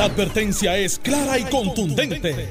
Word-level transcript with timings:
La 0.00 0.06
advertencia 0.06 0.78
es 0.78 0.98
clara 0.98 1.38
y 1.38 1.44
contundente. 1.44 2.48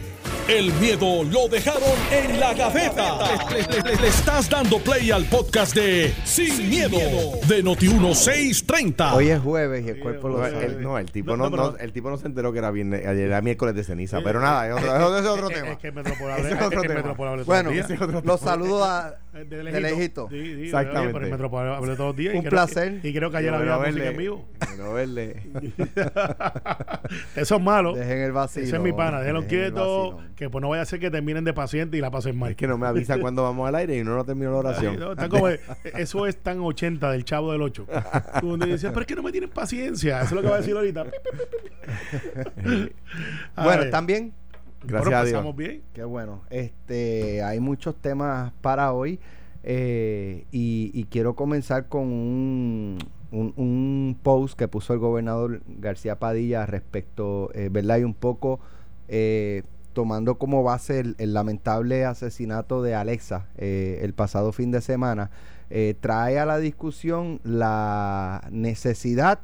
El 0.48 0.72
miedo 0.74 1.24
lo 1.24 1.48
dejaron 1.48 1.82
en 2.12 2.40
la 2.40 2.54
gaveta. 2.54 3.18
Le, 3.50 3.82
le- 3.82 3.96
le 4.02 4.08
estás 4.08 4.48
dando 4.48 4.78
play 4.78 5.10
al 5.10 5.26
podcast 5.26 5.74
de 5.74 6.14
Sin, 6.26 6.70
miedo, 6.70 7.00
de 7.48 7.64
Noti1630. 7.64 9.14
Hoy 9.16 9.30
es 9.30 9.40
jueves 9.42 9.84
y 9.84 9.90
el 9.90 10.00
cuerpo 10.00 10.30
lo 10.30 10.38
No, 10.38 10.44
sabe. 10.44 10.64
el, 10.66 10.82
no, 10.84 11.00
el 11.00 11.12
tipo 11.12 11.32
No, 11.32 11.38
no, 11.38 11.50
no, 11.50 11.58
no- 11.58 11.72
pero- 11.74 11.84
el 11.84 11.92
tipo 11.92 12.12
no 12.12 12.18
se 12.18 12.28
enteró 12.28 12.54
que 12.54 12.60
era 12.60 12.70
viernes, 12.70 13.04
ayer 13.08 13.26
era 13.26 13.42
miércoles 13.42 13.74
de 13.74 13.84
ceniza, 13.84 14.20
pero 14.24 14.40
nada, 14.42 14.68
es 14.68 14.74
otro, 14.74 15.18
ese 15.18 15.26
es 15.26 15.32
otro 15.34 15.50
Es- 15.50 15.56
tema. 15.56 15.72
Es 15.72 15.78
que 15.80 15.92
Metropol 15.92 16.30
hable- 16.32 16.40
Ese 16.46 16.54
es 16.54 16.60
es 16.62 16.68
otro 16.68 16.82
tema. 16.84 17.14
Bueno, 17.46 17.72
los 18.24 18.40
saludos 18.40 18.84
a, 18.88 19.16
de 19.46 19.64
lejito. 19.64 19.80
lejito. 19.82 20.28
Sí, 20.30 20.44
sí, 20.56 20.64
Exactamente. 20.66 21.00
oye, 21.08 21.14
pero 21.14 21.26
el 21.26 21.32
Metropol 21.32 21.68
hable 21.74 21.96
todos 21.96 22.10
los 22.10 22.16
días. 22.16 22.34
y 22.34 22.38
Un 22.38 22.44
creo- 22.44 22.52
placer. 22.52 23.00
Y 23.04 23.14
creo 23.14 23.32
que 23.32 23.38
ayer 23.38 23.54
había 23.54 23.78
verle, 23.78 23.92
música 23.92 24.10
en 24.12 24.18
vivo. 24.18 24.46
bueno 24.68 24.94
verle. 24.94 25.44
Eso 27.36 27.56
es 27.56 27.62
malo. 27.62 27.94
Dejen 27.96 28.20
el 28.20 28.32
vacío. 28.32 28.64
Ese 28.64 28.76
es 28.76 28.82
mi 28.82 28.92
pana, 28.94 29.20
déjenlo 29.20 29.46
quieto, 29.48 30.20
que 30.36 30.50
pues 30.50 30.62
no 30.62 30.70
vaya 30.70 30.82
a 30.84 30.86
ser 30.86 31.00
que 31.00 31.10
terminen 31.12 31.44
de 31.44 31.54
paciente 31.54 31.98
y 31.98 32.02
la 32.02 32.12
pasen 32.12 32.38
mal. 32.38 32.52
Es 32.52 32.58
que 32.58 32.68
no 32.68 32.78
me 32.78 32.88
avisa 32.88 33.18
cuando 33.20 33.44
vamos 33.44 33.68
al 33.68 33.76
aire 33.76 33.98
y 33.98 34.04
no, 34.04 34.16
no 34.16 34.24
termino 34.26 34.52
la 34.52 34.58
Ay, 34.58 34.66
oración. 34.66 35.00
no, 35.00 35.12
está 35.12 35.30
como- 35.30 35.48
eso 35.50 36.26
es 36.28 36.38
tan 36.38 36.60
80 36.60 37.12
del 37.12 37.24
chavo 37.26 37.52
del 37.52 37.62
8. 37.62 37.88
Donde 38.42 38.68
decía, 38.68 38.90
pero 38.90 39.02
es 39.02 39.08
que 39.08 39.16
no 39.16 39.24
me 39.24 39.32
tienen 39.32 39.50
paciencia. 39.50 40.18
Eso 40.22 40.26
es 40.26 40.32
lo 40.34 40.42
que 40.42 40.48
va 40.50 40.56
a 40.56 40.60
decir 40.60 40.76
ahorita. 40.76 41.06
Bueno, 43.56 43.82
Ay, 43.82 43.86
¿están 43.86 44.06
bien? 44.06 44.34
Gracias 44.84 45.04
bueno, 45.06 45.18
a 45.18 45.26
Dios. 45.44 45.56
bien. 45.56 45.82
Qué 45.94 46.04
bueno. 46.04 46.42
Este, 46.50 47.44
hay 47.44 47.60
muchos 47.60 47.96
temas 47.96 48.52
para 48.62 48.94
hoy 48.94 49.20
eh, 49.64 50.46
y, 50.52 50.92
y 50.94 51.04
quiero 51.06 51.36
comenzar 51.36 51.88
con 51.88 52.04
un, 52.04 52.98
un, 53.32 53.54
un 53.58 54.18
post 54.22 54.58
que 54.58 54.68
puso 54.68 54.94
el 54.94 55.00
gobernador 55.00 55.62
García 55.68 56.18
Padilla 56.18 56.66
respecto, 56.66 57.52
eh, 57.54 57.70
¿verdad? 57.72 57.98
Y 58.00 58.04
un 58.04 58.14
poco 58.14 58.60
eh, 59.08 59.64
tomando 59.94 60.36
como 60.36 60.64
base 60.64 61.00
el, 61.00 61.16
el 61.18 61.34
lamentable 61.34 62.06
asesinato 62.06 62.82
de 62.82 62.96
Alexa 62.96 63.48
el 63.58 64.14
pasado 64.14 64.54
fin 64.54 64.72
de 64.72 64.82
semana, 64.82 65.30
trae 66.00 66.40
a 66.40 66.46
la 66.46 66.58
discusión 66.58 67.42
la 67.44 68.48
necesidad 68.52 69.40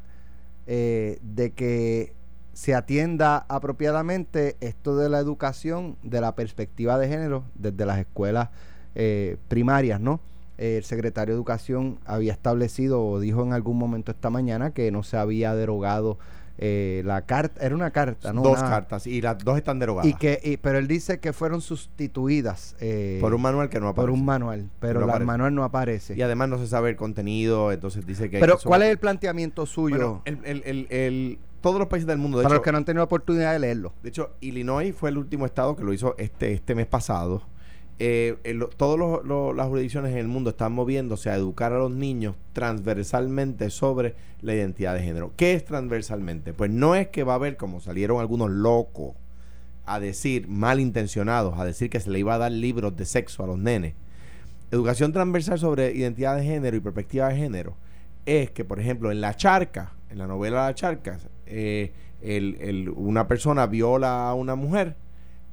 eh, 0.68 1.20
de 1.22 1.52
que 1.52 2.14
se 2.56 2.74
atienda 2.74 3.46
apropiadamente 3.50 4.56
esto 4.62 4.96
de 4.96 5.10
la 5.10 5.20
educación 5.20 5.98
de 6.04 6.22
la 6.22 6.36
perspectiva 6.36 6.98
de 6.98 7.10
género 7.10 7.44
desde 7.54 7.86
las 7.86 8.00
escuelas 8.00 8.50
eh, 8.96 9.36
primarias, 9.50 10.00
¿no? 10.00 10.22
El 10.58 10.86
secretario 10.86 11.34
de 11.34 11.38
Educación 11.38 12.00
había 12.06 12.32
establecido 12.32 13.06
o 13.06 13.20
dijo 13.20 13.44
en 13.44 13.52
algún 13.52 13.78
momento 13.78 14.14
esta 14.14 14.30
mañana 14.30 14.72
que 14.72 14.90
no 14.90 15.04
se 15.04 15.18
había 15.18 15.54
derogado 15.54 16.18
eh, 16.58 17.02
la 17.06 17.22
carta, 17.26 17.66
era 17.66 17.76
una 17.76 17.92
carta, 17.92 18.32
¿no? 18.32 18.42
dos 18.42 18.60
Una- 18.60 18.70
cartas 18.70 19.08
y 19.08 19.22
las 19.22 19.38
dos 19.44 19.58
están 19.58 19.78
derogadas 19.80 20.10
Y 20.10 20.14
que, 20.14 20.40
y- 20.44 20.58
pero 20.58 20.78
él 20.78 20.88
dice 20.88 21.20
que 21.20 21.34
fueron 21.34 21.62
sustituidas 21.62 22.76
eh, 22.80 23.18
por 23.22 23.34
un 23.34 23.42
manual 23.42 23.70
que 23.70 23.80
no 23.80 23.88
aparece. 23.90 24.02
por 24.08 24.10
un 24.12 24.26
manual, 24.26 24.70
pero 24.80 25.02
No 25.02 25.08
la- 25.08 25.18
el 25.18 25.26
manual 25.26 25.54
no 25.54 25.64
aparece. 25.64 26.16
y 26.16 26.22
además 26.22 26.50
no 26.50 26.58
se 26.58 26.68
sabe 26.68 26.90
el 26.92 26.96
contenido, 26.96 27.72
entonces 27.72 28.06
dice 28.06 28.30
que 28.30 28.40
pero 28.40 28.58
¿cuál 28.64 28.84
es 28.84 28.90
el 28.90 28.98
planteamiento 28.98 29.66
suyo 29.66 29.96
Bueno, 29.98 30.22
el, 30.26 30.40
el- 30.46 30.64
el- 30.66 30.88
el- 30.90 31.40
todos 31.62 31.80
los 31.80 31.88
países 31.88 32.06
del 32.08 32.20
mundo, 32.20 32.38
de 32.38 32.44
para 32.44 32.54
hecho, 32.54 32.60
los 32.60 32.64
que 32.64 32.72
no 32.72 32.78
han 32.78 32.86
tenido 32.86 33.00
la 33.02 33.06
oportunidad 33.06 33.52
de 33.54 33.60
leerlo? 33.60 33.94
De 34.04 34.10
hecho, 34.10 34.32
Illinois 34.40 34.94
fue 34.96 35.10
el 35.10 35.18
último 35.18 35.46
estado 35.48 35.76
que 35.76 35.84
lo 35.84 35.94
hizo 35.94 36.16
este, 36.20 36.54
este 36.54 36.76
mes 36.76 36.86
pasado. 36.86 37.42
Eh, 37.98 38.36
todas 38.76 39.26
las 39.56 39.68
jurisdicciones 39.68 40.12
en 40.12 40.18
el 40.18 40.28
mundo 40.28 40.50
están 40.50 40.74
moviéndose 40.74 41.30
a 41.30 41.36
educar 41.36 41.72
a 41.72 41.78
los 41.78 41.92
niños 41.92 42.36
transversalmente 42.52 43.70
sobre 43.70 44.16
la 44.42 44.54
identidad 44.54 44.94
de 44.96 45.02
género. 45.02 45.32
¿Qué 45.38 45.54
es 45.54 45.64
transversalmente? 45.64 46.54
Pues 46.54 46.72
no 46.72 46.96
es 46.96 47.08
que 47.08 47.24
va 47.24 47.34
a 47.34 47.36
haber, 47.38 47.56
como 47.56 47.80
salieron 47.80 48.20
algunos 48.20 48.52
locos 48.52 49.16
a 49.86 50.00
decir, 50.00 50.48
malintencionados, 50.48 51.58
a 51.58 51.64
decir 51.64 51.90
que 51.90 52.00
se 52.00 52.10
le 52.10 52.20
iba 52.20 52.36
a 52.36 52.38
dar 52.38 52.52
libros 52.52 52.98
de 52.98 53.06
sexo 53.06 53.44
a 53.44 53.48
los 53.48 53.58
nenes. 53.58 53.94
Educación 54.72 55.14
transversal 55.14 55.60
sobre 55.60 55.94
identidad 55.94 56.36
de 56.36 56.44
género 56.44 56.76
y 56.76 56.82
perspectiva 56.82 57.30
de 57.30 57.38
género 57.38 57.78
es 58.26 58.52
que, 58.52 58.66
por 58.66 58.80
ejemplo, 58.80 59.12
en 59.12 59.22
La 59.22 59.36
Charca, 59.36 59.94
en 60.10 60.18
la 60.18 60.28
novela 60.28 60.66
La 60.66 60.76
Charca, 60.76 61.20
eh, 61.46 61.94
una 62.96 63.28
persona 63.28 63.68
viola 63.68 64.28
a 64.28 64.34
una 64.34 64.56
mujer, 64.56 64.96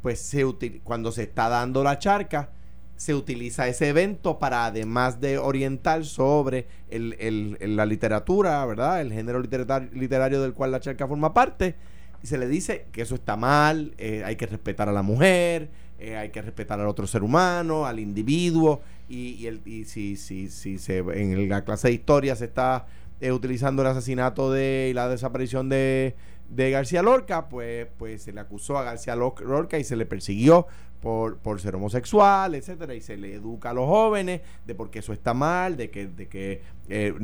pues 0.02 0.20
se 0.20 0.44
util- 0.44 0.80
cuando 0.82 1.12
se 1.12 1.22
está 1.22 1.48
dando 1.48 1.82
la 1.84 1.98
charca, 1.98 2.50
se 2.96 3.14
utiliza 3.14 3.66
ese 3.66 3.88
evento 3.88 4.38
para, 4.38 4.66
además 4.66 5.20
de 5.20 5.38
orientar 5.38 6.04
sobre 6.04 6.66
el- 6.90 7.16
el- 7.18 7.76
la 7.76 7.86
literatura, 7.86 8.64
¿verdad? 8.66 9.00
El 9.00 9.12
género 9.12 9.40
literario, 9.40 9.88
literario 9.92 10.42
del 10.42 10.52
cual 10.52 10.70
la 10.72 10.80
charca 10.80 11.08
forma 11.08 11.32
parte, 11.34 11.74
y 12.22 12.26
se 12.28 12.38
le 12.38 12.46
dice 12.46 12.86
que 12.92 13.02
eso 13.02 13.16
está 13.16 13.36
mal, 13.36 13.94
eh, 13.98 14.22
hay 14.24 14.36
que 14.36 14.46
respetar 14.46 14.88
a 14.88 14.92
la 14.92 15.02
mujer, 15.02 15.70
eh, 15.98 16.16
hay 16.16 16.30
que 16.30 16.42
respetar 16.42 16.78
al 16.80 16.86
otro 16.86 17.06
ser 17.08 17.22
humano, 17.24 17.86
al 17.86 17.98
individuo, 17.98 18.80
y, 19.08 19.30
y 19.34 19.46
el, 19.48 19.60
y 19.64 19.84
si, 19.84 20.16
si, 20.16 20.48
si 20.48 20.78
se, 20.78 20.98
en 20.98 21.48
la 21.48 21.64
clase 21.64 21.88
de 21.88 21.94
historia 21.94 22.36
se 22.36 22.44
está 22.44 22.86
eh, 23.20 23.32
utilizando 23.32 23.82
el 23.82 23.88
asesinato 23.88 24.52
de, 24.52 24.88
y 24.90 24.94
la 24.94 25.08
desaparición 25.08 25.68
de, 25.68 26.14
de 26.54 26.70
García 26.70 27.02
Lorca, 27.02 27.48
pues, 27.48 27.86
pues 27.98 28.22
se 28.22 28.32
le 28.32 28.40
acusó 28.40 28.76
a 28.76 28.82
García 28.82 29.16
Lor- 29.16 29.40
Lorca 29.40 29.78
y 29.78 29.84
se 29.84 29.96
le 29.96 30.04
persiguió 30.06 30.66
por, 31.00 31.38
por 31.38 31.60
ser 31.60 31.74
homosexual, 31.74 32.54
etcétera, 32.54 32.94
y 32.94 33.00
se 33.00 33.16
le 33.16 33.34
educa 33.34 33.70
a 33.70 33.72
los 33.74 33.86
jóvenes 33.86 34.42
de 34.66 34.74
por 34.74 34.90
qué 34.90 35.00
eso 35.00 35.12
está 35.12 35.34
mal, 35.34 35.76
de 35.76 35.90
que, 35.90 36.06
de 36.06 36.28
que 36.28 36.62
eh, 36.88 37.14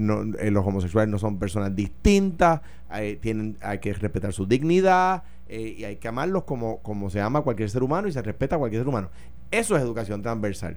eh, 0.41 0.51
los 0.51 0.67
homosexuales 0.67 1.11
no 1.11 1.19
son 1.19 1.39
personas 1.39 1.77
distintas, 1.77 2.63
eh, 2.95 3.19
tienen, 3.21 3.57
hay 3.61 3.79
que 3.79 3.93
respetar 3.93 4.33
su 4.33 4.47
dignidad 4.47 5.23
y 5.51 5.85
hay 5.85 5.97
que 5.97 6.09
amarlos 6.09 6.45
como, 6.45 6.83
como 6.83 7.09
se 7.09 7.23
ama 7.23 7.39
a 7.39 7.43
cualquier 7.43 7.71
ser 7.71 7.83
humano 7.83 8.07
y 8.07 8.13
se 8.13 8.21
respeta 8.21 8.57
a 8.57 8.59
cualquier 8.59 8.83
ser 8.83 8.89
humano. 8.89 9.09
Eso 9.51 9.77
es 9.77 9.83
educación 9.83 10.21
transversal. 10.21 10.77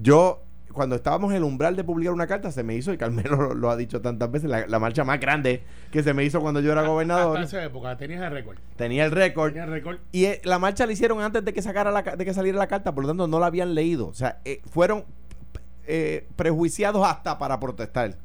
Yo, 0.00 0.42
cuando 0.72 0.96
estábamos 0.96 1.30
en 1.30 1.38
el 1.38 1.44
umbral 1.44 1.76
de 1.76 1.84
publicar 1.84 2.12
una 2.12 2.26
carta, 2.26 2.50
se 2.50 2.62
me 2.62 2.74
hizo, 2.74 2.92
y 2.92 2.98
Carmelo 2.98 3.36
lo, 3.36 3.54
lo 3.54 3.70
ha 3.70 3.76
dicho 3.76 4.00
tantas 4.00 4.30
veces, 4.30 4.48
la, 4.50 4.66
la 4.66 4.78
marcha 4.78 5.04
más 5.04 5.20
grande 5.20 5.62
que 5.90 6.02
se 6.02 6.14
me 6.14 6.24
hizo 6.24 6.40
cuando 6.40 6.60
yo 6.60 6.72
era 6.72 6.82
gobernador. 6.86 7.38
Hasta 7.38 7.58
esa 7.58 7.64
época 7.66 7.96
tenías 7.96 8.22
el 8.22 8.30
récord. 8.32 8.58
Tenía 8.76 9.04
el 9.04 9.10
récord. 9.10 9.50
Tenías 9.52 9.66
el 9.68 9.72
récord. 9.72 9.98
Y 10.12 10.24
eh, 10.26 10.40
la 10.44 10.58
marcha 10.58 10.86
la 10.86 10.92
hicieron 10.92 11.20
antes 11.20 11.44
de 11.44 11.52
que 11.52 11.62
sacara 11.62 11.90
la, 11.90 12.02
de 12.02 12.24
que 12.24 12.34
saliera 12.34 12.58
la 12.58 12.66
carta, 12.66 12.94
por 12.94 13.04
lo 13.04 13.08
tanto 13.08 13.26
no 13.28 13.38
la 13.40 13.46
habían 13.46 13.74
leído. 13.74 14.08
O 14.08 14.14
sea, 14.14 14.40
eh, 14.44 14.60
fueron 14.70 15.04
eh, 15.86 16.26
prejuiciados 16.36 17.06
hasta 17.06 17.38
para 17.38 17.58
protestar. 17.60 18.16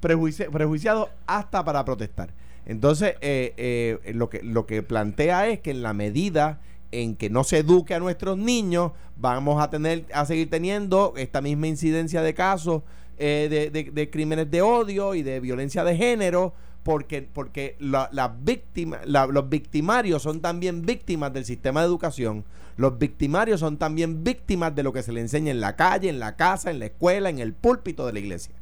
Prejuici- 0.00 0.50
prejuiciados 0.50 1.08
hasta 1.26 1.64
para 1.64 1.84
protestar. 1.84 2.30
Entonces, 2.66 3.14
eh, 3.20 3.98
lo, 4.14 4.28
que, 4.30 4.42
lo 4.42 4.66
que 4.66 4.82
plantea 4.82 5.48
es 5.48 5.60
que 5.60 5.70
en 5.70 5.82
la 5.82 5.92
medida 5.94 6.60
en 6.92 7.16
que 7.16 7.28
no 7.30 7.42
se 7.42 7.58
eduque 7.58 7.94
a 7.94 7.98
nuestros 8.00 8.38
niños, 8.38 8.92
vamos 9.16 9.60
a 9.62 9.70
tener 9.70 10.04
a 10.14 10.24
seguir 10.26 10.48
teniendo 10.50 11.14
esta 11.16 11.40
misma 11.40 11.66
incidencia 11.66 12.22
de 12.22 12.34
casos 12.34 12.82
eh, 13.18 13.48
de, 13.50 13.70
de- 13.70 13.90
de 13.90 14.10
crímenes 14.10 14.50
de 14.50 14.62
odio 14.62 15.14
y 15.14 15.22
de 15.22 15.40
violencia 15.40 15.84
de 15.84 15.96
género, 15.96 16.54
porque, 16.82 17.22
porque 17.22 17.76
la- 17.78 18.08
la- 18.12 19.26
los 19.26 19.48
victimarios 19.48 20.22
son 20.22 20.40
también 20.40 20.82
víctimas 20.82 21.32
del 21.32 21.44
sistema 21.44 21.80
de 21.80 21.86
educación. 21.86 22.44
Los 22.76 22.98
victimarios 22.98 23.60
son 23.60 23.76
también 23.76 24.24
víctimas 24.24 24.74
de 24.74 24.82
lo 24.82 24.92
que 24.92 25.02
se 25.02 25.12
le 25.12 25.20
enseña 25.20 25.50
en 25.50 25.60
la 25.60 25.76
calle, 25.76 26.08
en 26.08 26.18
la 26.18 26.36
casa, 26.36 26.70
en 26.70 26.78
la 26.78 26.86
escuela, 26.86 27.28
en 27.28 27.38
el 27.38 27.52
púlpito 27.52 28.06
de 28.06 28.12
la 28.14 28.18
iglesia. 28.18 28.54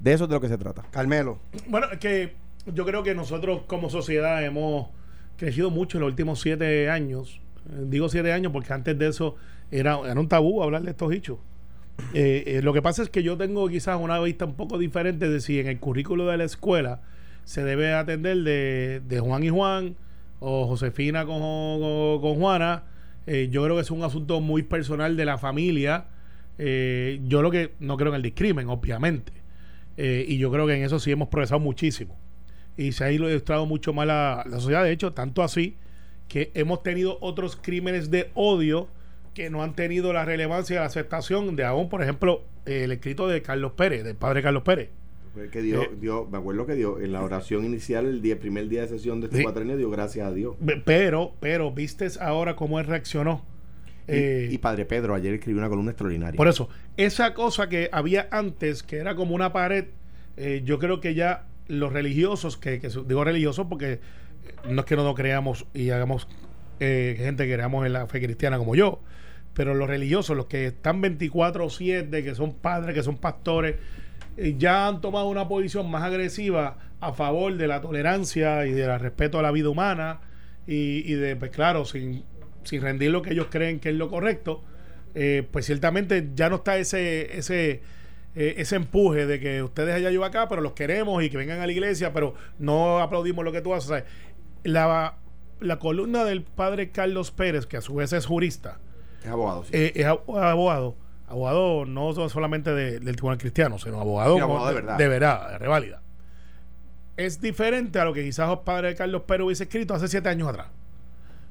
De 0.00 0.12
eso 0.12 0.24
es 0.24 0.30
de 0.30 0.34
lo 0.36 0.40
que 0.40 0.48
se 0.48 0.58
trata. 0.58 0.82
Carmelo. 0.90 1.38
Bueno, 1.68 1.86
es 1.90 1.98
que 1.98 2.34
yo 2.72 2.84
creo 2.84 3.02
que 3.02 3.14
nosotros 3.14 3.62
como 3.66 3.88
sociedad 3.90 4.44
hemos 4.44 4.88
crecido 5.38 5.70
mucho 5.70 5.96
en 5.96 6.02
los 6.02 6.10
últimos 6.10 6.40
siete 6.40 6.88
años. 6.90 7.40
Digo 7.64 8.08
siete 8.08 8.32
años 8.32 8.52
porque 8.52 8.72
antes 8.72 8.98
de 8.98 9.08
eso 9.08 9.36
era, 9.70 9.98
era 10.08 10.20
un 10.20 10.28
tabú 10.28 10.62
hablar 10.62 10.82
de 10.82 10.90
estos 10.90 11.12
hechos. 11.12 11.38
Eh, 12.12 12.42
eh, 12.46 12.62
lo 12.62 12.72
que 12.72 12.82
pasa 12.82 13.02
es 13.02 13.08
que 13.08 13.22
yo 13.22 13.36
tengo 13.36 13.68
quizás 13.68 13.98
una 14.00 14.18
vista 14.20 14.44
un 14.44 14.54
poco 14.54 14.78
diferente 14.78 15.28
de 15.28 15.40
si 15.40 15.60
en 15.60 15.68
el 15.68 15.78
currículo 15.78 16.26
de 16.26 16.36
la 16.36 16.44
escuela 16.44 17.00
se 17.44 17.62
debe 17.62 17.92
atender 17.94 18.38
de, 18.38 19.00
de 19.06 19.20
Juan 19.20 19.44
y 19.44 19.48
Juan 19.48 19.96
o 20.40 20.66
Josefina 20.66 21.24
con, 21.24 21.40
con- 22.20 22.34
Juana. 22.36 22.82
Eh, 23.26 23.48
yo 23.50 23.62
creo 23.64 23.76
que 23.76 23.82
es 23.82 23.90
un 23.90 24.02
asunto 24.02 24.40
muy 24.40 24.62
personal 24.62 25.16
de 25.16 25.24
la 25.24 25.38
familia. 25.38 26.06
Yo 26.58 27.42
lo 27.42 27.50
que 27.50 27.72
no 27.80 27.96
creo 27.96 28.10
en 28.10 28.16
el 28.16 28.22
discrimen, 28.22 28.68
obviamente. 28.68 29.32
Y 29.96 30.36
yo 30.38 30.50
creo 30.50 30.66
que 30.66 30.74
en 30.74 30.82
eso 30.82 30.98
sí 30.98 31.10
hemos 31.10 31.28
progresado 31.28 31.60
muchísimo. 31.60 32.16
Y 32.76 32.92
se 32.92 33.04
ha 33.04 33.12
ilustrado 33.12 33.66
mucho 33.66 33.92
más 33.92 34.06
la 34.06 34.44
sociedad. 34.50 34.84
De 34.84 34.92
hecho, 34.92 35.12
tanto 35.12 35.42
así 35.42 35.76
que 36.34 36.50
hemos 36.54 36.82
tenido 36.82 37.16
otros 37.20 37.54
crímenes 37.54 38.10
de 38.10 38.28
odio 38.34 38.88
que 39.34 39.50
no 39.50 39.62
han 39.62 39.76
tenido 39.76 40.12
la 40.12 40.24
relevancia 40.24 40.74
y 40.74 40.78
la 40.80 40.84
aceptación 40.86 41.54
de 41.54 41.64
aún, 41.64 41.88
por 41.88 42.02
ejemplo, 42.02 42.42
el 42.66 42.90
escrito 42.90 43.28
de 43.28 43.40
Carlos 43.40 43.70
Pérez, 43.76 44.02
del 44.02 44.16
padre 44.16 44.42
Carlos 44.42 44.64
Pérez. 44.64 44.88
Que 45.52 45.62
dio, 45.62 45.82
Eh, 45.82 45.90
dio, 46.00 46.26
me 46.26 46.38
acuerdo 46.38 46.66
que 46.66 46.74
dio 46.74 46.98
en 47.00 47.12
la 47.12 47.22
oración 47.22 47.64
inicial, 47.64 48.06
el 48.06 48.20
día, 48.20 48.36
primer 48.36 48.68
día 48.68 48.80
de 48.80 48.88
sesión 48.88 49.20
de 49.20 49.26
este 49.26 49.38
Sí. 49.38 49.42
cuatrenio, 49.44 49.76
dio 49.76 49.88
gracias 49.90 50.26
a 50.26 50.32
Dios. 50.32 50.56
Pero, 50.84 51.34
pero, 51.38 51.70
vistes 51.70 52.20
ahora 52.20 52.56
cómo 52.56 52.80
él 52.80 52.86
reaccionó. 52.86 53.44
Y- 54.08 54.12
Eh, 54.12 54.48
y, 54.50 54.58
Padre 54.58 54.86
Pedro 54.86 55.14
ayer 55.14 55.34
escribió 55.34 55.60
una 55.60 55.68
columna 55.68 55.92
extraordinaria. 55.92 56.36
Por 56.36 56.48
eso, 56.48 56.68
esa 56.96 57.32
cosa 57.32 57.68
que 57.68 57.88
había 57.92 58.26
antes, 58.32 58.82
que 58.82 58.96
era 58.96 59.14
como 59.14 59.36
una 59.36 59.52
pared, 59.52 59.84
eh, 60.36 60.62
yo 60.64 60.80
creo 60.80 61.00
que 61.00 61.14
ya 61.14 61.46
los 61.68 61.92
religiosos, 61.92 62.56
que, 62.56 62.80
que 62.80 62.88
digo 63.06 63.22
religiosos 63.22 63.66
porque 63.68 64.00
no 64.68 64.80
es 64.80 64.86
que 64.86 64.96
no 64.96 65.04
nos 65.04 65.14
creamos 65.14 65.66
y 65.74 65.90
hagamos 65.90 66.28
eh, 66.80 67.14
gente 67.16 67.46
que 67.46 67.54
creamos 67.54 67.86
en 67.86 67.92
la 67.92 68.06
fe 68.06 68.20
cristiana 68.20 68.58
como 68.58 68.74
yo, 68.74 69.00
pero 69.52 69.74
los 69.74 69.88
religiosos, 69.88 70.36
los 70.36 70.46
que 70.46 70.66
están 70.66 71.00
24 71.00 71.66
o 71.66 71.70
7, 71.70 72.24
que 72.24 72.34
son 72.34 72.54
padres, 72.54 72.94
que 72.94 73.02
son 73.02 73.16
pastores, 73.16 73.76
eh, 74.36 74.56
ya 74.58 74.88
han 74.88 75.00
tomado 75.00 75.28
una 75.28 75.46
posición 75.46 75.88
más 75.88 76.02
agresiva 76.02 76.78
a 77.00 77.12
favor 77.12 77.56
de 77.56 77.68
la 77.68 77.80
tolerancia 77.80 78.66
y 78.66 78.72
del 78.72 78.98
respeto 78.98 79.38
a 79.38 79.42
la 79.42 79.52
vida 79.52 79.68
humana 79.68 80.20
y, 80.66 81.12
de, 81.12 81.36
pues 81.36 81.50
claro, 81.50 81.84
sin, 81.84 82.24
sin 82.64 82.82
rendir 82.82 83.10
lo 83.10 83.22
que 83.22 83.32
ellos 83.32 83.48
creen 83.50 83.78
que 83.78 83.90
es 83.90 83.94
lo 83.94 84.08
correcto, 84.08 84.64
eh, 85.14 85.46
pues 85.48 85.66
ciertamente 85.66 86.30
ya 86.34 86.48
no 86.48 86.56
está 86.56 86.78
ese, 86.78 87.38
ese, 87.38 87.82
ese 88.34 88.76
empuje 88.76 89.26
de 89.26 89.38
que 89.38 89.62
ustedes 89.62 89.94
allá 89.94 90.10
yo 90.10 90.24
acá, 90.24 90.48
pero 90.48 90.62
los 90.62 90.72
queremos 90.72 91.22
y 91.22 91.30
que 91.30 91.36
vengan 91.36 91.60
a 91.60 91.66
la 91.66 91.72
iglesia, 91.72 92.12
pero 92.12 92.34
no 92.58 92.98
aplaudimos 92.98 93.44
lo 93.44 93.52
que 93.52 93.60
tú 93.60 93.74
haces. 93.74 94.04
La, 94.64 95.16
la 95.60 95.78
columna 95.78 96.24
del 96.24 96.42
padre 96.42 96.90
Carlos 96.90 97.30
Pérez, 97.30 97.66
que 97.66 97.76
a 97.76 97.80
su 97.80 97.94
vez 97.94 98.12
es 98.12 98.26
jurista, 98.26 98.78
es 99.22 99.30
abogado, 99.30 99.64
sí. 99.64 99.70
Eh, 99.72 99.92
es 99.94 100.06
abogado. 100.06 100.96
Abogado 101.26 101.86
no 101.86 102.12
solamente 102.28 102.74
del 102.74 103.16
Tribunal 103.16 103.38
Cristiano, 103.38 103.78
sino 103.78 103.98
abogado, 103.98 104.36
de, 104.36 104.74
verdad. 104.74 104.98
De 104.98 105.08
verdad, 105.08 105.50
de 105.52 105.58
reválida. 105.58 106.02
Es 107.16 107.40
diferente 107.40 107.98
a 107.98 108.04
lo 108.04 108.12
que 108.12 108.22
quizás 108.22 108.50
el 108.50 108.58
padre 108.58 108.94
Carlos 108.94 109.22
Pérez 109.22 109.46
hubiese 109.46 109.64
escrito 109.64 109.94
hace 109.94 110.08
siete 110.08 110.28
años 110.28 110.48
atrás. 110.48 110.66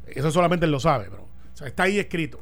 Eso 0.06 0.30
solamente 0.30 0.66
él 0.66 0.72
lo 0.72 0.80
sabe, 0.80 1.08
pero 1.10 1.28
está 1.66 1.84
ahí 1.84 1.98
escrito. 1.98 2.40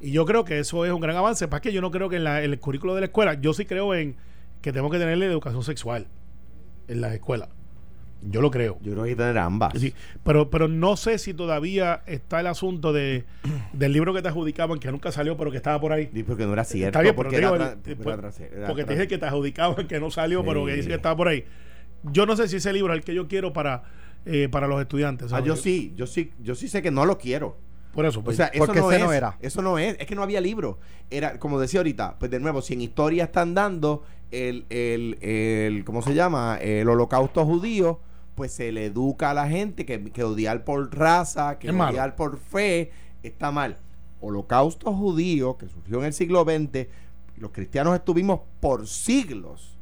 Y 0.00 0.12
yo 0.12 0.24
creo 0.24 0.44
que 0.44 0.58
eso 0.60 0.84
es 0.84 0.92
un 0.92 1.00
gran 1.00 1.16
avance. 1.16 1.48
Para 1.48 1.60
que 1.60 1.72
yo 1.72 1.80
no 1.80 1.90
creo 1.90 2.08
que 2.08 2.16
en, 2.16 2.26
el 2.26 2.58
currículo 2.60 2.94
de 2.94 3.00
la 3.00 3.06
escuela, 3.06 3.34
yo 3.34 3.52
sí 3.52 3.66
creo 3.66 3.94
en 3.94 4.16
que 4.62 4.70
tenemos 4.72 4.92
que 4.92 4.98
tener 4.98 5.18
la 5.18 5.24
educación 5.24 5.64
sexual 5.64 6.06
en 6.88 7.00
la 7.00 7.12
escuela. 7.12 7.48
Yo 8.22 8.40
lo 8.40 8.50
creo. 8.50 8.78
Yo 8.82 8.92
creo 8.92 9.04
que 9.04 9.10
hay 9.10 9.16
que 9.16 9.22
tener 9.22 9.38
ambas. 9.38 9.72
Sí, 9.78 9.94
pero, 10.24 10.50
pero 10.50 10.68
no 10.68 10.96
sé 10.96 11.18
si 11.18 11.32
todavía 11.34 12.02
está 12.06 12.40
el 12.40 12.46
asunto 12.46 12.92
de, 12.92 13.24
del 13.72 13.92
libro 13.92 14.12
que 14.12 14.22
te 14.22 14.28
adjudicaban, 14.28 14.78
que 14.78 14.90
nunca 14.90 15.10
salió, 15.12 15.36
pero 15.36 15.50
que 15.50 15.56
estaba 15.56 15.80
por 15.80 15.92
ahí. 15.92 16.10
Sí, 16.12 16.22
porque 16.22 16.44
no 16.46 16.52
era 16.52 16.64
cierto. 16.64 16.98
Está 16.98 17.00
bien, 17.00 17.14
porque, 17.14 17.40
porque 18.66 18.84
te 18.84 18.92
dije 18.92 19.08
que 19.08 19.18
te 19.18 19.26
adjudicaban 19.26 19.86
que 19.86 20.00
no 20.00 20.10
salió, 20.10 20.44
pero 20.44 20.66
que 20.66 20.74
dice 20.74 20.88
que 20.88 20.94
estaba 20.94 21.16
por 21.16 21.28
ahí. 21.28 21.44
Yo 22.04 22.26
no 22.26 22.36
sé 22.36 22.48
si 22.48 22.56
ese 22.56 22.72
libro 22.72 22.92
es 22.92 22.98
el 22.98 23.04
que 23.04 23.14
yo 23.14 23.28
quiero 23.28 23.52
para, 23.52 23.82
eh, 24.24 24.48
para 24.50 24.66
los 24.66 24.80
estudiantes. 24.80 25.32
Ah, 25.32 25.40
yo 25.40 25.56
sí, 25.56 25.92
yo 25.96 26.06
sí, 26.06 26.32
yo 26.40 26.54
sí 26.54 26.68
sé 26.68 26.82
que 26.82 26.90
no 26.90 27.04
lo 27.04 27.18
quiero. 27.18 27.56
Por 27.92 28.06
eso, 28.06 28.22
pues. 28.22 28.36
O 28.36 28.38
sea, 28.38 28.46
eso 28.46 28.66
porque 28.66 28.80
no, 28.80 28.90
no 28.90 29.12
era. 29.12 29.36
Eso 29.40 29.62
no 29.62 29.78
es, 29.78 29.96
es 29.98 30.06
que 30.06 30.14
no 30.14 30.22
había 30.22 30.40
libro. 30.40 30.78
Era, 31.10 31.38
como 31.38 31.58
decía 31.58 31.80
ahorita, 31.80 32.18
pues 32.18 32.30
de 32.30 32.38
nuevo, 32.38 32.62
si 32.62 32.74
en 32.74 32.82
historia 32.82 33.24
están 33.24 33.54
dando 33.54 34.04
el, 34.30 34.64
el, 34.70 35.18
el 35.20 35.84
¿cómo 35.84 36.02
se 36.02 36.14
llama? 36.14 36.58
El 36.60 36.88
holocausto 36.88 37.44
judío, 37.44 38.00
pues 38.40 38.52
se 38.52 38.72
le 38.72 38.86
educa 38.86 39.30
a 39.30 39.34
la 39.34 39.46
gente 39.48 39.84
que, 39.84 40.02
que 40.12 40.24
odiar 40.24 40.64
por 40.64 40.96
raza, 40.96 41.58
que 41.58 41.70
odiar 41.70 42.16
por 42.16 42.38
fe, 42.38 42.90
está 43.22 43.50
mal. 43.50 43.76
Holocausto 44.20 44.92
judío, 44.94 45.58
que 45.58 45.68
surgió 45.68 45.98
en 45.98 46.06
el 46.06 46.12
siglo 46.14 46.44
XX, 46.44 46.86
los 47.36 47.50
cristianos 47.50 47.94
estuvimos 47.94 48.40
por 48.60 48.88
siglos 48.88 49.76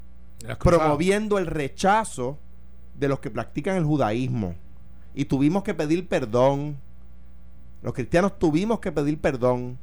promoviendo 0.59 1.39
el 1.39 1.47
rechazo 1.47 2.39
de 2.95 3.09
los 3.09 3.21
que 3.21 3.31
practican 3.31 3.77
el 3.77 3.85
judaísmo. 3.85 4.57
Y 5.15 5.27
tuvimos 5.27 5.63
que 5.63 5.75
pedir 5.75 6.09
perdón 6.09 6.79
los 7.83 7.95
cristianos 7.95 8.39
tuvimos 8.39 8.81
que 8.81 8.93
pedir 8.93 9.21
perdón. 9.21 9.79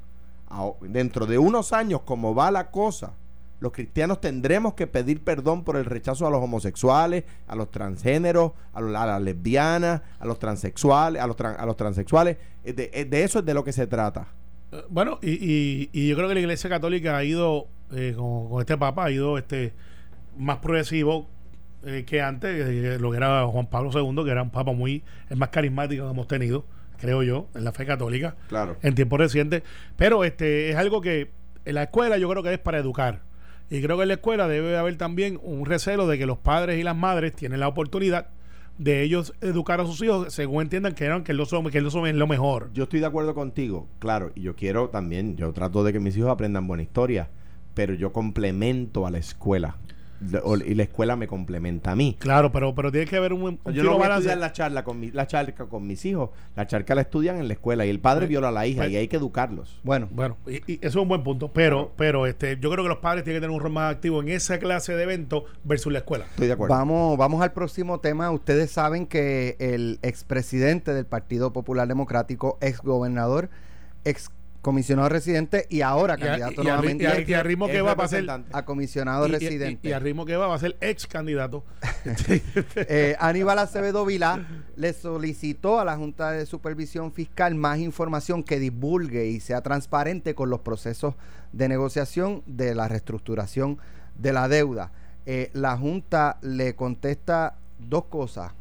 Dentro 0.81 1.25
de 1.25 1.38
unos 1.38 1.74
años, 1.74 2.01
como 2.01 2.36
va 2.36 2.51
la 2.51 2.69
cosa, 2.71 3.13
los 3.60 3.72
cristianos 3.72 4.22
tendremos 4.22 4.74
que 4.74 4.88
pedir 4.88 5.22
perdón 5.22 5.63
por 5.63 5.78
el 5.78 5.86
rechazo 5.86 6.28
a 6.28 6.30
los 6.30 6.42
homosexuales, 6.42 7.24
a 7.48 7.56
los 7.56 7.72
transgéneros, 7.72 8.52
a, 8.74 8.81
las 8.81 9.22
lesbianas, 9.22 10.02
a 10.19 10.25
los 10.25 10.40
transexuales, 10.40 11.22
a 11.22 11.28
los, 11.28 11.40
a 11.40 11.66
los 11.66 11.78
transexuales. 11.78 12.38
De, 12.63 13.07
de, 13.10 13.24
eso 13.24 13.40
es 13.40 13.46
de 13.46 13.54
lo 13.54 13.63
que 13.63 13.72
se 13.72 13.88
trata. 13.88 14.28
Eh, 14.72 14.84
bueno, 14.90 15.19
y, 15.22 15.90
y, 15.92 16.07
yo 16.07 16.16
creo 16.16 16.28
que 16.28 16.34
la 16.36 16.42
Iglesia 16.42 16.69
Católica 16.69 17.18
ha 17.18 17.24
ido, 17.24 17.68
eh, 17.92 18.13
con, 18.18 18.60
este 18.60 18.78
Papa, 18.78 19.06
ha 19.06 19.12
ido 19.12 19.38
este 19.38 19.74
más 20.38 20.57
progresivo 20.57 21.28
eh, 21.86 22.04
que 22.06 22.22
antes, 22.22 23.00
lo 23.00 23.12
que 23.12 23.18
era 23.18 23.46
Juan 23.46 23.68
Pablo 23.68 23.92
II, 23.94 24.24
que 24.25 24.31
era 24.31 24.44
un 24.44 24.50
Papa 24.50 24.74
muy, 24.74 25.04
el 25.30 25.38
más 25.38 25.50
carismático 25.50 26.06
que 26.06 26.12
hemos 26.12 26.28
tenido 26.28 26.66
creo 26.98 27.24
yo, 27.24 27.48
en 27.56 27.63
la 27.63 27.72
fe 27.72 27.86
católica. 27.86 28.36
Claro. 28.48 28.78
En 28.81 28.96
tiempos 28.96 29.19
recientes. 29.19 29.63
Pero 29.98 30.24
este 30.24 30.69
es 30.69 30.75
algo 30.75 31.02
que 31.02 31.31
en 31.66 31.75
la 31.75 31.84
escuela 31.84 32.18
yo 32.18 32.30
creo 32.30 32.44
que 32.44 32.54
es 32.54 32.60
para 32.60 32.78
educar. 32.78 33.22
Y 33.70 33.82
creo 33.82 33.98
que 33.98 34.04
en 34.04 34.10
la 34.10 34.14
escuela 34.16 34.48
debe 34.48 34.78
haber 34.78 34.98
también 34.98 35.40
un 35.42 35.66
recelo 35.66 36.08
de 36.08 36.18
que 36.18 36.26
los 36.26 36.38
padres 36.38 36.80
y 36.80 36.84
las 36.84 36.96
madres 36.96 37.34
tienen 37.34 37.60
la 37.60 37.68
oportunidad 37.68 38.30
de 38.78 39.04
ellos 39.04 39.34
educar 39.42 39.80
a 39.80 39.86
sus 39.86 40.02
hijos 40.02 40.34
según 40.34 40.64
entiendan 40.64 40.94
que, 40.94 41.06
eran, 41.06 41.24
que, 41.24 41.34
lo 41.34 41.46
son, 41.46 41.70
que 41.72 41.82
lo 41.82 41.90
son 41.90 42.08
es 42.08 42.16
lo 42.16 42.28
mejor. 42.28 42.70
Yo 42.74 42.84
estoy 42.84 43.00
de 43.00 43.06
acuerdo 43.06 43.34
contigo, 43.34 43.88
claro, 44.00 44.32
y 44.36 44.42
yo 44.42 44.56
quiero 44.56 44.90
también, 44.90 45.38
yo 45.38 45.52
trato 45.54 45.84
de 45.84 45.94
que 45.94 46.00
mis 46.00 46.16
hijos 46.18 46.30
aprendan 46.30 46.68
buena 46.68 46.84
historia, 46.84 47.30
pero 47.74 47.94
yo 47.94 48.12
complemento 48.12 49.08
a 49.08 49.12
la 49.12 49.18
escuela 49.18 49.78
y 50.22 50.76
la 50.76 50.84
escuela 50.84 51.16
me 51.16 51.28
complementa 51.28 51.92
a 51.92 51.96
mí. 51.96 52.16
Claro, 52.20 52.52
pero 52.52 52.74
pero 52.76 52.92
tiene 52.92 53.08
que 53.08 53.18
haber 53.18 53.34
un, 53.34 53.60
Yo 53.72 53.84
no 53.84 53.98
voy 53.98 54.08
a 54.08 54.16
estudiar 54.16 54.38
la 54.38 54.52
charla 54.52 54.84
con 54.84 55.00
mi, 55.00 55.12
la 55.12 55.28
charla 55.28 55.54
con 55.54 55.86
mis 55.86 56.06
hijos. 56.06 56.30
La 56.56 56.68
charla 56.68 56.96
la 56.96 57.02
estudian 57.02 57.38
en 57.38 57.48
la 57.48 57.54
escuela 57.54 57.86
y 57.86 57.90
el 57.90 58.00
padre 58.00 58.28
viola 58.28 58.50
a 58.50 58.52
la 58.52 58.68
hija 58.68 58.84
pues 58.84 58.92
y 58.92 58.98
hay 58.98 59.08
que 59.08 59.18
educarlos. 59.18 59.80
Bueno, 59.84 60.08
bueno, 60.12 60.38
y, 60.48 60.76
eso 60.76 60.80
es 60.82 60.96
un 60.96 61.08
buen 61.08 61.24
punto, 61.24 61.52
pero 61.52 61.92
pero 61.96 62.28
este 62.28 62.58
yo 62.60 62.70
creo 62.72 62.84
que 62.84 62.90
los 62.90 63.00
padres 63.00 63.24
tienen 63.24 63.42
que 63.42 63.46
tener 63.46 63.56
un 63.56 63.62
rol 63.62 63.72
más 63.72 63.94
activo 63.94 64.22
en 64.22 64.30
esa 64.30 64.60
clase 64.60 64.96
de 64.96 65.04
eventos 65.04 65.44
versus 65.64 65.92
la 65.92 66.00
escuela. 66.00 66.26
Estoy 66.26 66.48
de 66.48 66.54
acuerdo. 66.54 66.76
Vamos 66.76 67.18
vamos 67.18 67.42
al 67.42 67.54
próximo 67.54 68.00
tema. 68.00 68.32
Ustedes 68.32 68.72
saben 68.72 69.08
que 69.08 69.56
el 69.60 70.00
expresidente 70.02 70.94
del 70.94 71.06
Partido 71.06 71.54
Popular 71.54 71.88
Democrático, 71.88 72.58
ex 72.62 72.82
gobernador, 72.82 73.50
ex 74.04 74.30
comisionado 74.66 75.10
residente 75.10 75.68
y 75.70 75.82
ahora 75.82 76.18
candidato 76.18 76.64
nuevamente. 76.64 77.04
Y, 77.04 77.34
a, 77.36 77.44
ritmo 77.44 77.68
que 77.68 77.84
va 77.84 77.92
a 77.92 78.08
ser 78.08 78.28
a 78.52 78.66
comisionado 78.66 79.28
residente. 79.28 79.88
Y, 79.88 79.92
a 79.92 80.00
ritmo 80.00 80.26
que 80.26 80.36
va 80.36 80.48
va 80.48 80.56
a 80.56 80.60
ser 80.60 80.76
ex 80.82 81.06
candidato. 81.06 81.64
eh, 82.76 83.16
Aníbal 83.20 83.60
Acevedo 83.60 84.04
Vilá 84.08 84.44
le 84.76 84.94
solicitó 84.94 85.80
a 85.80 85.86
la 85.86 85.96
Junta 85.96 86.32
de 86.32 86.48
Supervisión 86.48 87.12
Fiscal 87.12 87.54
más 87.54 87.78
información 87.78 88.42
que 88.42 88.60
divulgue 88.60 89.28
y 89.28 89.40
sea 89.40 89.62
transparente 89.62 90.34
con 90.34 90.50
los 90.50 90.62
procesos 90.62 91.14
de 91.54 91.70
negociación 91.70 92.42
de 92.48 92.74
la 92.74 92.88
reestructuración 92.88 93.78
de 94.18 94.34
la 94.34 94.48
deuda. 94.48 94.92
Eh, 95.28 95.52
la 95.54 95.78
Junta 95.78 96.40
le 96.42 96.74
contesta 96.74 97.54
dos 97.78 98.06
cosas. 98.06 98.52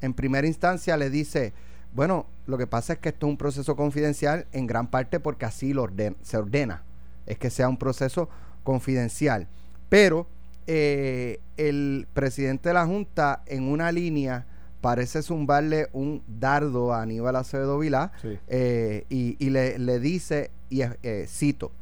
En 0.00 0.12
primera 0.12 0.48
instancia 0.48 0.96
le 0.96 1.08
dice 1.08 1.52
bueno, 1.94 2.26
lo 2.46 2.58
que 2.58 2.66
pasa 2.66 2.94
es 2.94 2.98
que 2.98 3.10
esto 3.10 3.26
es 3.26 3.30
un 3.30 3.36
proceso 3.36 3.76
confidencial 3.76 4.46
en 4.52 4.66
gran 4.66 4.88
parte 4.88 5.20
porque 5.20 5.44
así 5.44 5.72
lo 5.74 5.88
se 6.22 6.36
ordena. 6.36 6.82
Es 7.26 7.38
que 7.38 7.50
sea 7.50 7.68
un 7.68 7.76
proceso 7.76 8.28
confidencial. 8.64 9.46
Pero 9.88 10.26
eh, 10.66 11.40
el 11.56 12.06
presidente 12.14 12.70
de 12.70 12.74
la 12.74 12.86
Junta 12.86 13.42
en 13.46 13.64
una 13.64 13.92
línea 13.92 14.46
parece 14.80 15.22
zumbarle 15.22 15.88
un 15.92 16.22
dardo 16.26 16.92
a 16.92 17.02
Aníbal 17.02 17.36
Acevedo 17.36 17.78
Vilá 17.78 18.12
eh, 18.48 19.04
y, 19.08 19.50
le, 19.50 20.00
dice, 20.00 20.50
y 20.70 20.82
eh, 20.82 21.26
cito, 21.28 21.72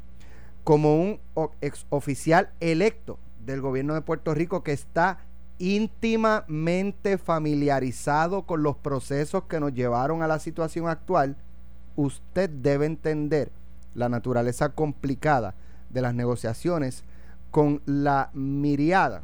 como 0.64 1.00
un 1.00 1.20
ex 1.60 1.86
oficial 1.88 2.50
electo 2.60 3.18
del 3.44 3.60
gobierno 3.60 3.94
de 3.94 4.02
Puerto 4.02 4.34
Rico 4.34 4.62
que 4.62 4.72
está 4.72 5.18
íntimamente 5.60 7.18
familiarizado 7.18 8.46
con 8.46 8.62
los 8.62 8.76
procesos 8.76 9.44
que 9.44 9.60
nos 9.60 9.74
llevaron 9.74 10.22
a 10.22 10.26
la 10.26 10.38
situación 10.38 10.88
actual, 10.88 11.36
usted 11.96 12.48
debe 12.48 12.86
entender 12.86 13.52
la 13.94 14.08
naturaleza 14.08 14.70
complicada 14.70 15.54
de 15.90 16.00
las 16.00 16.14
negociaciones 16.14 17.04
con 17.50 17.82
la 17.84 18.30
miriada, 18.32 19.22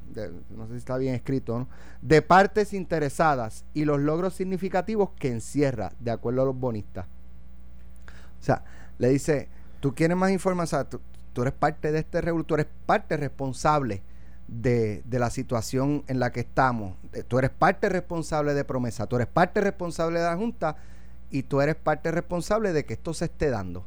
no 0.51 0.67
sé 0.67 0.73
si 0.73 0.79
está 0.79 0.99
bien 0.99 1.15
escrito, 1.15 1.67
de 2.03 2.21
partes 2.21 2.75
interesadas 2.75 3.65
y 3.73 3.87
los 3.87 3.99
logros 4.01 4.35
significativos 4.35 5.11
que 5.19 5.31
encierra, 5.31 5.93
de 6.01 6.11
acuerdo 6.11 6.43
a 6.43 6.47
los 6.47 6.59
bonistas. 6.59 7.07
O 8.41 8.45
sea, 8.45 8.63
le 8.99 9.09
dice, 9.09 9.49
tú 9.81 9.95
quieres 9.95 10.19
más 10.19 10.33
información, 10.33 10.87
tú, 10.91 11.01
tú 11.33 11.43
eres 11.43 11.55
parte 11.55 11.93
de 11.93 12.01
este 12.01 12.21
revolución, 12.21 12.47
tú 12.47 12.55
eres 12.55 12.67
parte 12.85 13.17
responsable 13.17 14.03
de, 14.49 15.03
la 15.11 15.31
situación 15.31 16.05
en 16.09 16.21
la 16.21 16.33
que 16.33 16.41
estamos. 16.41 16.95
Eh, 17.13 17.23
tú 17.27 17.39
eres 17.39 17.51
parte 17.51 17.89
responsable 17.89 18.55
de 18.55 18.65
promesa, 18.65 19.07
tú 19.07 19.17
eres 19.17 19.29
parte 19.29 19.61
responsable 19.61 20.19
de 20.21 20.27
la 20.27 20.37
Junta 20.37 20.77
y 21.31 21.43
tú 21.43 21.61
eres 21.61 21.77
parte 21.77 22.11
responsable 22.11 22.73
de 22.73 22.85
que 22.85 22.95
esto 22.95 23.15
se 23.15 23.27
esté 23.27 23.51
dando. 23.51 23.85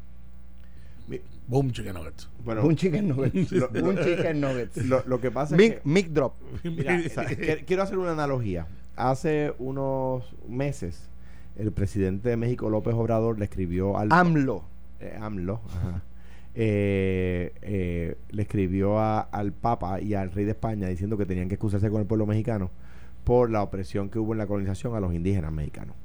Boom 1.47 1.71
Chicken 1.71 1.95
Nuggets. 1.95 2.29
Bueno, 2.45 2.61
Boom 2.61 2.75
Chicken 2.75 3.07
Nuggets. 3.07 3.51
Lo, 3.51 3.69
Boom 3.69 3.97
Chicken 3.97 4.39
Nuggets. 4.39 4.77
Lo, 4.85 5.19
que 5.19 5.31
pasa 5.31 5.55
es 5.55 5.79
que... 5.81 6.03
Drop. 6.09 6.35
quiero 7.65 7.81
hacer 7.81 7.97
una 7.97 8.11
analogía. 8.11 8.67
Hace 8.95 9.55
unos 9.57 10.35
meses, 10.47 11.09
el 11.57 11.71
presidente 11.71 12.29
de 12.29 12.37
México, 12.37 12.69
López 12.69 12.93
Obrador, 12.93 13.39
le 13.39 13.45
escribió 13.45 13.97
al... 13.97 14.09
AMLO. 14.11 14.63
Eh, 14.99 15.17
AMLO, 15.19 15.61
ajá 15.65 16.03
eh, 16.61 17.53
eh, 17.61 18.17
le 18.31 18.41
escribió 18.41 18.99
al 18.99 19.53
Papa 19.53 20.01
y 20.01 20.13
al 20.13 20.29
Rey 20.31 20.43
de 20.43 20.51
España 20.51 20.89
diciendo 20.89 21.17
que 21.17 21.25
tenían 21.25 21.47
que 21.47 21.55
excusarse 21.55 21.89
con 21.89 22.01
el 22.01 22.05
pueblo 22.05 22.25
mexicano 22.25 22.69
por 23.23 23.49
la 23.49 23.63
opresión 23.63 24.09
que 24.09 24.19
hubo 24.19 24.33
en 24.33 24.39
la 24.39 24.47
colonización 24.47 24.93
a 24.93 24.99
los 24.99 25.13
indígenas 25.13 25.53
mexicanos. 25.53 25.95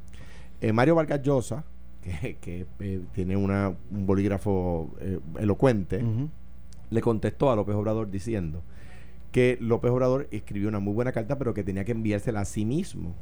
Eh, 0.60 0.72
Mario 0.72 0.94
Vargas 0.94 1.22
Llosa, 1.22 1.64
que, 2.02 2.36
que, 2.40 2.66
eh, 2.78 3.02
tiene 3.12 3.36
una, 3.36 3.74
un 3.90 4.06
bolígrafo 4.06 4.94
eh, 5.00 5.18
elocuente, 5.40 6.04
le 6.90 7.00
contestó 7.00 7.50
a 7.50 7.56
López 7.56 7.74
Obrador 7.74 8.12
diciendo 8.12 8.62
que 9.32 9.58
López 9.60 9.90
Obrador 9.90 10.28
escribió 10.30 10.68
una 10.68 10.78
muy 10.78 10.92
buena 10.92 11.10
carta, 11.10 11.36
pero 11.36 11.52
que 11.52 11.64
tenía 11.64 11.84
que 11.84 11.90
enviársela 11.90 12.42
a 12.42 12.44
sí 12.44 12.64
mismo, 12.64 13.16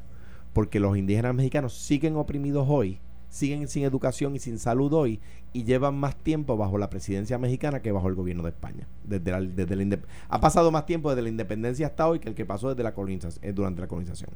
porque 0.52 0.80
los 0.80 0.98
indígenas 0.98 1.34
mexicanos 1.34 1.72
siguen 1.72 2.16
oprimidos 2.16 2.66
hoy, 2.68 2.98
siguen 3.32 3.66
sin 3.66 3.82
educación 3.84 4.36
y 4.36 4.38
sin 4.38 4.58
salud 4.58 4.92
hoy, 4.92 5.18
y 5.54 5.64
llevan 5.64 5.94
más 5.94 6.14
tiempo 6.16 6.56
bajo 6.58 6.76
la 6.76 6.90
presidencia 6.90 7.38
mexicana 7.38 7.80
que 7.80 7.90
bajo 7.90 8.08
el 8.08 8.14
gobierno 8.14 8.42
de 8.42 8.50
España. 8.50 8.86
Desde 9.04 9.30
la, 9.30 9.40
desde 9.40 9.74
la 9.74 9.98
ha 10.28 10.40
pasado 10.40 10.70
más 10.70 10.84
tiempo 10.84 11.08
desde 11.10 11.22
la 11.22 11.30
independencia 11.30 11.86
hasta 11.86 12.06
hoy 12.06 12.18
que 12.18 12.28
el 12.28 12.34
que 12.34 12.44
pasó 12.44 12.68
desde 12.68 12.82
la 12.82 12.92
colonización, 12.92 13.42
eh, 13.42 13.52
durante 13.52 13.80
la 13.80 13.88
colonización. 13.88 14.30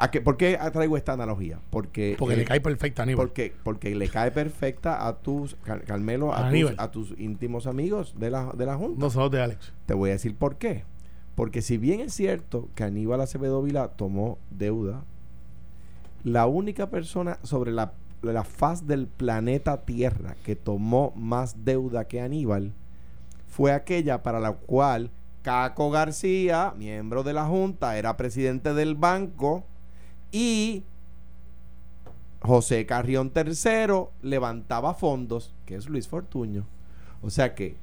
¿A 0.00 0.10
qué, 0.10 0.20
¿Por 0.20 0.36
qué 0.36 0.58
traigo 0.72 0.96
esta 0.96 1.12
analogía? 1.12 1.60
Porque, 1.70 2.16
Porque 2.18 2.34
eh, 2.34 2.38
le 2.38 2.44
cae 2.44 2.60
perfecta 2.60 3.02
a 3.02 3.04
Aníbal. 3.04 3.26
porque, 3.26 3.52
porque 3.64 3.94
le 3.94 4.08
cae 4.08 4.30
perfecta 4.32 5.06
a 5.06 5.18
tus, 5.18 5.54
Car- 5.64 5.82
Carmelo, 5.84 6.32
a 6.34 6.50
tus, 6.50 6.74
a 6.78 6.90
tus 6.90 7.14
íntimos 7.18 7.66
amigos 7.66 8.14
de 8.18 8.30
la, 8.30 8.52
de 8.56 8.66
la 8.66 8.76
Junta. 8.76 8.98
No 9.00 9.10
somos 9.10 9.30
de 9.30 9.42
Alex. 9.42 9.72
Te 9.86 9.94
voy 9.94 10.10
a 10.10 10.12
decir 10.14 10.34
por 10.36 10.56
qué. 10.56 10.84
Porque 11.34 11.62
si 11.62 11.78
bien 11.78 12.00
es 12.00 12.14
cierto 12.14 12.68
que 12.74 12.82
Aníbal 12.84 13.20
Acevedo 13.20 13.62
Vila 13.62 13.88
tomó 13.88 14.38
deuda, 14.50 15.04
la 16.24 16.46
única 16.46 16.90
persona 16.90 17.38
sobre 17.42 17.70
la, 17.72 17.92
la 18.22 18.44
faz 18.44 18.86
del 18.86 19.06
planeta 19.06 19.84
Tierra 19.84 20.36
que 20.44 20.56
tomó 20.56 21.12
más 21.16 21.64
deuda 21.64 22.06
que 22.06 22.20
Aníbal 22.20 22.72
fue 23.46 23.72
aquella 23.72 24.22
para 24.22 24.40
la 24.40 24.52
cual 24.52 25.10
Caco 25.42 25.90
García, 25.90 26.74
miembro 26.76 27.22
de 27.22 27.32
la 27.32 27.46
Junta, 27.46 27.96
era 27.96 28.16
presidente 28.16 28.74
del 28.74 28.94
banco 28.94 29.64
y 30.30 30.84
José 32.40 32.86
Carrión 32.86 33.32
III 33.34 34.08
levantaba 34.22 34.94
fondos, 34.94 35.54
que 35.64 35.76
es 35.76 35.88
Luis 35.88 36.06
Fortuño. 36.06 36.66
O 37.22 37.30
sea 37.30 37.54
que 37.54 37.76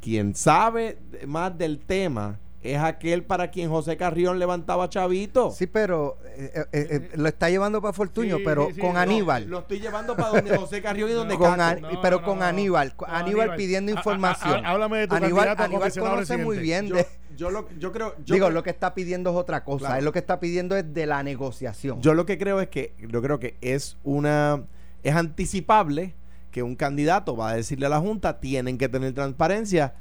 quien 0.00 0.34
sabe 0.34 0.98
más 1.26 1.56
del 1.56 1.78
tema 1.78 2.38
es 2.60 2.76
aquel 2.78 3.22
para 3.22 3.50
quien 3.52 3.70
José 3.70 3.96
Carrión 3.96 4.38
levantaba 4.38 4.88
chavito. 4.88 5.52
Sí, 5.52 5.66
pero 5.68 6.18
eh, 6.36 6.50
eh, 6.54 6.66
eh, 6.72 7.10
lo 7.14 7.28
está 7.28 7.48
llevando 7.50 7.80
para 7.80 7.92
Fortuño, 7.92 8.38
Sí, 8.38 8.42
pero 8.44 8.66
sí, 8.68 8.74
sí, 8.74 8.80
con 8.80 8.94
no, 8.94 8.98
Aníbal. 8.98 9.46
Lo 9.48 9.60
estoy 9.60 9.78
llevando 9.80 10.16
para 10.16 10.30
donde 10.30 10.56
José 10.56 10.82
Carrión 10.82 11.08
y 11.10 11.12
donde 11.12 11.36
con. 11.36 11.60
An- 11.60 11.80
No, 11.82 12.00
pero 12.02 12.18
no, 12.18 12.24
con 12.26 12.38
no, 12.38 12.44
no. 12.44 12.48
Aníbal, 12.48 12.94
No, 12.98 13.06
Aníbal, 13.06 13.20
Aníbal. 13.42 13.56
pidiendo 13.56 13.92
A- 13.92 13.94
a- 13.94 13.98
información. 13.98 14.66
a- 14.66 14.70
háblame 14.70 14.98
de 14.98 15.08
tu 15.08 15.14
Aníbal, 15.14 15.54
Aníbal 15.56 15.92
conoce 15.92 16.36
muy 16.36 16.58
bien 16.58 16.88
yo, 16.88 16.96
de, 16.96 17.06
yo 17.36 17.50
lo, 17.50 17.68
yo 17.78 17.92
creo. 17.92 18.14
Yo 18.24 18.34
digo, 18.34 18.46
creo- 18.46 18.54
lo 18.54 18.62
que 18.64 18.70
está 18.70 18.92
pidiendo 18.92 19.30
es 19.30 19.36
otra 19.36 19.62
cosa. 19.62 19.86
Claro. 19.86 19.98
Él 20.00 20.04
lo 20.04 20.12
que 20.12 20.18
está 20.18 20.40
pidiendo 20.40 20.76
es 20.76 20.92
de 20.92 21.06
la 21.06 21.22
negociación. 21.22 22.00
Yo 22.02 22.12
lo 22.14 22.26
que 22.26 22.38
creo 22.38 22.60
es 22.60 22.68
que 22.68 22.92
yo 23.08 23.22
creo 23.22 23.38
que 23.38 23.56
es 23.60 23.96
una 24.02 24.64
es 25.04 25.14
anticipable 25.14 26.14
que 26.50 26.64
un 26.64 26.74
candidato 26.74 27.36
va 27.36 27.50
a 27.50 27.54
decirle 27.54 27.86
a 27.86 27.88
la 27.88 28.00
junta 28.00 28.40
tienen 28.40 28.78
que 28.78 28.88
tener 28.88 29.12
transparencia 29.14 29.94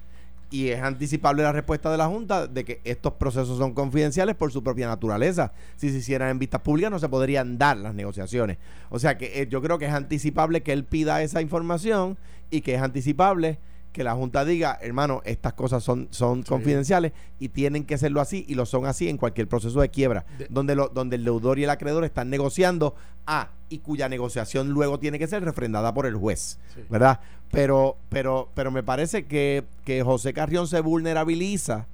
y 0.49 0.69
es 0.69 0.81
anticipable 0.81 1.43
la 1.43 1.51
respuesta 1.51 1.91
de 1.91 1.97
la 1.97 2.07
junta 2.07 2.47
de 2.47 2.63
que 2.63 2.79
estos 2.85 3.13
procesos 3.13 3.57
son 3.57 3.73
confidenciales 3.73 4.35
por 4.35 4.51
su 4.51 4.63
propia 4.63 4.87
naturaleza. 4.87 5.51
Si 5.75 5.89
se 5.91 5.97
hicieran 5.97 6.29
en 6.29 6.39
vistas 6.39 6.61
públicas 6.61 6.89
no 6.91 6.99
se 6.99 7.09
podrían 7.09 7.57
dar 7.57 7.75
las 7.77 7.93
negociaciones. 7.93 8.57
O 8.89 8.97
sea 8.99 9.17
que 9.17 9.41
eh, 9.41 9.47
yo 9.49 9.61
creo 9.61 9.77
que 9.77 9.85
es 9.87 9.93
anticipable 9.93 10.63
que 10.63 10.71
él 10.73 10.85
pida 10.85 11.21
esa 11.21 11.41
información 11.41 12.17
y 12.49 12.61
que 12.61 12.75
es 12.75 12.81
anticipable 12.81 13.59
que 13.91 14.03
la 14.03 14.13
Junta 14.13 14.45
diga, 14.45 14.77
hermano, 14.81 15.21
estas 15.25 15.53
cosas 15.53 15.83
son, 15.83 16.07
son 16.11 16.43
confidenciales 16.43 17.13
y 17.39 17.49
tienen 17.49 17.83
que 17.83 17.97
serlo 17.97 18.21
así 18.21 18.45
y 18.47 18.53
lo 18.53 18.67
son 18.67 18.85
así 18.85 19.09
en 19.09 19.17
cualquier 19.17 19.47
proceso 19.47 19.81
de 19.81 19.89
quiebra, 19.89 20.23
De- 20.37 20.45
donde, 20.51 20.75
lo, 20.75 20.89
donde 20.89 21.15
el 21.15 21.23
deudor 21.23 21.57
y 21.57 21.63
el 21.63 21.69
acreedor 21.71 22.03
están 22.05 22.29
negociando 22.29 22.93
a 23.25 23.49
y 23.69 23.79
cuya 23.79 24.07
negociación 24.07 24.69
luego 24.69 24.99
tiene 24.99 25.17
que 25.17 25.25
ser 25.27 25.43
refrendada 25.43 25.93
por 25.95 26.05
el 26.05 26.15
juez, 26.15 26.59
Sí. 26.75 26.81
¿verdad? 26.89 27.19
Pero, 27.51 27.97
pero, 28.09 28.49
pero 28.53 28.71
me 28.71 28.83
parece 28.83 29.25
que, 29.25 29.63
que 29.85 30.03
José 30.03 30.33
Carrión 30.33 30.67
se 30.67 30.79
vulnerabiliza 30.81 31.87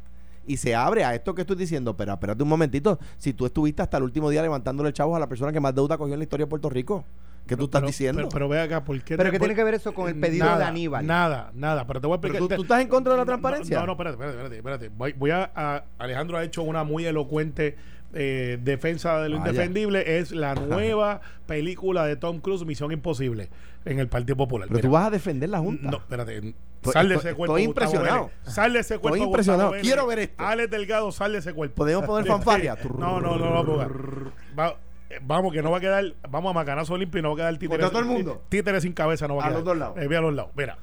y 0.45 0.57
se 0.57 0.75
abre 0.75 1.05
a 1.05 1.15
esto 1.15 1.33
que 1.35 1.41
estoy 1.41 1.55
diciendo, 1.55 1.95
pero 1.95 2.13
espérate 2.13 2.43
un 2.43 2.49
momentito, 2.49 2.99
si 3.17 3.33
tú 3.33 3.45
estuviste 3.45 3.81
hasta 3.81 3.97
el 3.97 4.03
último 4.03 4.29
día 4.29 4.41
levantándole 4.41 4.91
chavos 4.91 5.15
a 5.15 5.19
la 5.19 5.27
persona 5.27 5.53
que 5.53 5.59
más 5.59 5.73
deuda 5.73 5.97
cogió 5.97 6.13
en 6.13 6.19
la 6.19 6.23
historia 6.23 6.45
de 6.45 6.49
Puerto 6.49 6.69
Rico, 6.69 7.05
¿qué 7.47 7.55
tú 7.55 7.65
estás 7.65 7.79
Pero- 7.81 7.87
diciendo? 7.87 8.17
Pero, 8.17 8.29
pero 8.29 8.49
ve 8.49 8.59
acá, 8.59 8.83
¿por 8.83 8.97
qué? 9.03 9.15
¿Pero 9.15 9.29
te- 9.29 9.31
qué 9.31 9.39
tiene 9.39 9.55
que 9.55 9.63
ver 9.63 9.75
eso 9.75 9.93
con 9.93 10.09
el 10.09 10.19
pedido 10.19 10.45
nada, 10.45 10.57
de 10.57 10.63
Aníbal? 10.65 11.05
Nada, 11.07 11.51
nada. 11.53 11.87
Pero 11.87 12.01
te 12.01 12.07
voy 12.07 12.15
a 12.15 12.17
explicar. 12.17 12.39
tú, 12.39 12.47
tú 12.49 12.61
estás 12.63 12.81
en 12.81 12.87
contra 12.89 13.13
de 13.13 13.17
la 13.19 13.23
No, 13.23 13.27
transparencia. 13.27 13.79
No, 13.79 13.85
no, 13.85 13.91
espérate, 13.93 14.15
espérate, 14.15 14.37
espérate. 14.57 14.57
espérate. 14.57 14.89
Voy, 14.97 15.13
voy 15.13 15.31
a, 15.31 15.49
a- 15.55 15.83
Alejandro 15.99 16.37
ha 16.37 16.43
hecho 16.43 16.63
una 16.63 16.83
muy 16.83 17.05
elocuente 17.05 17.77
eh, 18.13 18.57
defensa 18.61 19.19
de 19.21 19.29
lo 19.29 19.39
Vaya. 19.39 19.49
indefendible. 19.51 20.19
Es 20.19 20.31
la 20.31 20.55
nueva 20.55 21.21
película 21.47 22.05
de 22.05 22.15
Tom 22.15 22.39
Cruise, 22.39 22.65
Misión 22.65 22.91
Imposible, 22.91 23.49
en 23.85 23.99
el 23.99 24.07
Partido 24.07 24.35
Popular. 24.37 24.67
Pero 24.67 24.77
Mira, 24.77 24.87
tú 24.89 24.93
vas 24.93 25.07
a 25.07 25.09
defender 25.09 25.49
la 25.49 25.59
Junta. 25.59 25.89
No, 25.91 25.97
espérate. 25.97 26.37
Estoy- 26.37 26.93
Sal 26.93 27.07
de 27.09 27.15
estoy- 27.15 27.29
ese 27.29 27.35
cuerpo. 27.37 27.55
estoy 27.57 27.63
impresionado. 27.63 28.29
Sal 28.43 28.73
de 28.73 28.79
ese 28.79 28.97
cuerpo. 28.97 29.09
Gustavo 29.17 29.29
impresionado. 29.31 29.71
Vélez. 29.71 29.83
Quiero 29.87 30.05
ver 30.07 30.19
esto. 30.19 30.43
Alex 30.43 30.69
Delgado, 30.69 31.11
sal 31.13 31.31
de 31.31 31.37
ese 31.39 31.53
cuerpo. 31.53 31.75
Podemos 31.75 32.05
poner 32.05 32.27
fanfarria. 32.27 32.77
No, 32.97 33.21
no, 33.21 33.37
no, 33.37 33.63
no. 33.63 34.31
Va- 34.59 34.75
eh, 35.09 35.19
vamos, 35.21 35.53
que 35.53 35.61
no 35.61 35.71
va 35.71 35.77
a 35.77 35.81
quedar. 35.81 36.03
Vamos 36.29 36.49
a 36.49 36.53
macanazo 36.53 36.97
limpio 36.97 37.19
y 37.19 37.21
no 37.21 37.29
va 37.29 37.33
a 37.35 37.37
quedar 37.37 37.53
títere. 37.57 37.69
Contra 37.83 37.89
todo 37.89 37.99
el 37.99 38.05
mundo. 38.05 38.41
Títere 38.49 38.81
sin 38.81 38.91
cabeza 38.93 39.27
no 39.29 39.37
va 39.37 39.43
a, 39.43 39.45
A 39.45 39.49
quedar. 39.49 39.59
los 39.59 39.65
dos 39.65 39.77
lados. 39.77 39.97
Eh, 39.97 40.07
ve 40.09 40.17
a 40.17 40.21
los 40.21 40.33
lados. 40.33 40.51
Mira. 40.57 40.77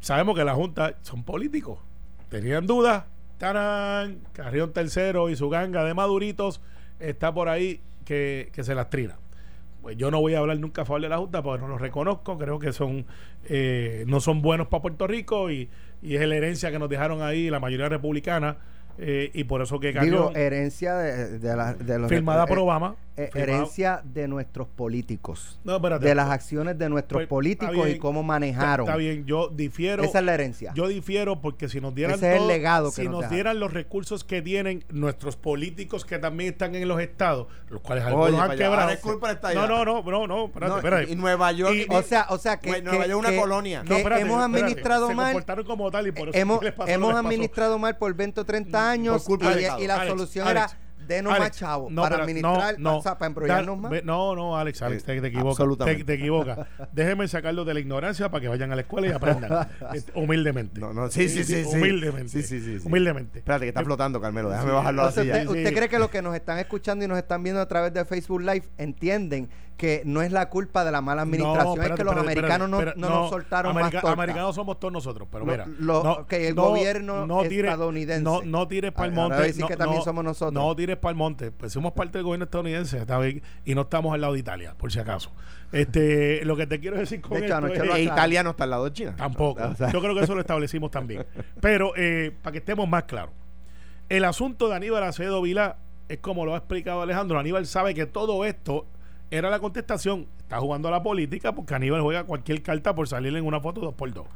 Sabemos 0.00 0.36
que 0.36 0.44
la 0.44 0.54
Junta 0.54 0.94
son 1.02 1.24
políticos. 1.24 1.78
Tenían 2.28 2.66
dudas. 2.66 3.04
Tarán, 3.46 4.18
Carrión 4.32 4.72
Tercero 4.72 5.28
y 5.28 5.34
su 5.34 5.48
ganga 5.50 5.82
de 5.82 5.94
maduritos 5.94 6.60
está 7.00 7.34
por 7.34 7.48
ahí 7.48 7.80
que, 8.04 8.50
que 8.52 8.62
se 8.62 8.72
las 8.76 8.88
trina. 8.88 9.16
Pues 9.82 9.96
yo 9.96 10.12
no 10.12 10.20
voy 10.20 10.34
a 10.34 10.38
hablar 10.38 10.60
nunca 10.60 10.82
a 10.82 10.84
favor 10.84 11.02
de 11.02 11.08
la 11.08 11.18
Junta 11.18 11.42
porque 11.42 11.60
no 11.60 11.66
los 11.66 11.80
reconozco. 11.80 12.38
Creo 12.38 12.60
que 12.60 12.72
son 12.72 13.04
eh, 13.48 14.04
no 14.06 14.20
son 14.20 14.42
buenos 14.42 14.68
para 14.68 14.82
Puerto 14.82 15.08
Rico 15.08 15.50
y, 15.50 15.68
y 16.02 16.14
es 16.14 16.24
la 16.28 16.36
herencia 16.36 16.70
que 16.70 16.78
nos 16.78 16.88
dejaron 16.88 17.20
ahí 17.20 17.50
la 17.50 17.58
mayoría 17.58 17.88
republicana. 17.88 18.58
eh, 18.98 19.32
y 19.34 19.42
por 19.42 19.60
eso 19.60 19.80
que 19.80 19.88
Digo, 19.88 20.00
Carrión, 20.28 20.36
herencia 20.36 20.94
de, 20.94 21.40
de, 21.40 21.56
la- 21.56 21.74
de 21.74 21.98
los 21.98 22.08
firmada 22.10 22.46
por 22.46 22.58
eh, 22.58 22.60
Obama. 22.60 22.94
Eh, 23.16 23.30
herencia 23.34 24.00
de 24.04 24.26
nuestros 24.28 24.68
políticos. 24.68 25.58
No, 25.64 25.76
espérate. 25.76 26.04
De 26.06 26.14
las 26.14 26.30
acciones 26.30 26.78
de 26.78 26.88
nuestros 26.88 27.20
Pues, 27.20 27.28
políticos 27.28 27.88
y 27.88 27.98
cómo 27.98 28.22
manejaron. 28.22 28.86
Está 28.86 28.96
bien, 28.96 29.26
yo 29.26 29.48
difiero. 29.48 30.02
Esa 30.02 30.20
es 30.20 30.24
la 30.24 30.34
herencia. 30.34 30.72
Yo 30.74 30.88
difiero 30.88 31.40
porque 31.40 31.68
si 31.68 31.80
nos 31.80 31.94
dieran 31.94 32.16
Ese 32.16 32.28
es 32.28 32.32
el 32.34 32.38
todo- 32.38 32.48
legado 32.48 32.90
que 32.90 33.02
si 33.02 33.08
nos 33.08 33.28
dieran 33.28 33.60
los 33.60 33.72
recursos 33.72 34.24
que 34.24 34.40
tienen 34.42 34.84
nuestros 34.90 35.36
políticos 35.36 36.04
que 36.04 36.18
también 36.18 36.52
están 36.52 36.74
en 36.74 36.88
los 36.88 37.00
estados, 37.00 37.48
los 37.68 37.80
cuales 37.82 38.04
Oye, 38.04 38.12
algunos 38.14 38.40
para 38.40 38.52
han 38.52 38.58
quebrado. 38.58 38.92
no, 39.54 39.66
no, 39.84 39.84
no, 39.84 40.02
no, 40.10 40.26
no, 40.26 40.44
espérate, 40.46 40.70
No, 40.70 40.76
espérate. 40.78 41.10
y- 41.10 41.12
y 41.12 41.16
Nueva 41.16 41.52
York. 41.52 41.74
Y- 41.74 41.86
o 41.94 42.02
sea, 42.02 42.26
o 42.30 42.38
sea 42.38 42.58
que, 42.60 42.82
Nueva 42.82 43.04
que- 43.04 43.10
York 43.10 43.10
es 43.10 43.14
una 43.14 43.30
que- 43.30 43.36
colonia. 43.36 43.82
que 43.82 43.88
No, 43.90 43.96
espérate, 43.96 44.22
hemos 44.22 44.42
administrado 44.42 45.08
se 45.08 45.14
mal 45.14 45.26
comportaron 45.32 45.66
como 45.66 45.90
tal 45.90 46.06
y 46.06 46.12
por 46.12 46.28
eso 46.30 46.38
hemos, 46.38 46.62
les 46.62 46.72
pasó 46.72 46.90
hemos 46.90 47.10
les 47.14 47.18
administrado 47.24 47.78
mal 47.78 47.96
por 47.98 48.14
20 48.14 48.40
o 48.40 48.44
30 48.44 48.90
años 48.90 49.24
culpa 49.24 49.52
y, 49.52 49.86
la 49.86 49.94
Alex, 49.96 50.08
solución 50.08 50.48
Alex, 50.48 50.72
era 50.72 50.81
denos 51.06 51.32
Alex, 51.32 51.48
más 51.50 51.58
chavos 51.58 51.92
no, 51.92 52.02
para 52.02 52.14
pero- 52.16 52.22
administrar, 52.24 52.78
no, 52.78 52.92
no. 52.96 53.02
para 53.02 53.26
embrollarnos 53.26 53.76
Da- 53.76 53.82
más. 53.82 53.90
ve- 53.90 54.02
No, 54.04 54.34
no, 54.36 54.56
Alex, 54.56 54.82
Alex, 54.82 55.04
te, 55.04 55.20
te 55.20 55.26
equivocas. 55.26 55.56
Te, 55.56 55.62
absolutamente. 55.62 56.04
te 56.04 56.14
equivocas. 56.14 56.58
Déjenme 56.92 57.28
sacarlos 57.28 57.66
de 57.66 57.74
la 57.74 57.80
ignorancia 57.80 58.30
para 58.30 58.40
que 58.42 58.48
vayan 58.48 58.72
a 58.72 58.76
la 58.76 58.82
escuela 58.82 59.08
y 59.08 59.10
aprendan. 59.12 59.68
Eh, 59.94 60.02
humildemente. 60.14 60.80
No, 60.80 60.92
no, 60.92 61.10
sí, 61.10 61.28
sí, 61.28 61.44
sí, 61.44 61.64
sí. 61.64 61.76
Humildemente. 61.76 62.28
Sí, 62.30 62.42
sí, 62.42 62.60
sí, 62.60 62.78
sí. 62.80 62.86
Humildemente. 62.86 63.40
Espérate, 63.40 63.64
que 63.64 63.68
está 63.68 63.82
flotando, 63.84 64.20
Carmelo. 64.20 64.48
Déjame 64.50 64.70
Sí. 64.70 64.74
bajarlo 64.74 65.02
a 65.02 65.04
la 65.04 65.10
Entonces, 65.10 65.22
silla. 65.34 65.42
¿usted, 65.48 65.58
usted 65.60 65.68
sí. 65.70 65.74
cree 65.76 65.88
que 65.88 65.98
los 65.98 66.10
que 66.10 66.22
nos 66.22 66.34
están 66.34 66.58
escuchando 66.58 67.04
y 67.04 67.08
nos 67.08 67.18
están 67.18 67.42
viendo 67.42 67.60
a 67.60 67.66
través 67.68 67.92
de 67.92 68.04
Facebook 68.04 68.40
Live 68.40 68.64
entienden 68.78 69.48
que 69.82 70.02
no 70.04 70.22
es 70.22 70.30
la 70.30 70.48
culpa 70.48 70.84
de 70.84 70.92
la 70.92 71.00
mala 71.00 71.22
administración, 71.22 71.72
es 71.72 71.78
espérate, 71.80 71.98
que 71.98 72.04
los 72.04 72.12
espérate, 72.14 72.38
americanos 72.38 72.68
no, 72.70 72.76
espérate, 72.78 73.00
no 73.00 73.08
nos 73.10 73.30
soltaron 73.30 73.70
America- 73.72 73.94
más 73.96 74.02
torta. 74.02 74.22
Americanos 74.22 74.54
somos 74.54 74.78
todos 74.78 74.92
nosotros, 74.92 75.26
pero 75.28 75.44
Lo- 75.44 75.50
mira. 75.50 75.66
lo- 75.80 76.00
ok, 76.20 76.32
el 76.34 76.54
gobierno 76.54 77.42
estadounidense. 77.42 78.22
No, 78.22 78.42
no 78.42 78.68
tires 78.68 78.92
para 78.92 79.06
el 79.08 79.12
monte. 79.12 79.42
decir 79.42 79.62
no, 79.62 79.66
que 79.66 79.76
también 79.76 79.98
no- 79.98 80.04
somos 80.04 80.22
nosotros. 80.22 80.52
No 80.52 80.76
tires 80.76 80.96
para 80.98 81.10
el 81.10 81.16
monte. 81.16 81.50
Pues 81.50 81.72
somos 81.72 81.92
parte 81.94 82.18
del 82.18 82.24
gobierno 82.24 82.44
estadounidense, 82.44 82.98
está 82.98 83.18
bien, 83.18 83.42
y 83.64 83.74
no 83.74 83.80
estamos 83.80 84.14
al 84.14 84.20
lado 84.20 84.34
de 84.34 84.38
Italia, 84.38 84.74
por 84.78 84.92
si 84.92 85.00
acaso. 85.00 85.32
Este, 85.72 86.44
lo 86.44 86.56
que 86.56 86.68
te 86.68 86.78
quiero 86.78 86.96
decir 86.96 87.20
con 87.20 87.40
De 87.40 87.46
hecho, 87.46 87.58
esto 87.66 87.82
es- 87.84 87.94
E. 87.96 88.02
Italia 88.04 88.42
no 88.44 88.50
está 88.50 88.62
al 88.64 88.70
lado 88.70 88.84
de 88.84 88.92
China. 88.92 89.14
Tampoco. 89.16 89.64
O 89.64 89.74
sea, 89.74 89.90
Yo 89.90 90.00
creo 90.00 90.14
que 90.14 90.20
eso 90.22 90.34
lo 90.36 90.40
establecimos 90.46 90.92
también. 90.92 91.26
Pero 91.60 91.92
eh, 91.96 92.30
para 92.40 92.52
que 92.52 92.58
estemos 92.58 92.88
más 92.88 93.02
claros, 93.04 93.32
el 94.08 94.24
asunto 94.24 94.68
de 94.68 94.76
Aníbal 94.76 95.02
Acevedo 95.02 95.42
Vila 95.42 95.78
es 96.08 96.18
como 96.18 96.44
lo 96.44 96.54
ha 96.54 96.58
explicado 96.58 97.02
Alejandro. 97.02 97.38
Aníbal 97.38 97.66
sabe 97.66 97.94
que 97.94 98.06
todo 98.06 98.44
esto 98.44 98.86
era 99.36 99.50
la 99.50 99.58
contestación. 99.58 100.26
Está 100.38 100.58
jugando 100.60 100.88
a 100.88 100.90
la 100.90 101.02
política 101.02 101.52
porque 101.54 101.74
Aníbal 101.74 102.02
juega 102.02 102.24
cualquier 102.24 102.62
carta 102.62 102.94
por 102.94 103.08
salir 103.08 103.34
en 103.36 103.44
una 103.46 103.60
foto 103.60 103.80
dos 103.80 103.94
por 103.94 104.12
dos. 104.12 104.26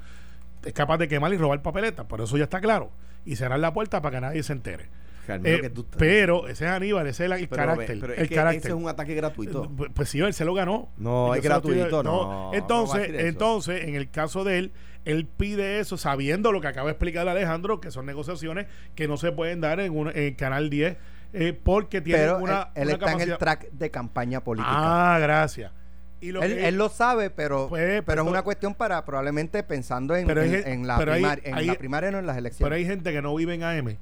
Es 0.64 0.72
capaz 0.72 0.98
de 0.98 1.06
quemar 1.06 1.32
y 1.32 1.36
robar 1.36 1.62
papeletas, 1.62 2.06
por 2.06 2.20
eso 2.20 2.36
ya 2.36 2.44
está 2.44 2.60
claro. 2.60 2.90
Y 3.24 3.36
cerrar 3.36 3.58
la 3.60 3.72
puerta 3.72 4.00
para 4.02 4.16
que 4.16 4.20
nadie 4.20 4.42
se 4.42 4.52
entere. 4.52 4.88
Eh, 5.28 5.58
que 5.60 5.70
tú 5.70 5.80
estás- 5.80 5.98
pero 5.98 6.46
ese 6.46 6.66
es 6.66 6.70
Aníbal, 6.70 7.04
ese 7.08 7.24
es 7.24 7.30
el, 7.32 7.38
el 7.40 7.48
Pero, 7.48 7.56
carácter. 7.62 7.98
pero 8.00 8.12
es 8.12 8.18
el 8.20 8.28
que 8.28 8.34
carácter. 8.36 8.58
ese 8.60 8.68
es 8.68 8.74
un 8.74 8.88
ataque 8.88 9.14
gratuito. 9.14 9.68
Pues, 9.76 9.90
Pues 9.92 10.08
sí, 10.08 10.20
él 10.20 10.32
se 10.32 10.44
lo 10.44 10.54
ganó. 10.54 10.88
No, 10.98 11.28
Yo 11.28 11.34
es 11.34 11.42
gratuito, 11.42 12.02
no, 12.04 12.52
Entonces, 12.54 13.10
entonces, 13.12 13.84
en 13.88 13.96
el 13.96 14.08
caso 14.10 14.44
de 14.44 14.58
él, 14.58 14.72
él 15.04 15.26
pide 15.26 15.80
eso 15.80 15.96
sabiendo 15.96 16.52
lo 16.52 16.60
que 16.60 16.68
acaba 16.68 16.86
de 16.86 16.92
explicar 16.92 17.26
Alejandro, 17.28 17.80
que 17.80 17.90
son 17.90 18.06
negociaciones 18.06 18.66
que 18.94 19.08
no 19.08 19.16
se 19.16 19.32
pueden 19.32 19.60
dar 19.60 19.80
en, 19.80 19.96
un, 19.96 20.10
en 20.16 20.34
Canal 20.34 20.70
10 20.70 20.96
eh, 21.38 21.52
porque 21.52 22.00
tiene 22.00 22.20
Pero 22.20 22.38
una. 22.38 22.70
él, 22.74 22.82
él 22.82 22.88
una 22.88 22.92
está 22.94 23.12
en 23.12 23.30
el 23.30 23.38
track 23.38 23.70
de 23.72 23.90
campaña 23.90 24.42
política. 24.42 25.14
Ah, 25.14 25.18
gracias. 25.18 25.72
Y 26.20 26.32
lo 26.32 26.42
él, 26.42 26.54
que- 26.56 26.68
él 26.68 26.76
lo 26.76 26.88
sabe, 26.88 27.28
pero, 27.30 27.68
Pues, 27.68 28.02
pero 28.06 28.22
es 28.22 28.24
pues, 28.24 28.32
una 28.32 28.42
cuestión 28.42 28.74
para 28.74 29.04
probablemente 29.04 29.62
pensando 29.62 30.16
en, 30.16 30.26
Pero 30.26 30.42
en- 30.42 30.66
en 30.66 30.86
la, 30.86 30.96
pero 30.96 31.12
hay- 31.12 31.24
en 31.44 31.54
hay- 31.54 31.66
la 31.66 31.74
primaria, 31.74 32.10
no 32.10 32.18
en 32.18 32.26
las 32.26 32.36
Pero 32.36 32.46
elecciones. 32.46 32.76
hay 32.78 32.84
gente 32.86 33.12
que 33.12 33.20
no 33.22 33.34
vive 33.34 33.54
en 33.54 33.62
AM 33.62 33.98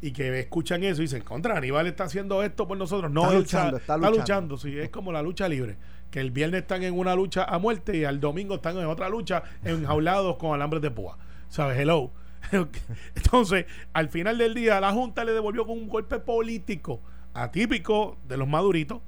y 0.00 0.12
que 0.12 0.38
escuchan 0.38 0.84
eso 0.84 1.02
y 1.02 1.06
dicen, 1.06 1.22
contra, 1.24 1.56
Aníbal 1.56 1.88
está 1.88 2.04
haciendo 2.04 2.42
esto 2.44 2.68
por 2.68 2.78
nosotros. 2.78 3.10
No, 3.10 3.22
Está 3.24 3.34
luchando, 3.38 3.70
sa- 3.78 3.80
está 3.80 3.96
luchando. 4.10 4.56
sí, 4.56 4.78
es 4.78 4.88
como 4.90 5.10
la 5.10 5.20
lucha 5.20 5.48
libre. 5.48 5.76
Que 6.12 6.20
el 6.20 6.30
viernes 6.30 6.62
están 6.62 6.84
en 6.84 6.96
una 6.96 7.14
lucha 7.16 7.42
a 7.44 7.58
muerte 7.58 7.96
y 7.96 8.04
al 8.04 8.20
domingo 8.20 8.54
están 8.54 8.78
en 8.78 8.86
otra 8.86 9.08
lucha 9.08 9.42
enjaulados 9.64 10.36
con 10.36 10.54
alambres 10.54 10.80
de 10.80 10.90
púa. 10.92 11.18
¿Sabes? 11.48 11.76
Hello. 11.78 12.12
Entonces, 13.14 13.66
al 13.92 14.08
final 14.08 14.38
del 14.38 14.54
día, 14.54 14.80
la 14.80 14.92
Junta 14.92 15.24
le 15.24 15.32
devolvió 15.32 15.66
con 15.66 15.78
un 15.78 15.88
golpe 15.88 16.18
político 16.18 17.00
atípico 17.34 18.16
de 18.26 18.36
los 18.36 18.48
maduritos, 18.48 19.00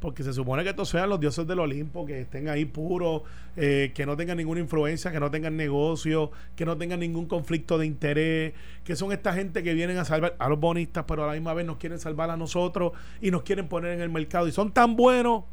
porque 0.00 0.22
se 0.22 0.32
supone 0.32 0.62
que 0.64 0.70
estos 0.70 0.88
sean 0.88 1.10
los 1.10 1.20
dioses 1.20 1.46
del 1.46 1.58
Olimpo, 1.58 2.06
que 2.06 2.22
estén 2.22 2.48
ahí 2.48 2.64
puros, 2.64 3.22
eh, 3.56 3.92
que 3.94 4.06
no 4.06 4.16
tengan 4.16 4.38
ninguna 4.38 4.60
influencia, 4.60 5.12
que 5.12 5.20
no 5.20 5.30
tengan 5.30 5.56
negocio, 5.56 6.30
que 6.56 6.64
no 6.64 6.78
tengan 6.78 7.00
ningún 7.00 7.26
conflicto 7.26 7.76
de 7.76 7.86
interés, 7.86 8.54
que 8.82 8.96
son 8.96 9.12
esta 9.12 9.34
gente 9.34 9.62
que 9.62 9.74
vienen 9.74 9.98
a 9.98 10.06
salvar 10.06 10.36
a 10.38 10.48
los 10.48 10.58
bonistas, 10.58 11.04
pero 11.06 11.24
a 11.24 11.26
la 11.26 11.32
misma 11.34 11.52
vez 11.52 11.66
nos 11.66 11.76
quieren 11.76 11.98
salvar 11.98 12.30
a 12.30 12.36
nosotros 12.38 12.92
y 13.20 13.30
nos 13.30 13.42
quieren 13.42 13.68
poner 13.68 13.92
en 13.92 14.00
el 14.00 14.08
mercado. 14.08 14.48
Y 14.48 14.52
son 14.52 14.72
tan 14.72 14.96
buenos 14.96 15.44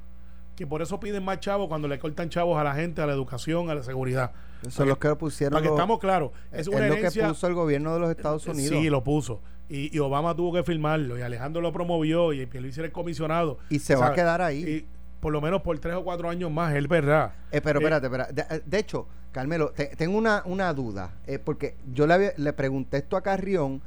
que 0.57 0.67
por 0.67 0.81
eso 0.81 0.99
piden 0.99 1.23
más 1.23 1.39
chavos 1.39 1.69
cuando 1.69 1.87
le 1.87 1.97
cortan 1.99 2.27
chavos 2.29 2.59
a 2.59 2.63
la 2.65 2.73
gente, 2.75 3.01
a 3.01 3.05
la 3.05 3.13
educación, 3.13 3.69
a 3.69 3.75
la 3.75 3.83
seguridad. 3.83 4.31
Eso 4.67 4.83
es 4.83 4.89
lo 4.89 4.97
que 4.99 5.15
pusieron. 5.15 5.53
Para 5.53 5.61
que 5.61 5.69
los- 5.69 5.77
estamos 5.77 5.99
claros, 5.99 6.31
es 6.51 6.61
es 6.61 6.67
una 6.67 6.87
lo 6.89 6.95
que 6.95 7.11
puso 7.11 7.47
el 7.47 7.53
gobierno 7.53 7.93
de 7.93 7.99
los 8.01 8.09
Estados 8.09 8.45
Unidos. 8.47 8.77
Sí, 8.77 8.89
lo 8.89 9.03
puso. 9.03 9.39
Y, 9.69 9.95
y 9.95 9.99
Obama 9.99 10.35
tuvo 10.35 10.51
que 10.53 10.63
firmarlo. 10.63 11.17
Y 11.17 11.21
Alejandro 11.21 11.61
lo 11.61 11.71
promovió. 11.71 12.33
Y 12.33 12.45
Pierluisi 12.47 12.79
era 12.79 12.87
el 12.87 12.91
comisionado. 12.91 13.59
Y 13.69 13.79
se 13.79 13.95
va 13.95 14.07
a 14.07 14.13
quedar 14.13 14.41
ahí. 14.41 14.63
Y 14.67 14.85
por 15.19 15.31
lo 15.31 15.41
menos 15.41 15.61
por 15.61 15.77
tres 15.79 15.93
o 15.95 16.03
cuatro 16.03 16.29
años 16.29 16.49
más, 16.51 16.73
es 16.75 16.87
verdad. 16.87 17.33
Eh, 17.51 17.61
pero 17.61 17.79
Eh, 17.79 17.83
espérate, 17.83 18.07
espérate. 18.07 18.33
De, 18.33 18.59
de 18.65 18.79
hecho, 18.79 19.07
Carmelo, 19.31 19.69
te- 19.75 19.95
tengo 19.95 20.17
una, 20.17 20.41
una 20.45 20.73
duda. 20.73 21.11
eh, 21.27 21.37
porque 21.37 21.75
yo 21.93 22.07
le, 22.07 22.13
había- 22.15 22.33
le 22.37 22.51
pregunté 22.53 22.97
esto 22.97 23.15
a 23.15 23.21
Carrión 23.21 23.81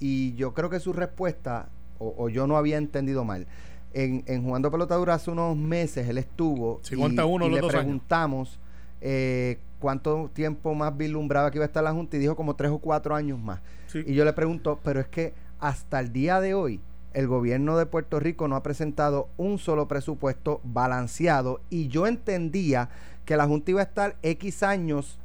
y 0.00 0.34
yo 0.36 0.54
creo 0.54 0.70
que 0.70 0.80
su 0.80 0.92
respuesta, 0.94 1.68
o, 1.98 2.14
o 2.16 2.28
yo 2.30 2.46
no 2.46 2.56
había 2.56 2.78
entendido 2.78 3.24
mal. 3.24 3.46
En, 3.94 4.24
en 4.26 4.42
Jugando 4.42 4.70
Pelotadura 4.70 5.14
hace 5.14 5.30
unos 5.30 5.56
meses 5.56 6.08
él 6.08 6.18
estuvo 6.18 6.80
y, 6.90 6.96
los 6.96 7.50
le 7.50 7.60
dos 7.60 7.72
preguntamos 7.72 8.58
eh, 9.00 9.58
cuánto 9.78 10.30
tiempo 10.32 10.74
más 10.74 10.96
vislumbraba 10.96 11.50
que 11.50 11.58
iba 11.58 11.64
a 11.64 11.68
estar 11.68 11.84
la 11.84 11.92
Junta 11.92 12.16
y 12.16 12.20
dijo 12.20 12.34
como 12.34 12.56
tres 12.56 12.70
o 12.70 12.78
cuatro 12.78 13.14
años 13.14 13.38
más. 13.38 13.60
Sí. 13.86 14.02
Y 14.06 14.14
yo 14.14 14.24
le 14.24 14.32
pregunto, 14.32 14.80
pero 14.82 14.98
es 14.98 15.06
que 15.06 15.32
hasta 15.60 16.00
el 16.00 16.12
día 16.12 16.40
de 16.40 16.54
hoy 16.54 16.80
el 17.12 17.28
gobierno 17.28 17.76
de 17.78 17.86
Puerto 17.86 18.18
Rico 18.18 18.48
no 18.48 18.56
ha 18.56 18.62
presentado 18.62 19.28
un 19.36 19.58
solo 19.58 19.88
presupuesto 19.88 20.60
balanceado 20.64 21.60
y 21.70 21.88
yo 21.88 22.06
entendía 22.06 22.90
que 23.24 23.36
la 23.36 23.46
Junta 23.46 23.70
iba 23.70 23.80
a 23.80 23.84
estar 23.84 24.16
X 24.22 24.62
años, 24.62 25.18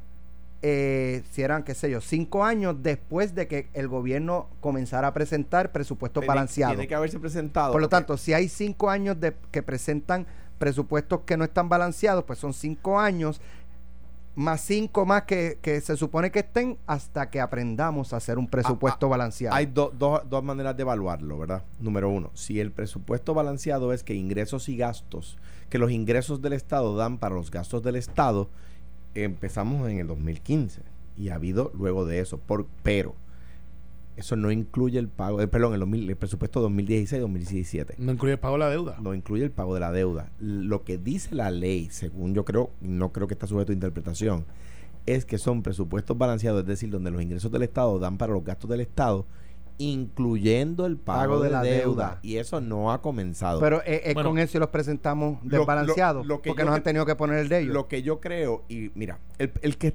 eh, 0.62 1.22
si 1.30 1.42
eran, 1.42 1.62
qué 1.62 1.74
sé 1.74 1.90
yo, 1.90 2.00
cinco 2.00 2.44
años 2.44 2.76
después 2.82 3.34
de 3.34 3.48
que 3.48 3.68
el 3.72 3.88
gobierno 3.88 4.46
comenzara 4.60 5.08
a 5.08 5.14
presentar 5.14 5.72
presupuestos 5.72 6.20
Tiene- 6.20 6.28
balanceados. 6.28 6.74
Tiene 6.76 6.88
que 6.88 6.94
haberse 6.94 7.18
presentado. 7.18 7.72
Por 7.72 7.80
lo 7.80 7.88
tanto, 7.88 8.16
si 8.16 8.32
hay 8.34 8.48
cinco 8.48 8.90
años 8.90 9.18
de 9.18 9.34
que 9.50 9.62
presentan 9.62 10.26
presupuestos 10.58 11.20
que 11.24 11.36
no 11.38 11.44
están 11.44 11.68
balanceados, 11.70 12.24
pues 12.24 12.38
son 12.38 12.52
cinco 12.52 13.00
años 13.00 13.40
más 14.36 14.60
cinco 14.60 15.04
más 15.04 15.22
que, 15.24 15.58
que 15.60 15.80
se 15.80 15.96
supone 15.96 16.30
que 16.30 16.38
estén 16.40 16.78
hasta 16.86 17.30
que 17.30 17.40
aprendamos 17.40 18.12
a 18.12 18.18
hacer 18.18 18.38
un 18.38 18.46
presupuesto 18.46 19.08
balanceado. 19.08 19.56
Hay 19.56 19.66
do- 19.66 19.90
do- 19.90 20.22
dos 20.28 20.44
maneras 20.44 20.76
de 20.76 20.82
evaluarlo, 20.82 21.36
¿verdad? 21.38 21.64
Número 21.80 22.08
uno, 22.08 22.30
si 22.34 22.60
el 22.60 22.70
presupuesto 22.70 23.34
balanceado 23.34 23.92
es 23.92 24.04
que 24.04 24.14
ingresos 24.14 24.68
y 24.68 24.76
gastos, 24.76 25.36
que 25.68 25.78
los 25.78 25.90
ingresos 25.90 26.40
del 26.40 26.52
Estado 26.52 26.94
dan 26.96 27.18
para 27.18 27.34
los 27.34 27.50
gastos 27.50 27.82
del 27.82 27.96
Estado, 27.96 28.48
empezamos 29.14 29.88
en 29.88 29.98
el 29.98 30.06
2015 30.06 30.82
y 31.16 31.28
ha 31.28 31.34
habido 31.34 31.70
luego 31.74 32.06
de 32.06 32.20
eso, 32.20 32.38
por, 32.38 32.66
pero 32.82 33.14
eso 34.16 34.36
no 34.36 34.50
incluye 34.50 34.98
el 34.98 35.08
pago, 35.08 35.40
eh, 35.40 35.48
perdón, 35.48 35.74
el, 35.74 35.80
2000 35.80 36.10
el 36.10 36.16
presupuesto 36.16 36.68
2016-2017 36.68 37.94
No 37.98 38.12
incluye 38.12 38.34
el 38.34 38.38
pago 38.38 38.54
de 38.54 38.58
la 38.60 38.70
deuda. 38.70 38.96
no 39.00 39.14
incluye 39.14 39.44
el 39.44 39.50
pago 39.50 39.74
de 39.74 39.80
la 39.80 39.92
deuda. 39.92 40.30
Lo 40.38 40.84
que 40.84 40.98
dice 40.98 41.34
la 41.34 41.50
ley, 41.50 41.88
según 41.90 42.34
yo 42.34 42.44
creo, 42.44 42.70
no 42.80 43.12
creo 43.12 43.26
que 43.26 43.34
está 43.34 43.46
sujeto 43.46 43.72
a 43.72 43.74
interpretación, 43.74 44.44
es 45.06 45.24
que 45.24 45.38
son 45.38 45.62
presupuestos 45.62 46.16
balanceados, 46.18 46.60
es 46.60 46.66
decir, 46.66 46.90
donde 46.90 47.10
los 47.10 47.22
ingresos 47.22 47.50
del 47.50 47.62
Estado 47.62 47.98
dan 47.98 48.18
para 48.18 48.32
los 48.32 48.44
gastos 48.44 48.68
del 48.68 48.80
Estado, 48.80 49.24
incluyendo 49.80 50.84
el 50.86 50.96
pago, 50.98 51.40
de, 51.40 51.50
la 51.50 51.62
deuda. 51.62 52.18
Y 52.22 52.36
eso 52.36 52.60
no 52.60 52.92
ha 52.92 53.00
comenzado. 53.00 53.60
Pero 53.60 53.80
eh, 53.82 54.02
eh, 54.04 54.14
Bueno. 54.14 54.28
con 54.30 54.38
eso 54.38 54.58
los 54.58 54.68
presentamos 54.68 55.38
desbalanceados, 55.42 56.26
lo- 56.26 56.36
lo 56.36 56.42
que 56.42 56.50
porque 56.50 56.64
nos 56.64 56.74
han 56.74 56.82
tenido 56.82 57.06
que 57.06 57.16
poner 57.16 57.38
el 57.38 57.48
de 57.48 57.60
ellos. 57.60 57.74
Lo 57.74 57.88
que 57.88 58.02
yo 58.02 58.20
creo, 58.20 58.62
y 58.68 58.90
mira, 58.94 59.18
el, 59.38 59.50
el 59.62 59.78
que 59.78 59.94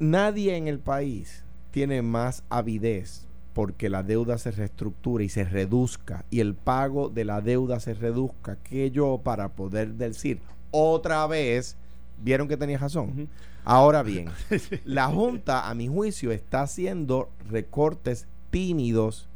nadie 0.00 0.56
en 0.56 0.66
el 0.66 0.80
país 0.80 1.44
tiene 1.70 2.02
más 2.02 2.42
avidez 2.50 3.26
porque 3.52 3.88
la 3.88 4.02
deuda 4.02 4.36
se 4.38 4.50
reestructure 4.50 5.24
y 5.24 5.28
se 5.28 5.44
reduzca 5.44 6.24
y 6.30 6.40
el 6.40 6.54
pago 6.54 7.08
de 7.08 7.24
la 7.24 7.40
deuda 7.40 7.78
se 7.80 7.94
reduzca 7.94 8.56
que 8.56 8.90
yo 8.90 9.20
para 9.22 9.50
poder 9.50 9.94
decir 9.94 10.40
otra 10.72 11.26
vez, 11.26 11.76
vieron 12.22 12.48
que 12.48 12.56
tenía 12.56 12.78
razón. 12.78 13.28
Ahora 13.64 14.02
bien, 14.02 14.28
la 14.84 15.06
Junta, 15.08 15.68
a 15.68 15.74
mi 15.74 15.86
juicio, 15.88 16.32
está 16.32 16.62
haciendo 16.62 17.28
recortes 17.48 18.26
tímidos 18.50 19.28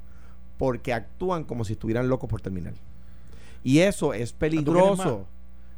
porque 0.59 0.93
actúan 0.93 1.45
como 1.45 1.65
si 1.65 1.73
estuvieran 1.75 2.09
locos 2.09 2.29
por 2.31 2.41
terminar. 2.41 2.75
Y 3.63 3.79
eso 3.81 4.13
es 4.15 4.33
peligroso. 4.33 5.27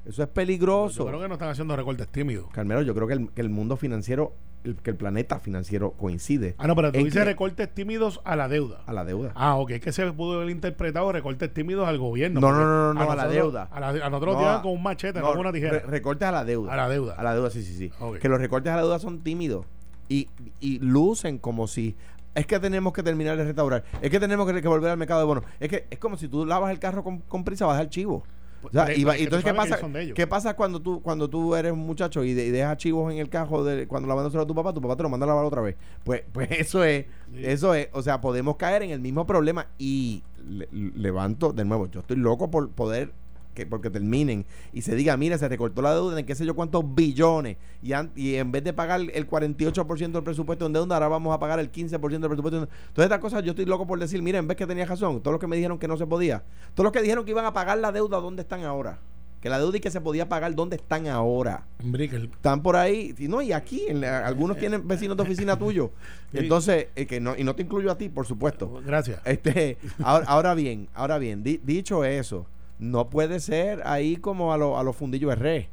Eso 0.05 0.23
es 0.23 0.29
peligroso. 0.29 1.05
Yo 1.05 1.09
creo 1.09 1.21
que 1.21 1.29
no 1.29 1.35
están 1.35 1.49
haciendo 1.49 1.75
recortes 1.77 2.09
tímidos. 2.09 2.47
Carmelo, 2.53 2.83
yo 2.83 2.95
creo 2.95 3.07
que 3.09 3.15
el, 3.15 3.31
que 3.31 3.41
el 3.41 3.49
mundo 3.51 3.77
financiero, 3.77 4.33
el- 4.63 4.77
que 4.77 4.91
el 4.91 4.97
planeta 4.97 5.41
financiero 5.41 5.93
coincide 5.93 6.55
Ah, 6.59 6.67
no, 6.69 6.77
pero 6.77 6.93
tú 6.93 6.99
¿En 6.99 7.05
dices 7.07 7.25
recortes 7.25 7.73
tímidos 7.75 8.21
a 8.25 8.37
la 8.37 8.49
deuda. 8.49 8.83
a 8.87 8.93
la 8.93 9.05
deuda. 9.05 9.33
Ah, 9.35 9.57
ok, 9.57 9.71
es 9.73 9.81
que 9.81 9.93
se 9.93 10.13
pudo 10.13 10.35
haber 10.35 10.51
interpretado 10.51 11.11
recortes 11.11 11.53
tímidos 11.53 11.89
al 11.89 11.99
gobierno. 11.99 12.41
No, 12.41 12.53
no, 12.53 12.59
no, 12.59 12.95
no, 12.95 13.05
no, 13.05 13.11
a 13.11 13.17
la 13.17 13.27
deuda. 13.27 13.69
A, 13.73 13.81
la, 13.81 13.89
a 13.89 14.11
nosotros 14.11 14.37
No, 14.37 14.49
a- 14.49 14.63
con 14.63 14.73
un 14.73 14.83
machete, 14.83 15.19
no, 15.21 15.27
con 15.29 15.39
una 15.39 15.53
tijera. 15.53 15.73
re- 15.81 15.87
recortes 15.87 16.29
a 16.29 16.33
la 16.33 16.45
deuda. 16.45 16.73
a 16.73 16.77
la 16.77 16.89
deuda. 16.89 17.15
A 17.15 17.23
la 17.25 17.35
deuda, 17.35 17.51
sí, 17.51 17.63
sí, 17.65 17.75
sí. 17.77 17.91
Que 18.21 18.29
los 18.29 18.39
recortes 18.41 18.73
a 18.73 18.77
la 18.77 18.83
deuda 18.83 18.99
son 19.01 19.21
tímidos 19.21 19.67
y, 20.09 20.29
y 20.61 20.79
lucen 20.79 21.39
como 21.39 21.67
si 21.67 21.97
es 22.37 22.47
que 22.47 22.61
tenemos 22.61 22.93
que 22.93 23.03
terminar 23.03 23.37
de 23.37 23.45
restaurar, 23.45 23.83
es 24.01 24.11
que 24.11 24.21
tenemos 24.21 24.47
que, 24.51 24.63
que 24.63 24.69
volver 24.69 24.91
al 24.93 24.97
mercado 24.99 25.21
de 25.21 25.27
bonos. 25.27 25.45
Es 25.59 25.69
que 25.69 25.87
es 25.91 25.99
como 25.99 26.17
si 26.17 26.29
tú 26.29 26.47
lavas 26.47 26.71
el 26.71 26.79
carro 26.79 27.03
con, 27.03 27.19
con 27.21 27.43
prisa, 27.43 27.67
vas 27.67 27.81
al 27.81 27.89
chivo. 27.91 28.23
O 28.63 28.71
sea, 28.71 28.87
Pero- 28.87 28.99
y 28.99 29.05
va- 29.05 29.17
entonces, 29.17 29.45
¿qué 29.45 29.55
pasa? 29.55 29.79
¿Qué 30.15 30.27
pasa 30.27 30.55
cuando 30.55 30.81
tú 30.81 31.01
cuando 31.01 31.29
tú 31.31 31.55
eres 31.55 31.71
un 31.73 31.79
muchacho 31.81 32.25
y, 32.25 32.35
de- 32.35 32.47
y 32.47 32.51
dejas 32.51 32.77
chivos 32.79 33.13
en 33.13 33.19
el 33.19 33.29
carro 33.29 33.63
de, 33.65 33.87
cuando 33.87 34.09
lavándoselo 34.09 34.43
a 34.43 34.47
tu 34.47 34.55
papá? 34.55 34.73
Tu 34.73 34.81
papá 34.81 34.97
te 34.97 35.03
lo 35.03 35.09
manda 35.09 35.25
a 35.25 35.29
lavar 35.29 35.45
otra 35.45 35.61
vez. 35.63 35.77
Pues 36.05 36.23
pues 36.33 36.49
eso 36.53 36.83
es, 36.85 37.07
Sí. 37.35 37.43
eso 37.45 37.75
es, 37.75 37.89
o 37.93 38.03
sea, 38.03 38.21
podemos 38.21 38.57
caer 38.57 38.83
en 38.83 38.91
el 38.91 39.01
mismo 39.01 39.27
problema 39.27 39.67
y 39.79 40.23
le- 40.49 40.69
levanto 40.73 41.53
de 41.53 41.65
nuevo, 41.65 41.87
yo 41.89 42.01
estoy 42.01 42.17
loco 42.17 42.51
por 42.51 42.71
poder 42.71 43.13
que 43.57 43.67
porque 43.67 43.91
terminen 43.91 44.47
y 44.73 44.83
se 44.83 44.95
diga, 44.95 45.17
mira, 45.17 45.37
se 45.39 45.49
recortó 45.49 45.83
la 45.83 45.93
deuda 45.95 46.21
en 46.21 46.25
qué 46.27 46.37
sé 46.37 46.47
yo 46.47 46.55
cuántos 46.55 46.85
billones 46.95 47.57
y, 47.83 47.93
an- 47.95 48.13
y 48.15 48.37
en 48.37 48.53
vez 48.53 48.63
de 48.63 48.73
pagar 48.73 49.01
el 49.01 49.29
48% 49.29 50.13
del 50.13 50.23
presupuesto 50.23 50.67
en 50.67 50.73
deuda, 50.75 50.95
ahora 50.95 51.09
vamos 51.09 51.35
a 51.35 51.41
pagar 51.41 51.59
el 51.59 51.73
15% 51.73 51.99
del 52.21 52.29
presupuesto. 52.29 52.63
en- 52.63 52.69
Todas 52.93 53.07
estas 53.07 53.19
cosas 53.19 53.43
yo 53.43 53.51
estoy 53.51 53.65
loco 53.65 53.87
por 53.87 53.99
decir, 53.99 54.23
mira, 54.23 54.39
en 54.39 54.47
vez 54.47 54.57
que 54.57 54.67
tenía 54.67 54.85
razón, 54.87 55.21
todos 55.21 55.33
los 55.33 55.41
que 55.41 55.47
me 55.49 55.57
dijeron 55.57 55.79
que 55.79 55.89
no 55.89 55.97
se 55.97 56.07
podía, 56.07 56.45
todos 56.75 56.85
los 56.85 56.93
que 56.93 57.03
dijeron 57.03 57.25
que 57.25 57.33
iban 57.33 57.47
a 57.47 57.53
pagar 57.53 57.79
la 57.79 57.91
deuda, 57.91 58.21
¿dónde 58.21 58.43
están 58.43 58.63
ahora? 58.65 58.99
Que 59.41 59.51
la 59.51 59.59
deuda 59.59 59.77
y 59.77 59.81
que 59.81 59.91
se 59.91 60.01
podía 60.01 60.29
pagar, 60.29 60.55
¿dónde 60.55 60.77
están 60.77 61.07
ahora? 61.07 61.67
Brickell. 61.85 62.25
Están 62.25 62.63
por 62.63 62.75
ahí, 62.75 63.15
y 63.19 63.29
no, 63.29 63.43
y 63.43 63.53
aquí, 63.53 63.85
en 63.87 64.01
la- 64.01 64.27
algunos 64.27 64.57
tienen 64.59 64.87
vecinos 64.89 65.17
de 65.17 65.23
oficina 65.23 65.57
tuyo. 65.59 65.91
Entonces, 66.33 66.89
eh, 66.97 67.07
que 67.07 67.21
no, 67.21 67.37
y 67.37 67.45
no 67.45 67.55
te 67.55 67.63
incluyo 67.63 67.91
a 67.91 67.97
ti, 67.99 68.09
por 68.09 68.27
supuesto. 68.27 68.83
Gracias. 68.85 69.21
Este, 69.25 69.77
ahora, 70.03 70.25
ahora 70.27 70.55
bien, 70.55 70.89
ahora 70.95 71.19
bien, 71.19 71.43
di- 71.45 71.61
dicho 71.63 72.05
eso, 72.05 72.47
no 72.79 73.09
puede 73.11 73.41
ser 73.41 73.83
ahí 73.85 74.17
como 74.17 74.53
a, 74.53 74.59
lo- 74.59 74.79
a 74.79 74.83
los 74.83 74.97
fundillos 74.97 75.39
de. 75.39 75.69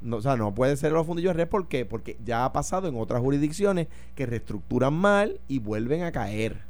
No, 0.00 0.16
o 0.16 0.20
sea, 0.20 0.36
no 0.36 0.54
puede 0.54 0.76
ser 0.76 0.92
a 0.92 0.94
los 0.94 1.06
fundillos 1.06 1.34
de 1.36 1.44
red, 1.44 1.48
¿por 1.50 1.66
qué? 1.68 1.84
Porque 1.84 2.16
ya 2.24 2.44
ha 2.44 2.52
pasado 2.52 2.88
en 2.88 2.96
otras 2.96 3.20
jurisdicciones 3.20 3.88
que 4.14 4.26
reestructuran 4.26 4.94
mal 4.94 5.40
y 5.48 5.58
vuelven 5.58 6.02
a 6.04 6.12
caer. 6.12 6.62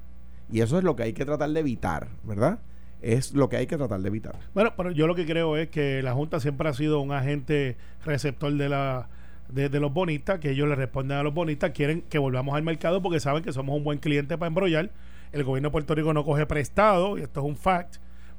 Y 0.51 0.61
eso 0.63 0.79
es 0.79 0.85
lo 0.85 0.97
que 0.97 1.03
hay 1.03 1.13
que 1.13 1.27
tratar 1.27 1.51
de 1.51 1.61
evitar, 1.61 2.09
¿verdad? 2.25 2.59
Es 3.03 3.35
lo 3.35 3.49
que 3.49 3.57
hay 3.57 3.67
que 3.67 3.77
tratar 3.77 4.01
de 4.01 4.09
evitar. 4.09 4.37
Bueno, 4.55 4.73
pero 4.77 4.91
yo 4.91 5.07
lo 5.07 5.15
que 5.15 5.27
creo 5.27 5.57
es 5.59 5.69
que 5.69 6.03
la 6.03 6.15
Junta 6.15 6.41
siempre 6.41 6.69
ha 6.69 6.73
sido 6.73 7.01
un 7.01 7.13
agente 7.13 7.77
receptor 8.05 8.53
de 8.55 8.69
la 8.71 9.09
de, 9.51 9.69
de 9.69 9.81
los 9.81 9.93
bonistas, 9.93 10.41
que 10.41 10.51
ellos 10.51 10.69
le 10.69 10.75
responden 10.75 11.17
a 11.19 11.23
los 11.23 11.33
bonistas, 11.33 11.71
quieren 11.71 12.03
que 12.03 12.19
volvamos 12.19 12.55
al 12.55 12.63
mercado 12.63 13.01
porque 13.03 13.21
saben 13.21 13.43
que 13.43 13.53
somos 13.53 13.77
un 13.77 13.85
buen 13.85 13.99
cliente 13.99 14.37
para 14.37 14.49
embrollar. 14.49 14.91
El 15.33 15.45
gobierno 15.45 15.69
de 15.69 15.73
Puerto 15.73 15.95
Rico 15.95 16.13
no 16.15 16.25
coge 16.25 16.47
prestado, 16.47 17.19
y 17.19 17.23
esto 17.23 17.41
es 17.41 17.47
un 17.47 17.57
fact, 17.57 17.97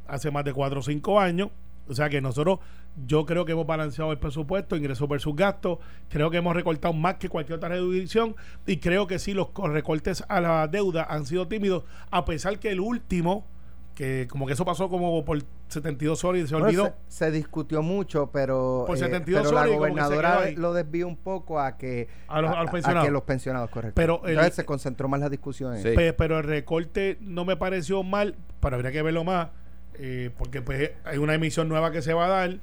hace 0.09 0.31
más 0.31 0.43
de 0.43 0.53
4 0.53 0.79
o 0.79 0.83
5 0.83 1.19
años. 1.19 1.49
O 1.87 1.95
sea 1.95 2.07
que 2.07 2.21
nosotros, 2.21 2.59
yo 3.07 3.25
creo 3.25 3.45
que 3.45 3.53
hemos 3.53 3.65
balanceado 3.65 4.11
el 4.11 4.19
presupuesto, 4.19 4.75
ingresos 4.75 5.09
versus 5.09 5.35
gastos, 5.35 5.79
creo 6.07 6.29
que 6.29 6.37
hemos 6.37 6.55
recortado 6.55 6.93
más 6.93 7.15
que 7.15 7.29
cualquier 7.29 7.57
otra 7.57 7.69
reducción 7.69 8.35
y 8.67 8.77
creo 8.77 9.07
que 9.07 9.17
sí, 9.17 9.33
los 9.33 9.49
co- 9.49 9.67
recortes 9.67 10.23
a 10.29 10.39
la 10.39 10.67
deuda 10.67 11.07
han 11.09 11.25
sido 11.25 11.47
tímidos, 11.47 11.83
a 12.11 12.25
pesar 12.25 12.59
que 12.59 12.69
el 12.69 12.79
último 12.79 13.47
que 13.95 14.27
como 14.29 14.47
que 14.47 14.53
eso 14.53 14.63
pasó 14.63 14.87
como 14.87 15.25
por 15.25 15.39
72 15.67 16.23
horas 16.23 16.43
y 16.43 16.47
se 16.47 16.55
olvidó. 16.55 16.85
se, 17.09 17.25
se, 17.25 17.31
discutió 17.31 17.81
mucho, 17.81 18.29
pero, 18.31 18.85
por 18.87 18.97
72 18.97 19.41
eh, 19.41 19.43
pero 19.43 19.55
la 19.55 19.61
horas 19.61 19.75
gobernadora 19.75 20.51
lo 20.55 20.73
desvió 20.73 21.05
un 21.05 21.17
poco 21.17 21.59
a 21.59 21.75
que 21.75 22.07
a 22.29 22.39
los, 22.39 22.49
a, 22.49 22.61
los 22.61 22.71
pensionados. 22.71 23.03
A 23.03 23.07
que 23.07 23.11
los 23.11 23.23
pensionados, 23.23 23.69
correcto. 23.69 23.95
Pero 23.95 24.21
Entonces 24.25 24.55
se 24.55 24.63
concentró 24.63 25.09
más 25.09 25.19
la 25.19 25.27
discusión 25.29 25.75
en 25.75 25.83
sí. 25.83 25.89
Pero 26.17 26.37
el 26.37 26.45
recorte 26.45 27.17
no 27.19 27.43
me 27.43 27.57
pareció 27.57 28.01
mal, 28.03 28.37
pero 28.61 28.77
habría 28.77 28.93
que 28.93 29.01
verlo 29.01 29.25
más, 29.25 29.49
eh, 29.99 30.31
porque 30.37 30.61
pues 30.61 30.91
hay 31.03 31.17
una 31.17 31.33
emisión 31.35 31.67
nueva 31.67 31.91
que 31.91 32.01
se 32.01 32.13
va 32.13 32.25
a 32.25 32.29
dar. 32.29 32.57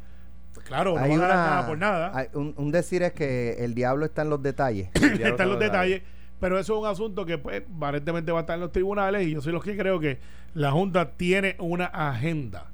Claro, 0.64 0.98
hay 0.98 1.10
no 1.10 1.16
una, 1.16 1.24
a 1.26 1.28
dar 1.28 1.36
nada 1.36 1.66
por 1.66 1.78
nada. 1.78 2.12
Hay 2.14 2.28
un, 2.32 2.54
un, 2.56 2.72
decir 2.72 3.02
es 3.02 3.12
que 3.12 3.64
el 3.64 3.74
diablo 3.74 4.06
está 4.06 4.22
en 4.22 4.30
los 4.30 4.42
detalles. 4.42 4.88
está 4.94 5.42
en 5.42 5.48
los 5.50 5.58
detalles. 5.58 6.02
Pero 6.40 6.58
eso 6.58 6.74
es 6.74 6.80
un 6.80 6.86
asunto 6.86 7.24
que 7.24 7.38
pues, 7.38 7.62
aparentemente 7.76 8.32
va 8.32 8.40
a 8.40 8.42
estar 8.42 8.54
en 8.54 8.60
los 8.60 8.72
tribunales 8.72 9.26
y 9.26 9.32
yo 9.32 9.40
soy 9.40 9.52
los 9.52 9.62
que 9.62 9.76
creo 9.76 10.00
que 10.00 10.18
la 10.54 10.70
Junta 10.70 11.12
tiene 11.12 11.56
una 11.58 11.86
agenda 11.86 12.70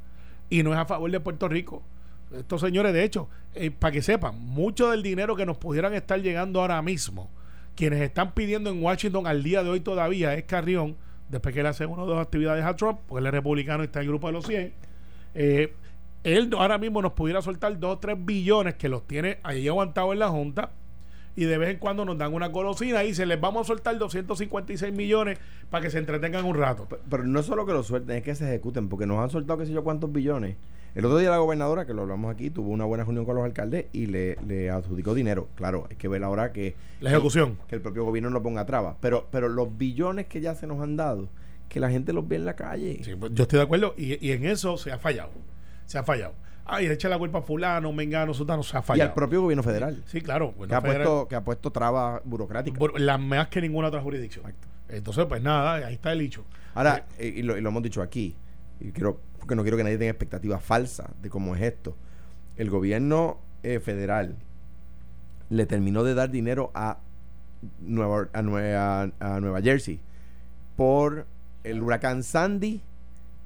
y 0.50 0.62
no 0.62 0.72
es 0.72 0.78
a 0.78 0.84
favor 0.84 1.10
de 1.10 1.20
Puerto 1.20 1.48
Rico. 1.48 1.82
Estos 2.32 2.60
señores, 2.60 2.92
de 2.92 3.04
hecho, 3.04 3.28
eh, 3.54 3.70
para 3.70 3.92
que 3.92 4.02
sepan, 4.02 4.38
mucho 4.38 4.90
del 4.90 5.02
dinero 5.02 5.36
que 5.36 5.46
nos 5.46 5.58
pudieran 5.58 5.94
estar 5.94 6.20
llegando 6.20 6.60
ahora 6.60 6.80
mismo, 6.82 7.30
quienes 7.76 8.00
están 8.00 8.32
pidiendo 8.32 8.70
en 8.70 8.82
Washington 8.82 9.26
al 9.26 9.42
día 9.42 9.62
de 9.62 9.70
hoy 9.70 9.80
todavía 9.80 10.34
es 10.34 10.44
Carrión, 10.44 10.96
después 11.32 11.54
que 11.54 11.62
le 11.62 11.70
hace 11.70 11.86
una 11.86 12.02
o 12.02 12.06
dos 12.06 12.20
actividades 12.20 12.64
a 12.64 12.76
Trump, 12.76 13.00
porque 13.08 13.20
él 13.20 13.26
es 13.26 13.32
republicano 13.32 13.82
y 13.82 13.86
está 13.86 14.00
en 14.00 14.04
el 14.04 14.08
grupo 14.10 14.28
de 14.28 14.32
los 14.34 14.46
100. 14.46 14.72
Eh, 15.34 15.74
él 16.22 16.50
ahora 16.56 16.78
mismo 16.78 17.02
nos 17.02 17.14
pudiera 17.14 17.42
soltar 17.42 17.76
2 17.76 17.90
o 17.90 17.98
3 17.98 18.16
billones 18.24 18.74
que 18.74 18.88
los 18.88 19.06
tiene 19.08 19.38
ahí 19.42 19.66
aguantados 19.66 20.12
en 20.12 20.20
la 20.20 20.28
Junta 20.28 20.70
y 21.34 21.46
de 21.46 21.56
vez 21.56 21.70
en 21.70 21.78
cuando 21.78 22.04
nos 22.04 22.18
dan 22.18 22.34
una 22.34 22.48
golosina 22.48 23.02
y 23.02 23.14
se 23.14 23.24
les 23.24 23.40
vamos 23.40 23.66
a 23.66 23.68
soltar 23.68 23.96
256 23.96 24.92
millones 24.92 25.38
para 25.70 25.82
que 25.82 25.90
se 25.90 25.98
entretengan 25.98 26.44
un 26.44 26.54
rato. 26.54 26.86
Pero, 27.08 27.24
no 27.24 27.42
solo 27.42 27.64
que 27.64 27.72
lo 27.72 27.82
suelten, 27.82 28.18
es 28.18 28.22
que 28.22 28.34
se 28.34 28.44
ejecuten, 28.44 28.90
porque 28.90 29.06
nos 29.06 29.18
han 29.18 29.30
soltado 29.30 29.58
qué 29.58 29.66
sé 29.66 29.72
yo 29.72 29.82
cuántos 29.82 30.12
billones. 30.12 30.56
El 30.94 31.04
otro 31.04 31.18
día 31.18 31.30
la 31.30 31.38
gobernadora, 31.38 31.86
que 31.86 31.94
lo 31.94 32.02
hablamos 32.02 32.32
aquí, 32.32 32.50
tuvo 32.50 32.70
una 32.70 32.84
buena 32.84 33.04
reunión 33.04 33.24
con 33.24 33.34
los 33.34 33.44
alcaldes 33.44 33.86
y 33.92 34.06
le, 34.06 34.36
le 34.46 34.70
adjudicó 34.70 35.14
dinero. 35.14 35.48
Claro, 35.54 35.86
hay 35.90 35.96
que 35.96 36.08
ver 36.08 36.22
ahora 36.22 36.52
que... 36.52 36.74
La 37.00 37.10
ejecución. 37.10 37.58
Que, 37.66 37.76
el 37.76 37.80
propio 37.80 38.04
gobierno 38.04 38.30
no 38.30 38.42
ponga 38.42 38.66
trabas. 38.66 38.96
Pero, 39.00 39.26
pero 39.30 39.48
los 39.48 39.76
billones 39.76 40.26
que 40.26 40.40
ya 40.40 40.54
se 40.54 40.66
nos 40.66 40.80
han 40.80 40.96
dado, 40.96 41.28
que 41.68 41.80
la 41.80 41.90
gente 41.90 42.12
los 42.12 42.28
ve 42.28 42.36
en 42.36 42.44
la 42.44 42.54
calle. 42.54 43.00
Sí, 43.02 43.14
pues 43.14 43.32
yo 43.34 43.44
estoy 43.44 43.58
de 43.58 43.64
acuerdo 43.64 43.94
y, 43.96 44.24
y 44.26 44.32
en 44.32 44.44
eso 44.44 44.76
se 44.76 44.92
ha 44.92 44.98
fallado. 44.98 45.30
Se 45.86 45.98
ha 45.98 46.02
fallado 46.02 46.34
ay, 46.64 46.88
le 46.88 46.94
echa 46.94 47.08
la 47.08 47.18
culpa 47.18 47.38
a 47.38 47.42
fulano, 47.42 47.92
mengano, 47.92 48.34
sultano, 48.34 48.62
se 48.62 48.76
ha 48.76 48.82
fallado. 48.82 49.06
Y 49.06 49.08
al 49.08 49.14
propio 49.14 49.42
gobierno 49.42 49.62
federal. 49.62 50.02
Sí, 50.06 50.20
claro. 50.20 50.54
que, 50.66 50.74
ha 50.74 50.80
puesto, 50.80 51.28
que 51.28 51.34
ha 51.34 51.44
puesto 51.44 51.70
trabas 51.70 52.22
burocráticas. 52.24 52.80
Las 52.96 53.20
más 53.20 53.48
que 53.48 53.60
ninguna 53.60 53.88
otra 53.88 54.00
jurisdicción. 54.00 54.52
Entonces, 54.88 55.24
pues 55.26 55.42
nada, 55.42 55.86
ahí 55.86 55.94
está 55.94 56.12
el 56.12 56.20
hecho. 56.20 56.44
Ahora, 56.74 57.06
eh, 57.18 57.32
y, 57.36 57.42
lo, 57.42 57.56
hemos 57.56 57.82
dicho 57.82 58.02
aquí, 58.02 58.36
y 58.80 58.92
quiero, 58.92 59.20
porque 59.42 59.56
no 59.56 59.62
quiero 59.62 59.76
que 59.76 59.82
nadie 59.82 59.98
tenga 59.98 60.12
expectativas 60.12 60.62
falsas 60.62 61.08
de 61.20 61.28
cómo 61.28 61.56
es 61.56 61.62
esto. 61.62 61.96
El 62.56 62.70
gobierno 62.70 63.40
eh, 63.64 63.80
federal 63.80 64.36
le 65.50 65.66
terminó 65.66 66.04
de 66.04 66.14
dar 66.14 66.30
dinero 66.30 66.70
a 66.74 66.98
Nueva, 67.80 68.28
a 68.32 68.42
Nueva, 68.42 69.10
a 69.18 69.40
Nueva 69.40 69.60
Jersey 69.60 69.98
por 70.76 71.26
el 71.64 71.82
huracán 71.82 72.22
Sandy 72.22 72.82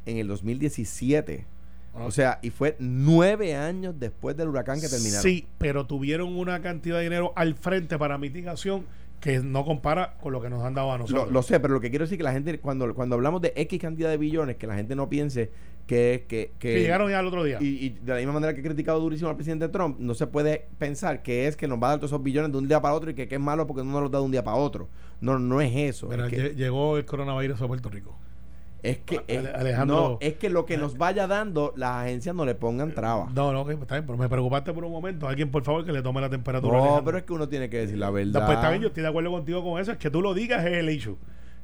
en 0.04 0.18
el 0.18 0.28
2017 0.28 1.46
o 1.94 2.10
sea, 2.10 2.40
y 2.42 2.50
fue 2.50 2.76
nueve 2.78 3.54
años 3.54 3.94
después 3.98 4.36
del 4.36 4.48
huracán 4.48 4.82
que 4.82 4.88
terminaron. 4.90 5.22
Sí, 5.22 5.46
pero 5.56 5.86
tuvieron 5.86 6.36
una 6.36 6.60
cantidad 6.60 6.98
de 6.98 7.04
dinero 7.04 7.32
al 7.36 7.54
frente 7.54 7.96
para 7.96 8.18
mitigación 8.18 8.84
que 9.18 9.40
no 9.40 9.64
compara 9.64 10.18
con 10.20 10.34
lo 10.34 10.42
que 10.42 10.50
nos 10.50 10.62
han 10.62 10.74
dado 10.74 10.92
a 10.92 10.98
nosotros. 10.98 11.32
Lo, 11.32 11.42
sé, 11.42 11.58
pero 11.58 11.72
lo 11.72 11.80
que 11.80 11.88
quiero 11.88 12.04
decir 12.04 12.16
es 12.16 12.18
que 12.18 12.24
la 12.24 12.32
gente, 12.32 12.60
cuando, 12.60 12.94
cuando 12.94 13.14
hablamos 13.14 13.40
de 13.40 13.54
X 13.56 13.80
cantidad 13.80 14.10
de 14.10 14.18
billones, 14.18 14.56
que 14.56 14.66
la 14.66 14.74
gente 14.74 14.94
no 14.94 15.08
piense 15.08 15.50
que... 15.86 16.26
Que, 16.28 16.52
que, 16.58 16.80
llegaron 16.80 17.10
ya 17.10 17.18
al 17.18 17.26
otro 17.26 17.44
día. 17.44 17.58
Y, 17.60 17.90
de 17.90 18.12
la 18.12 18.18
misma 18.18 18.32
manera 18.32 18.54
que 18.54 18.60
he 18.60 18.64
criticado 18.64 19.00
durísimo 19.00 19.30
al 19.30 19.36
presidente 19.36 19.68
Trump, 19.68 19.98
no 19.98 20.14
se 20.14 20.26
puede 20.26 20.68
pensar 20.78 21.22
que 21.22 21.46
es 21.46 21.56
que 21.56 21.68
nos 21.68 21.82
va 21.82 21.88
a 21.88 21.90
dar 21.90 21.98
todos 21.98 22.10
esos 22.10 22.22
billones 22.22 22.52
de 22.52 22.58
un 22.58 22.68
día 22.68 22.80
para 22.80 22.94
otro 22.94 23.10
y 23.10 23.14
que, 23.14 23.28
es 23.30 23.40
malo 23.40 23.66
porque 23.66 23.82
no 23.82 23.92
nos 23.92 24.02
los 24.02 24.10
da 24.10 24.18
de 24.18 24.24
un 24.24 24.30
día 24.30 24.44
para 24.44 24.56
otro. 24.56 24.88
No, 25.20 25.38
no 25.38 25.60
es 25.60 25.74
eso. 25.74 26.08
Pero 26.08 26.28
llegó 26.28 26.96
el 26.98 27.04
coronavirus 27.04 27.60
a 27.62 27.66
Puerto 27.66 27.88
Rico. 27.88 28.16
Es 28.86 28.98
que, 28.98 29.20
no, 29.84 30.18
es 30.20 30.34
que 30.34 30.48
lo 30.48 30.64
que 30.64 30.76
nos 30.76 30.96
vaya 30.96 31.26
dando, 31.26 31.72
las 31.76 32.04
agencias 32.04 32.34
no 32.34 32.44
le 32.44 32.54
pongan 32.54 32.92
trabas. 32.92 33.32
No, 33.32 33.52
no, 33.52 33.68
está 33.68 33.96
bien, 33.96 34.06
pero 34.06 34.16
me 34.16 34.28
preocupaste 34.28 34.72
por 34.72 34.84
un 34.84 34.92
momento. 34.92 35.26
Alguien, 35.26 35.50
por 35.50 35.64
favor, 35.64 35.84
que 35.84 35.92
le 35.92 36.02
tome 36.02 36.20
la 36.20 36.30
temperatura. 36.30 36.78
No, 36.78 37.02
pero 37.04 37.18
es 37.18 37.24
que 37.24 37.32
uno 37.32 37.48
tiene 37.48 37.68
que 37.68 37.78
decir 37.78 37.98
la 37.98 38.10
verdad. 38.10 38.46
pues 38.46 38.56
está 38.56 38.70
bien, 38.70 38.82
yo 38.82 38.88
estoy 38.88 39.02
de 39.02 39.08
acuerdo 39.08 39.30
contigo 39.32 39.64
con 39.64 39.80
eso. 39.80 39.90
Es 39.90 39.98
que 39.98 40.10
tú 40.10 40.22
lo 40.22 40.34
digas 40.34 40.64
es 40.64 40.74
el 40.74 40.90
issue. 40.90 41.16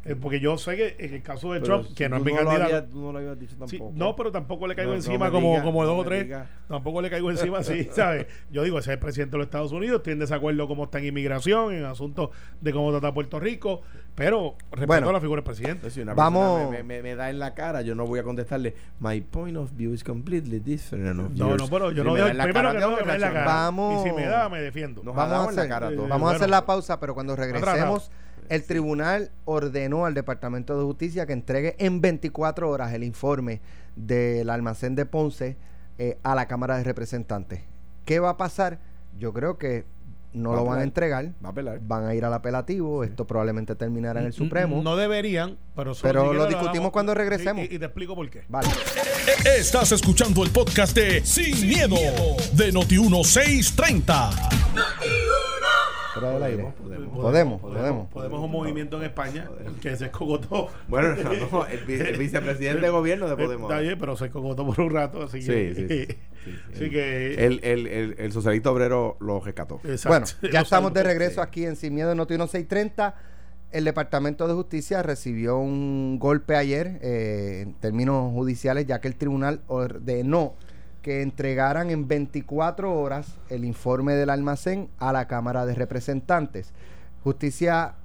Eh, 0.04 0.16
porque 0.16 0.40
yo 0.40 0.58
sé 0.58 0.76
que 0.76 0.96
en 0.98 1.14
el 1.14 1.22
caso 1.22 1.52
de 1.52 1.60
Trump, 1.60 1.86
que 1.94 2.08
no 2.08 2.16
es 2.16 2.24
mi 2.24 2.32
candidato. 2.34 2.88
no 2.96 3.12
lo 3.12 3.18
habías 3.18 3.38
dicho 3.38 3.56
tampoco. 3.56 3.92
no, 3.94 4.16
pero 4.16 4.32
tampoco 4.32 4.66
le 4.66 4.74
caigo 4.74 4.94
encima 4.94 5.30
como, 5.30 5.62
como 5.62 5.84
dos 5.84 6.00
o 6.00 6.04
tres. 6.04 6.28
Tampoco 6.66 7.00
le 7.00 7.08
caigo 7.08 7.30
encima 7.30 7.58
así, 7.58 7.88
¿sabes? 7.92 8.26
Yo 8.50 8.64
digo, 8.64 8.78
ese 8.78 8.90
es 8.90 8.94
el 8.94 8.98
presidente 8.98 9.32
de 9.32 9.38
los 9.38 9.46
Estados 9.46 9.70
Unidos, 9.70 9.98
estoy 9.98 10.14
en 10.14 10.18
desacuerdo 10.18 10.66
cómo 10.66 10.84
está 10.84 10.98
en 10.98 11.06
inmigración, 11.06 11.72
en 11.72 11.84
asuntos 11.84 12.30
de 12.60 12.72
cómo 12.72 12.90
trata 12.90 13.14
Puerto 13.14 13.38
Rico, 13.38 13.82
pero 14.16 14.56
respeto 14.72 15.08
a 15.08 15.12
la 15.12 15.20
figura 15.20 15.38
del 15.38 15.44
presidente. 15.44 15.88
Si 15.90 16.00
una 16.00 16.14
Vamos. 16.14 16.70
Me, 16.70 16.82
me, 16.82 17.00
me, 17.00 17.14
da 17.14 17.30
en 17.30 17.38
la 17.38 17.54
cara, 17.54 17.82
yo 17.82 17.94
no 17.94 18.04
voy 18.04 18.18
a 18.18 18.24
contestarle, 18.24 18.74
my 18.98 19.20
point 19.20 19.56
of 19.56 19.70
view 19.72 19.92
is 19.92 20.02
completely 20.02 20.58
different. 20.58 21.14
no, 21.14 21.56
no, 21.56 21.68
pero 21.68 21.92
yo 21.92 22.02
no 22.02 22.14
dejo, 22.14 22.28
primero 22.42 22.72
que 22.72 22.78
no 22.80 22.96
me 22.96 23.18
la 23.18 23.32
cara. 23.32 23.44
Vamos. 23.44 24.04
Y 24.04 24.08
si 24.08 24.16
me 24.16 24.26
da, 24.26 24.48
me 24.48 24.60
defiendo. 24.60 25.00
vamos 25.04 25.32
a 25.32 25.44
hacer, 25.44 25.54
la, 25.54 25.68
cara, 25.68 25.90
vamos 25.90 26.32
a 26.32 26.36
hacer 26.36 26.50
la 26.50 26.66
pausa, 26.66 26.98
pero 26.98 27.14
cuando 27.14 27.36
regresemos 27.36 28.10
el 28.48 28.64
tribunal 28.64 29.30
ordenó 29.44 30.06
al 30.06 30.14
Departamento 30.14 30.76
de 30.76 30.84
Justicia 30.84 31.26
que 31.26 31.32
entregue 31.32 31.76
en 31.78 32.00
24 32.00 32.68
horas 32.68 32.92
el 32.92 33.04
informe 33.04 33.60
del 33.96 34.50
almacén 34.50 34.94
de 34.94 35.06
Ponce 35.06 35.56
eh, 35.98 36.18
a 36.22 36.34
la 36.34 36.46
Cámara 36.46 36.76
de 36.76 36.84
Representantes. 36.84 37.60
¿Qué 38.04 38.20
va 38.20 38.30
a 38.30 38.36
pasar? 38.36 38.78
Yo 39.18 39.32
creo 39.32 39.58
que 39.58 39.84
no 40.32 40.54
lo 40.54 40.64
van 40.64 40.80
a 40.80 40.82
entregar. 40.82 41.26
Va 41.44 41.48
a 41.48 41.52
apelar. 41.52 41.80
Van 41.82 42.06
a 42.06 42.14
ir 42.14 42.24
al 42.24 42.32
apelativo. 42.32 43.04
Esto 43.04 43.26
probablemente 43.26 43.74
terminará 43.74 44.20
en 44.20 44.26
el 44.26 44.32
Supremo. 44.32 44.82
No 44.82 44.96
deberían, 44.96 45.58
pero, 45.76 45.92
pero 46.00 46.32
lo 46.32 46.46
discutimos 46.46 46.90
cuando 46.90 47.14
regresemos. 47.14 47.64
Y, 47.64 47.78
te 47.78 47.84
explico 47.84 48.14
por 48.14 48.28
qué. 48.30 48.44
Vale. 48.48 48.68
Estás 49.44 49.92
escuchando 49.92 50.42
el 50.42 50.50
podcast 50.50 50.96
de 50.96 51.24
Sin, 51.24 51.68
miedo, 51.68 51.96
de 52.54 52.72
Noti1630. 52.72 54.30
Fuera 56.12 56.30
del 56.32 56.42
aire. 56.42 56.74
Podemos, 56.78 57.60
podemos. 57.60 58.10
Podemos, 58.10 58.40
un 58.40 58.50
movimiento 58.50 58.98
en 58.98 59.04
España 59.04 59.48
que 59.80 59.96
se 59.96 60.06
escogotó. 60.06 60.68
Bueno, 60.88 61.14
no, 61.50 61.66
el, 61.66 61.84
vicepresidente 62.18 62.82
de 62.82 62.90
gobierno 62.90 63.28
de 63.28 63.36
Podemos. 63.36 63.70
Está 63.70 63.80
bien, 63.80 63.98
pero 63.98 64.16
se 64.16 64.26
escogotó 64.26 64.66
por 64.66 64.80
un 64.80 64.90
rato. 64.90 65.22
Así 65.22 65.44
que, 65.44 65.74
sí, 65.74 65.88
sí. 65.88 66.18
así 66.74 66.90
que 66.90 67.34
el, 67.46 67.60
el, 67.62 68.14
el, 68.18 68.32
socialista 68.32 68.70
obrero 68.70 69.16
lo 69.20 69.40
rescató. 69.40 69.80
Bueno, 70.06 70.26
ya 70.52 70.60
estamos 70.60 70.92
de 70.92 71.02
regreso 71.02 71.40
aquí 71.40 71.64
en 71.64 71.76
Sin 71.76 71.94
Miedo 71.94 72.14
Noti 72.14 72.34
1630. 72.34 73.14
El 73.70 73.84
Departamento 73.84 74.46
de 74.46 74.52
Justicia 74.52 75.02
recibió 75.02 75.56
un 75.56 76.18
golpe 76.18 76.56
ayer 76.56 76.98
eh, 77.00 77.62
en 77.62 77.74
términos 77.74 78.30
judiciales, 78.32 78.86
ya 78.86 79.00
que 79.00 79.08
el 79.08 79.16
tribunal 79.16 79.62
ordenó 79.66 80.56
que 81.02 81.20
entregaran 81.20 81.90
en 81.90 82.08
24 82.08 82.94
horas 82.94 83.36
el 83.50 83.64
informe 83.64 84.14
del 84.14 84.30
almacén 84.30 84.88
a 84.98 85.12
la 85.12 85.26
Cámara 85.26 85.66
de 85.66 85.74
Representantes. 85.74 86.72
Justicia, 87.24 87.96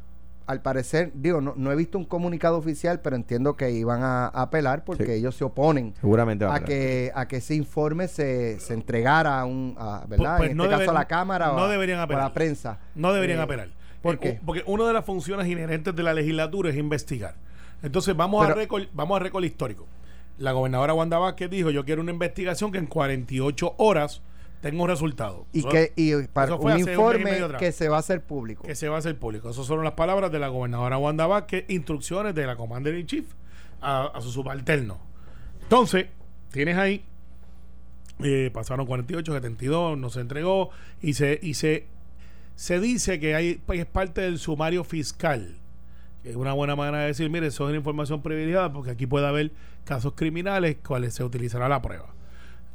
al 0.47 0.62
parecer, 0.62 1.12
digo, 1.13 1.39
no, 1.39 1.71
he 1.71 1.75
visto 1.75 1.97
un 1.97 2.05
comunicado 2.05 2.57
oficial, 2.57 2.99
pero 3.01 3.15
entiendo 3.15 3.55
que 3.55 3.71
iban 3.71 4.01
a, 4.01 4.27
apelar 4.27 4.83
porque 4.83 5.15
ellos 5.15 5.36
se 5.36 5.43
oponen 5.43 5.93
Seguramente 6.01 6.45
a, 6.45 6.60
que 6.62 7.12
a 7.13 7.27
que 7.27 7.38
ese 7.38 7.55
informe 7.55 8.07
se, 8.07 8.60
se 8.60 8.73
entregara 8.73 9.39
a 9.39 9.45
un, 9.45 9.75
¿verdad? 10.07 10.38
Pues, 10.38 10.51
en 10.51 10.60
este 10.60 10.69
caso 10.69 10.91
a 10.91 10.93
la 10.93 11.05
Cámara 11.05 11.53
o, 11.53 11.67
deberían 11.67 11.99
a 11.99 12.07
la 12.07 12.33
prensa. 12.33 12.79
No 12.95 13.13
deberían 13.13 13.39
eh, 13.39 13.43
apelar. 13.43 13.69
¿Por 14.01 14.19
qué? 14.19 14.39
Porque 14.45 14.63
una 14.65 14.88
de 14.88 14.93
las 14.93 15.05
funciones 15.05 15.47
inherentes 15.47 15.95
de 15.95 16.03
la 16.03 16.13
legislatura 16.13 16.69
es 16.69 16.77
investigar. 16.77 17.36
Entonces 17.83 18.15
vamos 18.15 18.43
a 18.43 18.53
récord, 18.53 18.83
vamos 18.93 19.17
a 19.17 19.19
récord 19.19 19.43
histórico 19.43 19.86
la 20.38 20.52
gobernadora 20.52 20.93
Wanda 20.93 21.17
Vázquez 21.17 21.50
dijo, 21.50 21.71
yo 21.71 21.84
quiero 21.86 22.02
una 22.02 22.12
investigación 22.12 22.71
que 22.71 22.78
en 22.78 22.86
48 22.86 23.76
horas 23.78 24.21
tenga 24.62 24.82
un 24.82 24.89
resultado. 24.89 25.45
Y, 25.52 25.63
que, 25.63 25.93
y 25.95 26.13
para 26.28 26.56
un 26.56 26.80
informe 26.80 27.39
que 27.60 27.71
se 27.71 27.89
va 27.89 27.97
a 27.97 28.00
hacer 28.00 28.23
público. 28.23 28.63
Que 28.63 28.76
se 28.76 28.89
va 28.89 28.95
a 28.95 29.00
hacer 29.00 29.17
público. 29.17 29.50
Esas 29.50 29.67
fueron 29.67 29.84
las 29.84 29.93
palabras 29.93 30.32
de 30.32 30.39
la 30.39 30.47
gobernadora 30.47 30.97
Wanda 30.97 31.28
Vázquez, 31.28 31.65
instrucciones 31.69 32.36
de 32.36 32.45
la 32.45 32.56
Commander 32.56 32.95
in 32.95 33.08
Chief 33.08 33.26
a, 33.82 34.12
su 34.21 34.32
subalterno. 34.32 35.00
Entonces, 35.63 36.08
tienes 36.52 36.78
ahí, 36.78 37.04
eh, 38.23 38.50
pasaron 38.54 38.86
48, 38.86 39.34
72, 39.34 39.97
no 39.97 40.10
se 40.10 40.21
entregó 40.21 40.69
y 41.02 41.13
se, 41.13 41.39
y 41.41 41.56
se, 41.56 41.86
se 42.56 42.80
dice 42.80 43.19
que 43.19 43.36
hay, 43.36 43.56
pues, 43.65 43.80
es 43.80 43.86
parte 43.86 44.21
del 44.21 44.39
sumario 44.39 44.84
fiscal 44.84 45.58
una 46.36 46.54
buena 46.54 46.76
manera 46.76 47.00
de 47.00 47.08
decir, 47.08 47.30
mire, 47.30 47.48
eso 47.48 47.66
es 47.66 47.70
una 47.70 47.78
información 47.78 48.22
privilegiada 48.22 48.72
porque 48.72 48.92
aquí 48.92 49.06
puede 49.08 49.28
haber 49.28 49.52
casos 49.86 50.13
criminales 50.16 50.78
cuales 50.86 51.13
se 51.13 51.24
utilizará 51.24 51.70
la 51.70 51.82
prueba. 51.82 52.13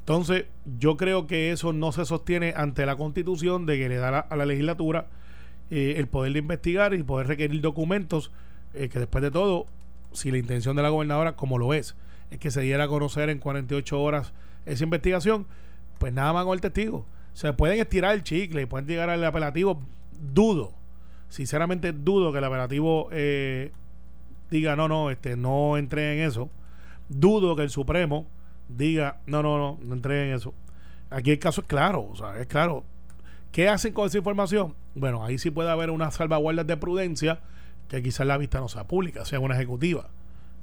Entonces, 0.00 0.46
yo 0.78 0.96
creo 0.96 1.26
que 1.26 1.52
eso 1.52 1.72
no 1.72 1.92
se 1.92 2.04
sostiene 2.04 2.54
ante 2.56 2.86
la 2.86 2.96
constitución 2.96 3.66
de 3.66 3.78
que 3.78 3.88
le 3.88 3.96
da 3.96 4.18
a 4.18 4.36
la 4.36 4.46
legislatura 4.46 5.06
eh, 5.70 5.94
el 5.98 6.08
poder 6.08 6.32
de 6.32 6.40
investigar 6.40 6.92
y 6.92 7.02
poder 7.02 7.28
requerir 7.28 7.60
documentos 7.60 8.32
eh, 8.74 8.88
que 8.88 8.98
después 8.98 9.22
de 9.22 9.30
todo, 9.30 9.66
si 10.12 10.30
la 10.30 10.38
intención 10.38 10.74
de 10.76 10.82
la 10.82 10.88
gobernadora, 10.88 11.36
como 11.36 11.58
lo 11.58 11.72
es, 11.72 11.94
es 12.30 12.38
que 12.38 12.50
se 12.50 12.62
diera 12.62 12.84
a 12.84 12.88
conocer 12.88 13.30
en 13.30 13.38
48 13.38 14.02
horas 14.02 14.32
esa 14.66 14.84
investigación, 14.84 15.46
pues 15.98 16.12
nada 16.12 16.32
más 16.32 16.44
con 16.44 16.54
el 16.54 16.60
testigo. 16.60 17.06
Se 17.32 17.52
pueden 17.52 17.78
estirar 17.78 18.14
el 18.14 18.22
chicle 18.22 18.66
pueden 18.66 18.86
llegar 18.86 19.08
al 19.08 19.24
apelativo. 19.24 19.80
Dudo, 20.20 20.72
sinceramente 21.32 21.92
dudo 21.92 22.30
que 22.30 22.38
el 22.38 22.44
apelativo 22.44 23.08
eh, 23.10 23.72
diga 24.50 24.76
no, 24.76 24.86
no, 24.86 25.10
este, 25.10 25.34
no 25.34 25.78
entré 25.78 26.18
en 26.18 26.28
eso. 26.28 26.50
Dudo 27.08 27.56
que 27.56 27.62
el 27.62 27.70
Supremo 27.70 28.26
diga 28.68 29.16
no, 29.24 29.42
no, 29.42 29.56
no, 29.56 29.78
no 29.82 29.94
entré 29.94 30.28
en 30.28 30.34
eso. 30.34 30.52
Aquí 31.08 31.30
el 31.30 31.38
caso 31.38 31.62
es 31.62 31.66
claro, 31.66 32.06
o 32.10 32.14
sea, 32.14 32.38
es 32.38 32.46
claro. 32.46 32.84
¿Qué 33.50 33.66
hacen 33.70 33.94
con 33.94 34.06
esa 34.06 34.18
información? 34.18 34.74
Bueno, 34.94 35.24
ahí 35.24 35.38
sí 35.38 35.50
puede 35.50 35.70
haber 35.70 35.88
unas 35.88 36.14
salvaguardas 36.14 36.66
de 36.66 36.76
prudencia 36.76 37.40
que 37.88 38.02
quizás 38.02 38.26
la 38.26 38.36
vista 38.36 38.60
no 38.60 38.68
sea 38.68 38.86
pública, 38.86 39.24
sea 39.24 39.40
una 39.40 39.54
ejecutiva 39.54 40.10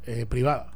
eh, 0.06 0.28
privada, 0.28 0.74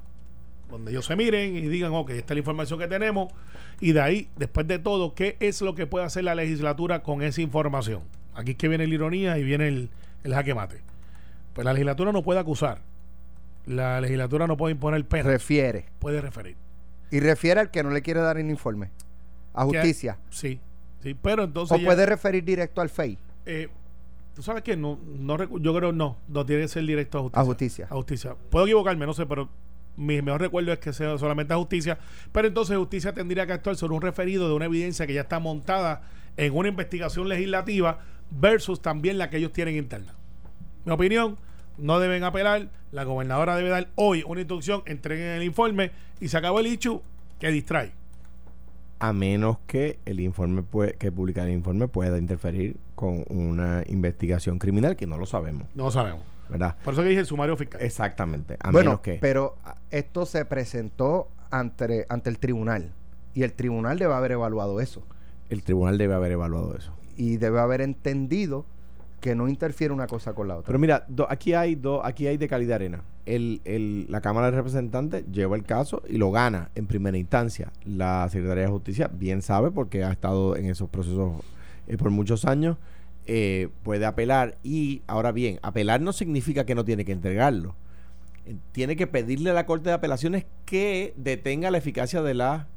donde 0.71 0.89
ellos 0.89 1.05
se 1.05 1.15
miren 1.15 1.55
y 1.55 1.61
digan, 1.67 1.93
ok, 1.93 2.09
esta 2.11 2.33
es 2.33 2.35
la 2.35 2.39
información 2.39 2.79
que 2.79 2.87
tenemos, 2.87 3.31
y 3.79 3.91
de 3.91 4.01
ahí, 4.01 4.29
después 4.37 4.67
de 4.67 4.79
todo, 4.79 5.13
¿qué 5.13 5.37
es 5.39 5.61
lo 5.61 5.75
que 5.75 5.85
puede 5.85 6.05
hacer 6.05 6.23
la 6.23 6.33
legislatura 6.33 7.03
con 7.03 7.21
esa 7.21 7.41
información? 7.41 8.01
Aquí 8.35 8.51
es 8.51 8.57
que 8.57 8.67
viene 8.67 8.87
la 8.87 8.93
ironía 8.93 9.37
y 9.37 9.43
viene 9.43 9.67
el, 9.67 9.89
el 10.23 10.33
jaque 10.33 10.53
mate. 10.55 10.81
Pues 11.53 11.65
la 11.65 11.73
legislatura 11.73 12.11
no 12.11 12.23
puede 12.23 12.39
acusar, 12.39 12.79
la 13.65 14.01
legislatura 14.01 14.47
no 14.47 14.57
puede 14.57 14.73
imponer 14.73 15.05
pena, 15.05 15.29
Refiere. 15.29 15.85
puede 15.99 16.19
referir. 16.21 16.55
Y 17.11 17.19
refiere 17.19 17.59
al 17.61 17.69
que 17.71 17.83
no 17.83 17.91
le 17.91 18.01
quiere 18.01 18.19
dar 18.21 18.37
el 18.37 18.49
informe. 18.49 18.89
A 19.53 19.61
Que- 19.67 19.77
justicia. 19.77 20.17
Sí, 20.31 20.59
sí, 21.01 21.13
pero 21.13 21.43
entonces... 21.43 21.77
O 21.77 21.79
ya- 21.79 21.85
puede 21.85 22.05
referir 22.05 22.43
directo 22.43 22.81
al 22.81 22.89
FEI. 22.89 23.17
Eh, 23.45 23.69
Tú 24.35 24.41
sabes 24.41 24.63
que 24.63 24.75
no, 24.75 24.97
no 25.05 25.37
yo 25.59 25.75
creo 25.75 25.91
no, 25.91 26.17
no 26.27 26.43
tiene 26.43 26.63
que 26.63 26.67
ser 26.67 26.83
directo 26.87 27.19
a 27.19 27.21
justicia. 27.21 27.39
A 27.41 27.45
justicia. 27.45 27.85
A 27.91 27.93
justicia. 27.95 28.35
Puedo 28.49 28.65
equivocarme, 28.65 29.05
no 29.05 29.13
sé, 29.13 29.27
pero 29.27 29.47
mi 29.95 30.23
mejor 30.23 30.41
recuerdo 30.41 30.73
es 30.73 30.79
que 30.79 30.91
sea 30.91 31.15
solamente 31.19 31.53
a 31.53 31.57
justicia. 31.57 31.99
Pero 32.31 32.47
entonces 32.47 32.75
justicia 32.75 33.13
tendría 33.13 33.45
que 33.45 33.53
actuar 33.53 33.75
sobre 33.75 33.93
un 33.93 34.01
referido 34.01 34.47
de 34.49 34.55
una 34.55 34.65
evidencia 34.65 35.05
que 35.05 35.13
ya 35.13 35.21
está 35.21 35.37
montada 35.37 36.01
en 36.35 36.51
una 36.57 36.67
investigación 36.69 37.29
legislativa 37.29 37.99
versus 38.31 38.81
también 38.81 39.17
la 39.17 39.29
que 39.29 39.37
ellos 39.37 39.53
tienen 39.53 39.75
interna. 39.77 40.13
Mi 40.85 40.91
opinión, 40.93 41.37
no 41.77 41.99
deben 41.99 42.23
apelar. 42.23 42.69
La 42.91 43.03
gobernadora 43.03 43.55
debe 43.55 43.69
dar 43.69 43.87
hoy 43.95 44.23
una 44.27 44.41
instrucción, 44.41 44.83
entreguen 44.85 45.27
el 45.27 45.43
informe 45.43 45.91
y 46.19 46.27
se 46.27 46.37
acabó 46.37 46.59
el 46.59 46.67
hecho 46.67 47.01
que 47.39 47.49
distrae. 47.51 47.91
a 48.99 49.11
menos 49.11 49.57
que 49.67 49.99
el 50.05 50.21
informe 50.21 50.61
pue- 50.63 50.95
que 50.97 51.11
publicar 51.11 51.47
el 51.47 51.53
informe 51.55 51.89
pueda 51.89 52.17
interferir 52.17 52.77
con 52.95 53.25
una 53.27 53.83
investigación 53.87 54.59
criminal 54.59 54.95
que 54.95 55.05
no 55.07 55.17
lo 55.17 55.25
sabemos, 55.25 55.67
No 55.75 55.85
lo 55.85 55.91
sabemos. 55.91 56.21
¿verdad? 56.47 56.77
Por 56.85 56.93
eso 56.93 57.03
que 57.03 57.09
dije 57.09 57.19
el 57.21 57.25
sumario 57.25 57.57
fiscal. 57.57 57.81
Exactamente, 57.81 58.55
a 58.61 58.71
bueno, 58.71 58.91
menos 58.91 59.01
que 59.01 59.17
pero 59.19 59.57
esto 59.91 60.25
se 60.25 60.45
presentó 60.45 61.27
ante, 61.51 62.05
ante 62.07 62.29
el 62.29 62.37
tribunal. 62.39 62.91
Y 63.33 63.43
el 63.43 63.51
tribunal 63.53 63.97
debe 63.99 64.13
haber 64.13 64.33
evaluado 64.33 64.79
eso. 64.79 65.03
el 65.49 65.63
tribunal 65.63 65.97
debe 65.97 66.13
haber 66.13 66.31
evaluado 66.33 66.77
eso. 66.77 66.93
Y 67.17 67.37
debe 67.37 67.59
haber 67.59 67.81
entendido 67.81 68.65
que 69.21 69.35
no 69.35 69.47
interfiere 69.47 69.93
una 69.93 70.07
cosa 70.07 70.33
con 70.33 70.47
la 70.49 70.55
otra. 70.57 70.67
Pero 70.67 70.79
mira, 70.79 71.05
aquí 71.29 71.53
hay 71.53 71.75
do- 71.75 72.05
aquí 72.05 72.27
hay 72.27 72.35
de 72.37 72.47
calidad 72.47 72.75
arena. 72.75 73.01
El, 73.25 73.61
el- 73.63 74.05
la 74.09 74.19
Cámara 74.19 74.51
de 74.51 74.57
Representantes 74.57 75.23
lleva 75.31 75.55
el 75.55 75.63
caso 75.63 76.01
y 76.09 76.17
lo 76.17 76.29
gana 76.31 76.71
en 76.75 76.87
primera 76.87 77.17
instancia. 77.17 77.71
La 77.85 78.27
Secretaría 78.29 78.63
de 78.65 78.69
Justicia 78.69 79.09
bien 79.13 79.41
sabe 79.41 79.71
porque 79.71 80.03
ha 80.03 80.11
estado 80.11 80.57
en 80.57 80.65
esos 80.65 80.89
procesos 80.89 81.41
eh, 81.87 81.95
por 81.97 82.09
muchos 82.09 82.43
años. 82.45 82.77
eh, 83.25 83.69
puede 83.83 84.05
apelar 84.05 84.57
y 84.63 85.01
ahora 85.07 85.31
bien, 85.31 85.57
apelar 85.61 86.01
no 86.01 86.11
significa 86.11 86.65
que 86.65 86.75
no 86.75 86.83
tiene 86.83 87.05
que 87.05 87.13
entregarlo. 87.13 87.73
Eh, 88.45 88.57
Tiene 88.73 88.97
que 88.97 89.07
pedirle 89.07 89.51
a 89.51 89.53
la 89.53 89.65
Corte 89.65 89.87
de 89.87 89.95
Apelaciones 89.95 90.45
que 90.65 91.13
detenga 91.15 91.71
la 91.71 91.77
eficacia 91.77 92.21
de 92.21 92.33
la 92.33 92.67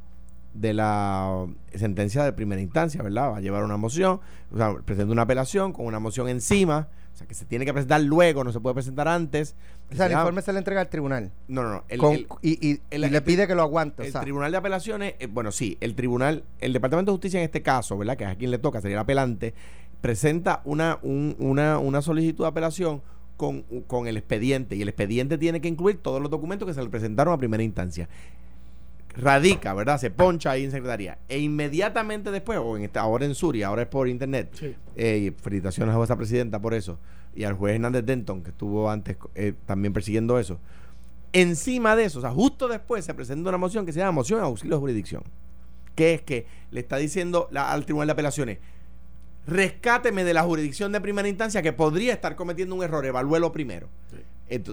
de 0.61 0.75
la 0.75 1.47
sentencia 1.75 2.25
de 2.25 2.33
primera 2.33 2.61
instancia, 2.61 3.03
¿verdad? 3.03 3.33
Va 3.33 3.37
a 3.39 3.41
llevar 3.41 3.65
una 3.65 3.77
moción, 3.77 4.21
o 4.53 4.57
sea, 4.57 4.75
presenta 4.85 5.13
una 5.13 5.23
apelación 5.23 5.73
con 5.73 5.87
una 5.87 5.99
moción 6.01 6.29
encima, 6.29 6.89
o 7.15 7.17
sea, 7.19 7.27
que 7.27 7.35
se 7.35 7.45
tiene 7.45 7.65
que 7.65 7.73
presentar 7.73 8.01
luego, 8.03 8.45
no 8.45 8.53
se 8.53 8.61
puede 8.61 8.75
presentar 8.75 9.09
antes. 9.09 9.55
o 9.91 9.95
sea, 9.95 10.07
el 10.07 10.13
Se 10.13 10.19
informe 10.19 10.43
se 10.43 10.53
le 10.53 10.59
entrega 10.59 10.81
al 10.81 10.89
tribunal. 10.89 11.33
No, 11.49 11.63
no, 11.63 11.71
no. 11.71 11.85
El, 11.89 11.99
Con- 11.99 12.15
el- 12.15 12.27
y 12.43 12.67
y- 12.73 12.81
el- 12.91 13.05
y 13.05 13.09
le 13.11 13.21
pide 13.23 13.47
que 13.47 13.55
lo 13.55 13.63
aguante. 13.63 14.03
o 14.03 14.05
el 14.05 14.13
sea, 14.13 14.21
Tribunal 14.21 14.51
de 14.53 14.59
Apelaciones, 14.59 15.15
eh, 15.19 15.27
bueno, 15.27 15.53
sí, 15.53 15.79
el 15.81 15.95
Tribunal, 15.95 16.45
el 16.61 16.73
Departamento 16.73 17.13
de 17.13 17.15
Justicia 17.17 17.39
en 17.41 17.45
este 17.45 17.63
caso, 17.63 17.97
¿verdad? 17.97 18.17
Que 18.17 18.25
es 18.25 18.31
a 18.31 18.35
quien 18.37 18.51
le 18.51 18.59
toca, 18.59 18.81
sería 18.81 18.97
el 18.97 19.01
apelante, 19.03 19.55
presenta 20.01 20.63
una, 20.65 20.99
un- 21.03 21.37
una, 21.39 21.79
una 21.79 22.03
solicitud 22.03 22.45
de 22.45 22.49
apelación 22.49 23.03
con, 23.37 23.63
con 23.87 24.09
el 24.09 24.17
expediente 24.17 24.77
y 24.77 24.83
el 24.83 24.89
expediente 24.89 25.37
tiene 25.37 25.61
que 25.61 25.69
incluir 25.69 25.99
todos 26.03 26.21
los 26.23 26.31
documentos 26.31 26.67
que 26.67 26.73
se 26.75 26.83
le 26.83 26.89
presentaron 26.89 27.35
a 27.35 27.39
primera 27.39 27.63
instancia. 27.63 28.09
Radica, 29.17 29.73
¿verdad? 29.75 29.99
Se 29.99 30.11
poncha 30.11 30.51
ahí 30.51 30.65
en 30.65 30.71
secretaría. 30.71 31.19
E 31.29 31.39
inmediatamente 31.39 32.31
después, 32.31 32.59
o 32.63 32.77
en 32.77 32.85
esta, 32.85 33.01
ahora 33.01 33.25
en 33.25 33.35
Suria, 33.35 33.69
ahora 33.69 33.83
es 33.83 33.89
por 33.89 34.09
internet, 34.09 34.51
Sí. 34.53 34.75
eh, 34.97 35.19
y 35.19 35.43
felicitaciones 35.43 35.95
a 35.95 35.99
vuestra 35.99 36.17
presidenta 36.17 36.61
por 36.61 36.75
eso. 36.75 36.99
Y 37.35 37.45
al 37.45 37.55
juez 37.55 37.75
Hernández 37.75 38.05
Denton, 38.05 38.43
que 38.43 38.51
estuvo 38.51 38.91
antes 38.91 39.17
eh, 39.35 39.53
también 39.67 39.93
persiguiendo 39.93 40.39
eso. 40.39 40.59
Encima 41.33 41.97
de 41.97 42.05
eso, 42.05 42.19
o 42.19 42.23
sea, 42.23 42.31
justo 42.31 42.69
después 42.69 43.05
se 43.05 43.13
presenta 43.15 43.49
una 43.49 43.59
moción 43.59 43.85
que 43.85 43.93
se 43.93 43.99
llama 43.99 44.13
moción 44.13 44.41
de 44.41 44.47
auxilio 44.47 44.77
de 44.77 44.81
jurisdicción. 44.81 45.23
Que 45.95 46.15
es 46.15 46.23
que 46.23 46.47
le 46.71 46.81
está 46.81 46.97
diciendo 46.99 47.49
la- 47.51 47.73
al 47.73 47.85
Tribunal 47.85 48.07
de 48.09 48.13
Apelaciones, 48.13 48.59
rescáteme 49.47 50.25
de 50.25 50.35
la 50.35 50.43
jurisdicción 50.43 50.93
de 50.93 51.01
primera 51.01 51.29
instancia 51.29 51.63
que 51.63 51.73
podría 51.73 52.13
estar 52.13 52.37
cometiendo 52.37 52.75
un 52.75 52.83
error, 52.83 53.05
evalúelo 53.05 53.53
primero. 53.53 53.89
Sí. 54.11 54.17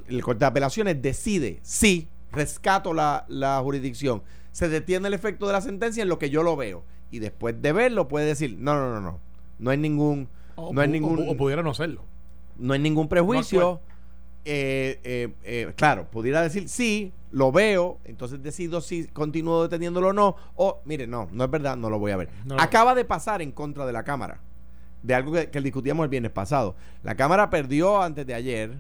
El 0.08 0.22
Corte 0.22 0.40
de 0.40 0.46
Apelaciones 0.46 1.02
decide 1.02 1.60
si 1.64 2.08
rescato 2.34 2.94
la, 2.94 3.26
la 3.30 3.60
jurisdicción, 3.62 4.24
se 4.52 4.68
detiene 4.70 5.08
el 5.08 5.14
efecto 5.14 5.48
de 5.48 5.54
la 5.54 5.62
sentencia 5.62 6.04
en 6.04 6.10
lo 6.10 6.20
que 6.20 6.30
yo 6.30 6.44
lo 6.44 6.56
veo. 6.56 6.84
Y 7.12 7.20
después 7.20 7.62
de 7.62 7.72
verlo 7.74 8.08
puede 8.08 8.26
decir, 8.26 8.58
no, 8.60 8.76
no, 8.76 8.92
no, 8.94 9.00
no. 9.02 9.20
No 9.60 9.70
hay 9.72 9.78
ningún, 9.78 10.28
O 10.56 10.74
no 10.74 10.82
hay 10.82 10.88
ningún, 10.90 11.20
o, 11.28 11.32
o 11.32 11.38
pudiera 11.38 11.62
no 11.64 11.74
serlo. 11.74 12.04
no 12.58 12.74
hay 12.74 12.80
ningún 12.80 13.08
prejuicio. 13.08 13.80
Eh, 14.46 15.00
eh, 15.06 15.30
eh, 15.44 15.74
claro, 15.78 16.10
pudiera 16.12 16.42
decir 16.42 16.68
sí, 16.68 17.14
lo 17.32 17.54
veo, 17.54 18.00
entonces 18.04 18.44
decido 18.44 18.82
si 18.82 19.06
continúo 19.08 19.64
deteniéndolo 19.64 20.10
o 20.10 20.14
no. 20.14 20.36
O, 20.56 20.82
mire, 20.86 21.08
no, 21.08 21.30
no 21.32 21.46
es 21.46 21.50
verdad, 21.50 21.78
no 21.78 21.90
lo 21.90 21.98
voy 21.98 22.12
a 22.12 22.18
ver. 22.18 22.30
No 22.46 22.58
Acaba 22.60 22.94
de 22.94 23.06
pasar 23.06 23.42
en 23.42 23.52
contra 23.54 23.86
de 23.86 23.94
la 23.94 24.04
Cámara, 24.04 24.42
de 25.02 25.14
algo 25.16 25.32
que, 25.32 25.50
que 25.50 25.62
discutíamos 25.62 26.04
el 26.04 26.10
viernes 26.10 26.32
pasado. 26.32 26.76
La 27.04 27.16
Cámara 27.16 27.50
perdió 27.50 28.02
antes 28.02 28.26
de 28.28 28.34
ayer 28.34 28.80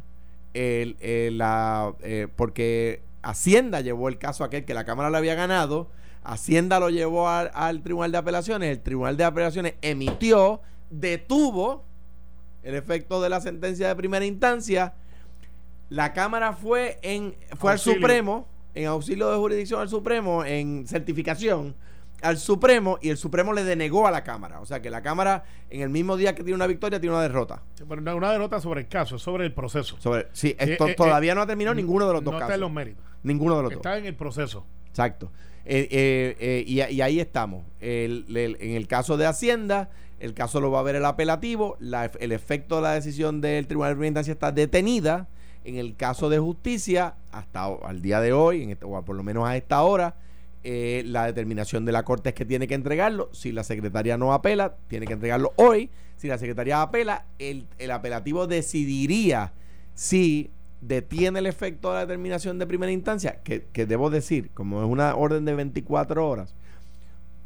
el, 0.53 0.97
el- 0.99 1.37
la, 1.37 1.93
eh, 2.01 2.27
porque 2.35 3.01
Hacienda 3.23 3.81
llevó 3.81 4.09
el 4.09 4.17
caso 4.19 4.43
aquel 4.43 4.65
que 4.65 4.73
la 4.73 4.83
Cámara 4.85 5.09
le 5.09 5.17
había 5.17 5.33
ganado. 5.35 5.89
Hacienda 6.23 6.79
lo 6.79 6.89
llevó 6.89 7.27
al, 7.29 7.49
al 7.53 7.81
Tribunal 7.81 8.11
de 8.11 8.17
Apelaciones. 8.19 8.69
El 8.69 8.81
Tribunal 8.83 9.17
de 9.17 9.23
Apelaciones 9.23 9.73
emitió, 9.81 10.61
detuvo 10.89 11.83
el 12.63 12.75
efecto 12.75 13.21
de 13.21 13.29
la 13.29 13.41
sentencia 13.41 13.87
de 13.87 13.95
primera 13.95 14.25
instancia. 14.25 14.93
La 15.89 16.13
Cámara 16.13 16.53
fue 16.53 16.99
en 17.01 17.35
fue 17.57 17.71
Auxilio. 17.71 17.95
al 17.95 18.01
Supremo, 18.01 18.47
en 18.73 18.87
auxilio 18.87 19.29
de 19.31 19.37
jurisdicción 19.37 19.81
al 19.81 19.89
Supremo, 19.89 20.43
en 20.45 20.87
certificación 20.87 21.75
al 22.21 22.37
Supremo 22.37 22.97
y 23.01 23.09
el 23.09 23.17
Supremo 23.17 23.51
le 23.51 23.65
denegó 23.65 24.07
a 24.07 24.11
la 24.11 24.23
Cámara. 24.23 24.61
O 24.61 24.65
sea 24.65 24.81
que 24.81 24.89
la 24.89 25.01
Cámara 25.01 25.43
en 25.69 25.81
el 25.81 25.89
mismo 25.89 26.15
día 26.15 26.33
que 26.33 26.41
tiene 26.43 26.55
una 26.55 26.67
victoria 26.67 26.99
tiene 27.01 27.13
una 27.13 27.21
derrota. 27.21 27.61
Pero 27.87 27.99
no- 28.01 28.15
una 28.15 28.31
derrota 28.31 28.61
sobre 28.61 28.81
el 28.81 28.87
caso, 28.87 29.19
sobre 29.19 29.45
el 29.45 29.53
proceso. 29.53 29.97
Sobre, 29.99 30.27
sí, 30.31 30.55
esto 30.57 30.87
eh, 30.87 30.93
todavía 30.95 31.33
eh, 31.33 31.35
no 31.35 31.41
ha 31.41 31.45
terminado 31.47 31.75
ninguno 31.75 32.07
de 32.07 32.13
los 32.13 32.23
dos 32.23 32.31
no 32.31 32.37
está 32.37 32.45
casos. 32.47 32.55
en 32.55 32.61
los 32.61 32.71
méritos. 32.71 33.03
Ninguno 33.23 33.57
de 33.57 33.63
los 33.63 33.71
dos. 33.71 33.77
Está 33.77 33.97
en 33.97 34.05
el 34.05 34.15
proceso. 34.15 34.65
Exacto. 34.89 35.31
Eh, 35.65 35.87
eh, 35.91 36.35
eh, 36.39 36.63
y, 36.67 36.81
y 36.95 37.01
ahí 37.01 37.19
estamos. 37.19 37.63
El- 37.79 38.25
el- 38.35 38.57
en 38.59 38.71
el 38.71 38.87
caso 38.87 39.15
de 39.17 39.25
Hacienda, 39.25 39.89
el 40.19 40.33
caso 40.33 40.59
lo 40.61 40.71
va 40.71 40.79
a 40.79 40.83
ver 40.83 40.95
el 40.95 41.05
apelativo. 41.05 41.77
la- 41.79 42.11
el 42.19 42.31
efecto 42.31 42.75
de 42.77 42.81
la 42.83 42.93
decisión 42.93 43.39
del 43.41 43.65
Tribunal 43.67 43.97
de 43.97 44.07
Instancia 44.07 44.33
está 44.33 44.51
detenida. 44.51 45.27
En 45.65 45.77
el 45.77 45.95
caso 45.95 46.29
de 46.29 46.39
justicia, 46.39 47.15
hasta 47.31 47.63
al 47.65 48.01
día 48.01 48.19
de 48.19 48.33
hoy, 48.33 48.63
en 48.63 48.71
este- 48.71 48.85
o 48.85 49.01
por 49.03 49.15
lo 49.15 49.23
menos 49.23 49.47
a 49.47 49.55
esta 49.55 49.81
hora, 49.83 50.15
la 50.65 51.25
determinación 51.25 51.83
de 51.85 51.91
la 51.91 52.03
Corte 52.03 52.29
es 52.29 52.35
que 52.35 52.45
tiene 52.45 52.67
que 52.67 52.73
entregarlo. 52.75 53.29
Si 53.33 53.51
la 53.51 53.63
Secretaría 53.63 54.17
no 54.17 54.33
apela, 54.33 54.75
tiene 54.87 55.05
que 55.07 55.13
entregarlo 55.13 55.53
hoy. 55.57 55.89
Si 56.17 56.27
la 56.27 56.37
Secretaría 56.37 56.81
apela, 56.81 57.25
el, 57.39 57.67
el 57.79 57.91
apelativo 57.91 58.47
decidiría 58.47 59.51
si 59.93 60.51
detiene 60.87 61.39
el 61.39 61.45
efecto 61.45 61.89
de 61.89 61.95
la 61.95 62.01
determinación 62.01 62.59
de 62.59 62.67
primera 62.67 62.91
instancia, 62.91 63.41
que, 63.43 63.65
que 63.71 63.85
debo 63.85 64.09
decir, 64.09 64.49
como 64.53 64.83
es 64.83 64.89
una 64.89 65.15
orden 65.15 65.45
de 65.45 65.53
24 65.55 66.27
horas, 66.27 66.55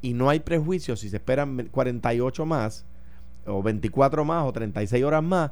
y 0.02 0.13
no 0.13 0.30
hay 0.30 0.39
prejuicio 0.39 0.95
si 0.95 1.10
se 1.10 1.17
esperan 1.17 1.67
48 1.71 2.45
más, 2.45 2.86
o 3.45 3.62
24 3.63 4.26
más, 4.26 4.45
o 4.45 4.52
36 4.54 5.04
horas 5.04 5.23
más, 5.23 5.52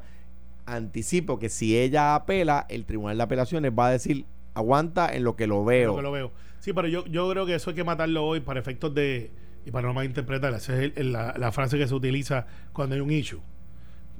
anticipo 0.65 1.38
que 1.39 1.50
si 1.50 1.78
ella 1.78 2.15
apela, 2.15 2.65
el 2.69 2.86
Tribunal 2.86 3.17
de 3.17 3.24
Apelaciones 3.24 3.71
va 3.78 3.88
a 3.88 3.91
decir, 3.91 4.26
aguanta 4.54 5.13
en 5.13 5.24
lo 5.24 5.36
que 5.36 5.48
lo 5.48 5.63
veo. 5.63 5.91
Lo 5.91 5.95
que 5.98 6.02
lo 6.02 6.12
veo. 6.12 6.32
Sí, 6.60 6.74
pero 6.74 6.88
yo, 6.88 7.06
yo 7.06 7.30
creo 7.30 7.45
que 7.45 7.56
eso 7.56 7.69
hay 7.69 7.76
que 7.76 7.84
matarlo 7.84 8.26
hoy 8.26 8.39
para 8.39 8.60
efectos 8.60 8.93
de. 8.95 9.30
Y 9.67 9.71
para 9.71 9.88
no 9.88 9.93
malinterpretar, 9.93 10.54
esa 10.54 10.74
es 10.76 10.80
el- 10.80 10.93
el- 10.95 11.12
la, 11.12 11.34
la 11.38 11.52
frase 11.52 11.78
que 11.78 11.88
se 11.88 11.93
utiliza 11.93 12.45
cuando 12.74 12.95
hay 12.95 13.02
un 13.02 13.12
issue. 13.12 13.41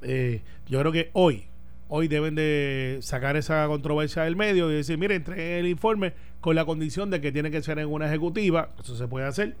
Eh, 0.02 0.42
yo 0.68 0.78
creo 0.80 0.92
que 0.92 1.10
hoy, 1.12 1.46
hoy 1.88 2.08
deben 2.08 2.34
de 2.34 2.98
sacar 3.02 3.36
esa 3.36 3.66
controversia 3.66 4.22
del 4.24 4.36
medio 4.36 4.70
y 4.70 4.74
decir, 4.74 4.98
mire, 4.98 5.14
entre 5.14 5.58
el 5.58 5.66
informe 5.66 6.14
con 6.40 6.56
la 6.56 6.64
condición 6.64 7.10
de 7.10 7.20
que 7.20 7.32
tiene 7.32 7.50
que 7.50 7.62
ser 7.62 7.78
en 7.78 7.88
una 7.88 8.06
ejecutiva, 8.06 8.70
eso 8.82 8.96
se 8.96 9.06
puede 9.06 9.26
hacer, 9.26 9.56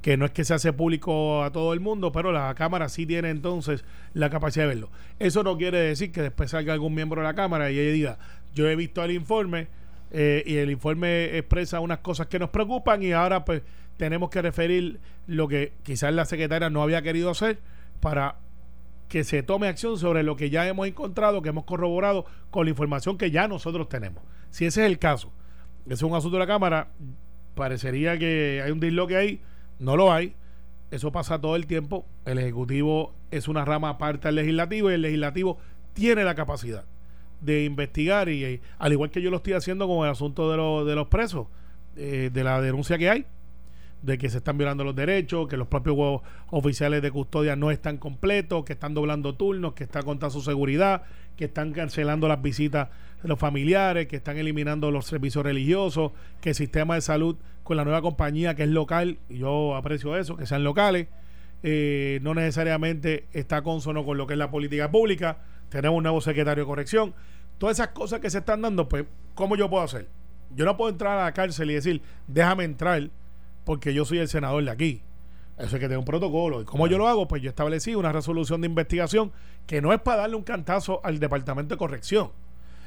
que 0.00 0.16
no 0.16 0.24
es 0.24 0.32
que 0.32 0.44
se 0.44 0.54
hace 0.54 0.72
público 0.72 1.42
a 1.42 1.52
todo 1.52 1.72
el 1.72 1.80
mundo, 1.80 2.12
pero 2.12 2.32
la 2.32 2.54
Cámara 2.54 2.88
sí 2.88 3.06
tiene 3.06 3.30
entonces 3.30 3.84
la 4.14 4.30
capacidad 4.30 4.64
de 4.64 4.68
verlo. 4.68 4.90
Eso 5.18 5.42
no 5.42 5.56
quiere 5.56 5.78
decir 5.78 6.12
que 6.12 6.22
después 6.22 6.50
salga 6.50 6.72
algún 6.72 6.94
miembro 6.94 7.20
de 7.22 7.28
la 7.28 7.34
Cámara 7.34 7.70
y 7.70 7.78
ella 7.78 7.92
diga, 7.92 8.18
yo 8.54 8.68
he 8.68 8.76
visto 8.76 9.02
el 9.02 9.12
informe 9.12 9.68
eh, 10.10 10.42
y 10.44 10.56
el 10.56 10.70
informe 10.70 11.38
expresa 11.38 11.80
unas 11.80 11.98
cosas 11.98 12.26
que 12.26 12.38
nos 12.38 12.50
preocupan 12.50 13.02
y 13.02 13.12
ahora 13.12 13.44
pues 13.44 13.62
tenemos 13.96 14.28
que 14.30 14.42
referir 14.42 15.00
lo 15.26 15.48
que 15.48 15.72
quizás 15.84 16.12
la 16.12 16.24
secretaria 16.24 16.68
no 16.68 16.82
había 16.82 17.02
querido 17.02 17.30
hacer 17.30 17.60
para 18.00 18.36
que 19.12 19.24
se 19.24 19.42
tome 19.42 19.68
acción 19.68 19.98
sobre 19.98 20.22
lo 20.22 20.36
que 20.36 20.48
ya 20.48 20.66
hemos 20.66 20.88
encontrado, 20.88 21.42
que 21.42 21.50
hemos 21.50 21.64
corroborado 21.64 22.24
con 22.50 22.64
la 22.64 22.70
información 22.70 23.18
que 23.18 23.30
ya 23.30 23.46
nosotros 23.46 23.86
tenemos. 23.90 24.24
Si 24.48 24.64
ese 24.64 24.80
es 24.80 24.90
el 24.90 24.98
caso, 24.98 25.30
ese 25.84 25.96
es 25.96 26.02
un 26.02 26.14
asunto 26.14 26.38
de 26.38 26.40
la 26.40 26.46
Cámara, 26.46 26.88
parecería 27.54 28.16
que 28.16 28.62
hay 28.64 28.72
un 28.72 28.80
disloque 28.80 29.16
ahí, 29.16 29.42
no 29.78 29.98
lo 29.98 30.10
hay, 30.10 30.34
eso 30.90 31.12
pasa 31.12 31.38
todo 31.38 31.56
el 31.56 31.66
tiempo, 31.66 32.06
el 32.24 32.38
Ejecutivo 32.38 33.12
es 33.30 33.48
una 33.48 33.66
rama 33.66 33.90
aparte 33.90 34.28
del 34.28 34.36
Legislativo 34.36 34.90
y 34.90 34.94
el 34.94 35.02
Legislativo 35.02 35.58
tiene 35.92 36.24
la 36.24 36.34
capacidad 36.34 36.86
de 37.42 37.64
investigar 37.64 38.30
y, 38.30 38.62
al 38.78 38.92
igual 38.92 39.10
que 39.10 39.20
yo 39.20 39.30
lo 39.30 39.36
estoy 39.36 39.52
haciendo 39.52 39.86
con 39.88 40.06
el 40.06 40.10
asunto 40.10 40.50
de, 40.50 40.88
de 40.88 40.96
los 40.96 41.08
presos, 41.08 41.48
eh, 41.96 42.30
de 42.32 42.44
la 42.44 42.62
denuncia 42.62 42.96
que 42.96 43.10
hay, 43.10 43.26
de 44.02 44.18
que 44.18 44.28
se 44.28 44.38
están 44.38 44.58
violando 44.58 44.84
los 44.84 44.94
derechos, 44.94 45.48
que 45.48 45.56
los 45.56 45.68
propios 45.68 46.20
oficiales 46.50 47.02
de 47.02 47.10
custodia 47.10 47.56
no 47.56 47.70
están 47.70 47.98
completos, 47.98 48.64
que 48.64 48.72
están 48.72 48.94
doblando 48.94 49.34
turnos, 49.34 49.74
que 49.74 49.84
están 49.84 50.02
contra 50.02 50.28
su 50.28 50.42
seguridad, 50.42 51.02
que 51.36 51.46
están 51.46 51.72
cancelando 51.72 52.28
las 52.28 52.42
visitas 52.42 52.88
de 53.22 53.28
los 53.28 53.38
familiares, 53.38 54.08
que 54.08 54.16
están 54.16 54.36
eliminando 54.38 54.90
los 54.90 55.06
servicios 55.06 55.44
religiosos, 55.44 56.12
que 56.40 56.50
el 56.50 56.54
sistema 56.54 56.96
de 56.96 57.00
salud 57.00 57.36
con 57.62 57.76
la 57.76 57.84
nueva 57.84 58.02
compañía 58.02 58.56
que 58.56 58.64
es 58.64 58.68
local, 58.68 59.18
yo 59.28 59.76
aprecio 59.76 60.16
eso, 60.16 60.36
que 60.36 60.46
sean 60.46 60.64
locales, 60.64 61.06
eh, 61.62 62.18
no 62.22 62.34
necesariamente 62.34 63.26
está 63.32 63.62
consono 63.62 64.04
con 64.04 64.18
lo 64.18 64.26
que 64.26 64.34
es 64.34 64.38
la 64.38 64.50
política 64.50 64.90
pública, 64.90 65.38
tenemos 65.68 65.96
un 65.96 66.02
nuevo 66.02 66.20
secretario 66.20 66.64
de 66.64 66.66
corrección, 66.66 67.14
todas 67.58 67.76
esas 67.76 67.88
cosas 67.88 68.18
que 68.18 68.30
se 68.30 68.38
están 68.38 68.62
dando, 68.62 68.88
pues, 68.88 69.04
¿cómo 69.34 69.54
yo 69.54 69.70
puedo 69.70 69.84
hacer? 69.84 70.08
Yo 70.56 70.64
no 70.64 70.76
puedo 70.76 70.90
entrar 70.90 71.18
a 71.18 71.24
la 71.24 71.32
cárcel 71.32 71.70
y 71.70 71.74
decir, 71.74 72.02
déjame 72.26 72.64
entrar 72.64 73.08
porque 73.64 73.94
yo 73.94 74.04
soy 74.04 74.18
el 74.18 74.28
senador 74.28 74.64
de 74.64 74.70
aquí. 74.70 75.02
Eso 75.58 75.76
es 75.76 75.80
que 75.80 75.88
tengo 75.88 76.00
un 76.00 76.06
protocolo. 76.06 76.62
¿Y 76.62 76.64
cómo 76.64 76.86
yo 76.86 76.98
lo 76.98 77.08
hago? 77.08 77.28
Pues 77.28 77.42
yo 77.42 77.50
establecí 77.50 77.94
una 77.94 78.12
resolución 78.12 78.60
de 78.60 78.66
investigación 78.66 79.32
que 79.66 79.80
no 79.80 79.92
es 79.92 80.00
para 80.00 80.22
darle 80.22 80.36
un 80.36 80.42
cantazo 80.42 81.00
al 81.04 81.20
Departamento 81.20 81.74
de 81.74 81.78
Corrección, 81.78 82.32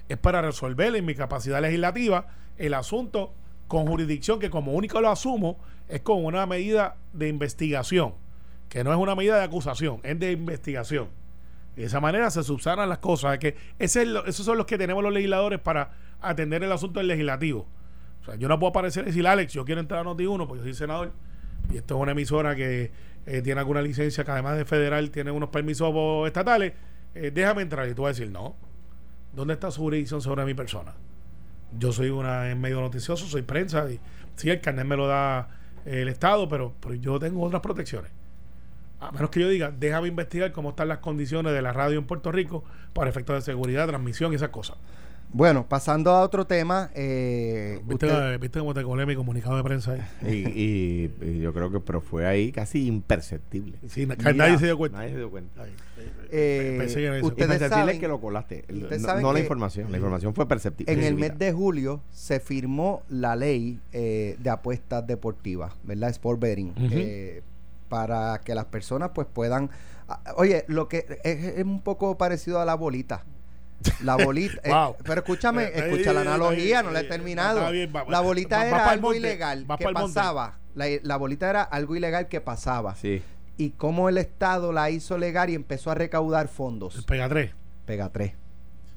es 0.09 0.17
para 0.17 0.41
resolver 0.41 0.95
en 0.95 1.05
mi 1.05 1.15
capacidad 1.15 1.61
legislativa 1.61 2.27
el 2.57 2.73
asunto 2.73 3.33
con 3.67 3.87
jurisdicción 3.87 4.39
que 4.39 4.49
como 4.49 4.73
único 4.73 5.01
lo 5.01 5.09
asumo 5.09 5.57
es 5.87 6.01
con 6.01 6.23
una 6.25 6.45
medida 6.45 6.97
de 7.13 7.29
investigación, 7.29 8.13
que 8.69 8.83
no 8.83 8.91
es 8.91 8.97
una 8.97 9.15
medida 9.15 9.37
de 9.37 9.43
acusación, 9.43 9.99
es 10.03 10.19
de 10.19 10.31
investigación. 10.31 11.09
De 11.75 11.83
esa 11.83 11.99
manera 11.99 12.31
se 12.31 12.43
subsanan 12.43 12.89
las 12.89 12.99
cosas. 12.99 13.37
que 13.37 13.55
ese 13.79 14.03
es 14.03 14.09
esos 14.27 14.45
son 14.45 14.57
los 14.57 14.65
que 14.65 14.77
tenemos 14.77 15.03
los 15.03 15.13
legisladores 15.13 15.59
para 15.59 15.91
atender 16.21 16.63
el 16.63 16.71
asunto 16.71 16.99
del 16.99 17.07
legislativo. 17.07 17.67
O 18.25 18.31
sea, 18.31 18.35
yo 18.37 18.47
no 18.47 18.57
puedo 18.57 18.71
aparecer 18.71 19.03
y 19.03 19.07
decir, 19.07 19.27
Alex, 19.27 19.53
yo 19.53 19.63
quiero 19.65 19.79
entrar 19.79 20.01
a 20.01 20.09
Noti1 20.09 20.47
porque 20.47 20.57
yo 20.57 20.63
soy 20.63 20.73
senador. 20.73 21.11
Y 21.71 21.77
esto 21.77 21.95
es 21.95 22.01
una 22.01 22.13
emisora 22.13 22.55
que 22.55 22.91
eh, 23.27 23.41
tiene 23.43 23.59
alguna 23.59 23.83
licencia 23.83 24.23
que 24.23 24.31
además 24.31 24.57
de 24.57 24.65
federal 24.65 25.11
tiene 25.11 25.29
unos 25.29 25.49
permisos 25.49 25.93
estatales. 26.25 26.73
Eh, 27.13 27.29
déjame 27.31 27.61
entrar. 27.61 27.87
Y 27.87 27.93
tú 27.93 28.01
vas 28.01 28.17
a 28.17 28.19
decir, 28.19 28.31
no. 28.31 28.55
¿Dónde 29.35 29.53
está 29.53 29.69
su 29.69 29.81
jurisdicción 29.81 30.21
sobre 30.21 30.43
mi 30.43 30.55
persona? 30.55 30.95
Yo 31.77 31.91
soy 31.91 32.09
una 32.09 32.49
en 32.49 32.59
medio 32.59 32.81
noticioso, 32.81 33.27
soy 33.27 33.43
prensa. 33.43 33.87
Y 33.91 33.99
sí, 34.35 34.49
el 34.49 34.59
carnet 34.59 34.85
me 34.85 34.97
lo 34.97 35.05
da 35.05 35.49
el 35.85 36.07
Estado, 36.07 36.49
pero, 36.49 36.73
pero 36.79 36.95
yo 36.95 37.19
tengo 37.19 37.43
otras 37.43 37.61
protecciones. 37.61 38.11
A 38.99 39.11
menos 39.11 39.29
que 39.29 39.39
yo 39.39 39.49
diga, 39.49 39.71
déjame 39.71 40.07
investigar 40.07 40.51
cómo 40.51 40.69
están 40.69 40.87
las 40.87 40.97
condiciones 40.99 41.53
de 41.53 41.61
la 41.61 41.73
radio 41.73 41.99
en 41.99 42.05
Puerto 42.05 42.31
Rico 42.31 42.63
para 42.93 43.09
efectos 43.09 43.35
de 43.35 43.41
seguridad, 43.41 43.87
transmisión 43.87 44.31
y 44.31 44.37
esas 44.37 44.49
cosas. 44.49 44.77
Bueno, 45.35 45.67
pasando 45.67 46.11
a 46.11 46.21
otro 46.21 46.47
tema. 46.47 46.91
Eh, 46.95 47.81
¿Viste, 47.85 48.57
cómo 48.57 48.73
te 48.73 48.83
colé 48.83 49.05
mi 49.05 49.17
comunicado 49.17 49.57
de 49.57 49.63
prensa 49.63 49.91
ahí? 50.21 51.11
y, 51.21 51.41
yo 51.41 51.53
creo 51.53 51.69
que, 51.69 51.81
pero 51.81 51.99
fue 51.99 52.25
ahí 52.25 52.53
casi 52.53 52.87
imperceptible. 52.87 53.77
Sí, 53.85 54.05
nadie 54.05 54.57
se 54.57 54.67
dio 54.67 54.77
cuenta. 54.77 54.99
Nadie 54.99 55.11
se 55.11 55.17
dio 55.17 55.29
cuenta. 55.29 55.65
Eh, 56.31 56.79
ustedes 57.21 57.69
saben, 57.69 57.99
que 57.99 58.07
lo 58.07 58.21
colaste. 58.21 58.63
No, 59.21 59.33
la 59.33 59.41
información. 59.41 59.91
La 59.91 59.97
información 59.97 60.33
fue 60.33 60.47
perceptible. 60.47 60.93
En 60.93 61.03
el 61.03 61.15
mes 61.15 61.37
de 61.37 61.51
julio 61.51 62.01
se 62.11 62.39
firmó 62.39 63.03
la 63.09 63.35
ley 63.35 63.81
eh, 63.91 64.37
de 64.39 64.49
apuestas 64.49 65.05
deportivas, 65.05 65.73
¿verdad? 65.83 66.11
Sport 66.11 66.39
betting. 66.39 66.73
eh, 66.77 67.43
para 67.89 68.39
que 68.39 68.55
las 68.55 68.65
personas 68.65 69.11
pues 69.13 69.27
puedan... 69.27 69.69
Ah, 70.07 70.21
oye, 70.37 70.63
lo 70.69 70.87
que 70.87 71.19
es 71.25 71.61
un 71.65 71.81
poco 71.81 72.17
parecido 72.17 72.61
a 72.61 72.65
la 72.65 72.75
bolita 72.75 73.25
la 74.01 74.15
bolita. 74.15 74.61
Eh, 74.63 74.95
pero 75.03 75.21
escúchame, 75.21 75.63
eh, 75.65 75.71
escucha 75.75 76.13
la 76.13 76.21
analogía, 76.21 76.83
no 76.83 76.91
la 76.91 77.01
he 77.01 77.03
terminado. 77.03 77.71
la 78.07 78.19
bolita 78.21 78.67
era 78.67 78.89
algo 78.89 79.13
ilegal 79.13 79.65
que 79.77 79.89
pasaba. 79.89 80.59
La, 80.75 81.17
bolita 81.17 81.49
era 81.49 81.63
algo 81.63 81.95
ilegal 81.95 82.27
que 82.27 82.41
pasaba. 82.41 82.95
Sí. 82.95 83.21
Y 83.57 83.69
cómo 83.71 84.09
el 84.09 84.17
Estado 84.17 84.73
la 84.73 84.89
hizo 84.89 85.17
legal 85.17 85.49
y 85.49 85.55
empezó 85.55 85.91
a 85.91 85.95
recaudar 85.95 86.47
fondos. 86.49 87.05
Pega 87.05 87.29
3. 87.29 87.51
Pega 87.85 88.09
3. 88.09 88.33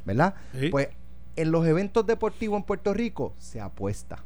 ¿Verdad? 0.05 0.35
Pues 0.71 0.89
en 1.37 1.53
los 1.53 1.67
eventos 1.67 2.05
deportivos 2.07 2.59
en 2.59 2.65
Puerto 2.65 2.93
Rico 2.93 3.35
se 3.39 3.61
apuesta. 3.61 4.25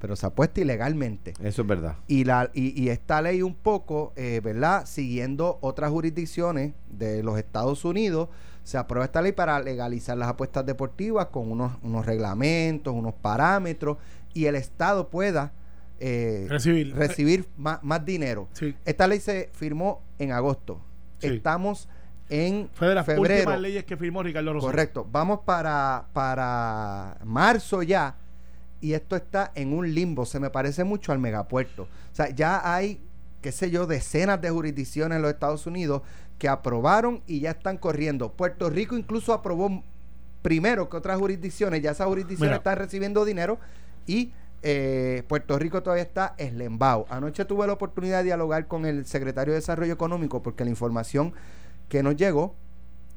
Pero 0.00 0.16
se 0.16 0.26
apuesta 0.26 0.60
ilegalmente. 0.60 1.34
Eso 1.40 1.62
es 1.62 1.68
verdad. 1.68 1.96
Y, 2.08 2.24
la, 2.24 2.50
y, 2.52 2.88
esta 2.88 3.22
ley 3.22 3.40
un 3.40 3.54
poco, 3.54 4.12
eh, 4.16 4.40
¿verdad? 4.42 4.84
Siguiendo 4.86 5.58
otras 5.60 5.90
jurisdicciones 5.90 6.74
de 6.90 7.22
los 7.22 7.38
Estados 7.38 7.84
Unidos, 7.84 8.28
se 8.64 8.78
aprueba 8.78 9.04
esta 9.04 9.22
ley 9.22 9.32
para 9.32 9.60
legalizar 9.60 10.16
las 10.16 10.28
apuestas 10.28 10.66
deportivas 10.66 11.26
con 11.26 11.52
unos, 11.52 11.72
unos 11.82 12.04
reglamentos, 12.04 12.92
unos 12.92 13.14
parámetros 13.14 13.98
y 14.32 14.46
el 14.46 14.56
Estado 14.56 15.10
pueda 15.10 15.52
eh, 16.00 16.46
recibir, 16.48 16.94
recibir 16.96 17.48
más, 17.56 17.82
más, 17.84 18.04
dinero. 18.04 18.48
Esta 18.84 19.06
ley 19.06 19.20
se 19.20 19.50
firmó 19.52 20.02
en 20.18 20.32
agosto. 20.32 20.80
Estamos 21.20 21.88
en 22.28 22.68
Fue 22.72 22.88
de 22.88 22.94
las 22.94 23.06
febrero. 23.06 23.40
últimas 23.40 23.60
leyes 23.60 23.84
que 23.84 23.96
firmó 23.96 24.22
Ricardo 24.22 24.54
Rosario. 24.54 24.70
Correcto. 24.70 25.06
Vamos 25.10 25.40
para, 25.44 26.06
para 26.12 27.18
marzo 27.24 27.82
ya 27.82 28.16
y 28.80 28.94
esto 28.94 29.16
está 29.16 29.52
en 29.54 29.72
un 29.72 29.94
limbo. 29.94 30.26
Se 30.26 30.40
me 30.40 30.50
parece 30.50 30.84
mucho 30.84 31.12
al 31.12 31.18
megapuerto. 31.18 31.84
O 31.84 32.14
sea, 32.14 32.30
ya 32.30 32.74
hay, 32.74 33.00
qué 33.40 33.52
sé 33.52 33.70
yo, 33.70 33.86
decenas 33.86 34.40
de 34.40 34.50
jurisdicciones 34.50 35.16
en 35.16 35.22
los 35.22 35.30
Estados 35.30 35.66
Unidos 35.66 36.02
que 36.44 36.48
aprobaron 36.50 37.22
y 37.26 37.40
ya 37.40 37.52
están 37.52 37.78
corriendo. 37.78 38.32
Puerto 38.32 38.68
Rico 38.68 38.98
incluso 38.98 39.32
aprobó 39.32 39.82
primero 40.42 40.90
que 40.90 40.98
otras 40.98 41.18
jurisdicciones, 41.18 41.80
ya 41.80 41.92
esas 41.92 42.06
jurisdicciones 42.06 42.58
están 42.58 42.76
recibiendo 42.76 43.24
dinero 43.24 43.58
y 44.06 44.30
eh, 44.60 45.22
Puerto 45.26 45.58
Rico 45.58 45.82
todavía 45.82 46.02
está 46.02 46.34
eslembado. 46.36 47.06
Anoche 47.08 47.46
tuve 47.46 47.66
la 47.66 47.72
oportunidad 47.72 48.18
de 48.18 48.24
dialogar 48.24 48.68
con 48.68 48.84
el 48.84 49.06
secretario 49.06 49.54
de 49.54 49.60
Desarrollo 49.60 49.94
Económico 49.94 50.42
porque 50.42 50.64
la 50.64 50.70
información 50.70 51.32
que 51.88 52.02
nos 52.02 52.14
llegó 52.14 52.54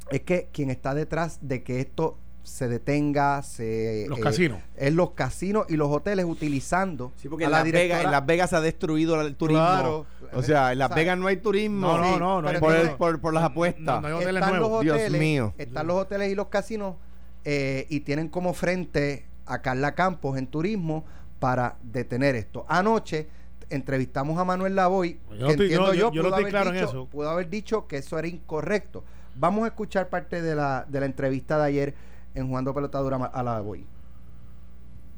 es 0.10 0.22
que 0.22 0.48
quien 0.54 0.70
está 0.70 0.94
detrás 0.94 1.40
de 1.42 1.64
que 1.64 1.82
esto 1.82 2.18
se 2.48 2.70
detenga, 2.70 3.44
se... 3.44 4.06
Los 4.08 4.20
casinos. 4.20 4.60
Es 4.78 4.94
los 4.94 5.12
casinos 5.12 5.66
y 5.68 5.76
los 5.76 5.90
hoteles 5.90 6.26
utilizando... 6.26 7.12
Sí, 7.18 7.28
porque 7.28 7.44
en, 7.44 7.52
Las 7.52 7.70
Vegas, 7.70 8.06
en 8.06 8.12
Las 8.12 8.26
Vegas 8.26 8.50
se 8.52 8.56
ha 8.56 8.62
destruido 8.62 9.20
el 9.20 9.36
turismo. 9.36 9.62
Claro. 9.62 10.06
O 10.34 10.42
sea, 10.42 10.72
en 10.72 10.80
Las 10.80 10.96
Vegas 10.96 11.18
no 11.18 11.28
hay 11.28 11.38
turismo. 11.38 11.98
No, 11.98 12.18
no, 12.18 12.42
no. 12.42 12.60
por, 12.98 13.20
por, 13.20 13.34
las 13.34 13.44
apuestas. 13.44 14.02
No, 14.02 14.18
hoteles 14.18 14.42
están 14.42 14.60
Los 14.60 14.70
hoteles, 14.70 15.10
Dios 15.10 15.20
mío. 15.20 15.54
Están 15.58 15.88
los 15.88 15.98
hoteles 15.98 16.32
y 16.32 16.36
los 16.36 16.48
casinos 16.48 16.96
eh, 17.44 17.86
y 17.90 18.00
tienen 18.00 18.30
como 18.30 18.54
frente 18.54 19.26
a 19.46 19.62
Carla 19.62 19.94
Campos 19.94 20.38
en 20.38 20.48
turismo 20.48 21.06
para 21.40 21.76
detener 21.84 22.36
esto. 22.36 22.66
Anoche 22.70 23.28
entrevistamos 23.70 24.40
a 24.40 24.46
Manuel 24.46 24.76
Lavoy, 24.76 25.20
yo 25.38 25.48
que 25.48 25.54
entiendo 25.54 25.94
yo, 25.94 26.12
yo, 26.14 26.24
pudo, 26.24 26.36
haber 26.36 26.50
claro 26.50 26.72
dicho, 26.72 26.84
en 26.84 26.90
eso. 26.90 27.06
pudo 27.08 27.30
haber 27.30 27.50
dicho 27.50 27.88
que 27.88 27.98
eso 27.98 28.18
era 28.18 28.28
incorrecto. 28.28 29.04
Vamos 29.36 29.66
a 29.66 29.68
escuchar 29.68 30.08
parte 30.08 30.42
de 30.42 30.56
la, 30.56 30.86
de 30.88 31.00
la 31.02 31.06
entrevista 31.06 31.58
de 31.58 31.64
ayer 31.66 31.96
en 32.38 32.48
jugando 32.50 32.74
pelotadura 32.74 33.18
a 33.18 33.44
la 33.44 33.62
voy. 33.62 33.86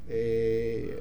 Eh, 0.08 0.98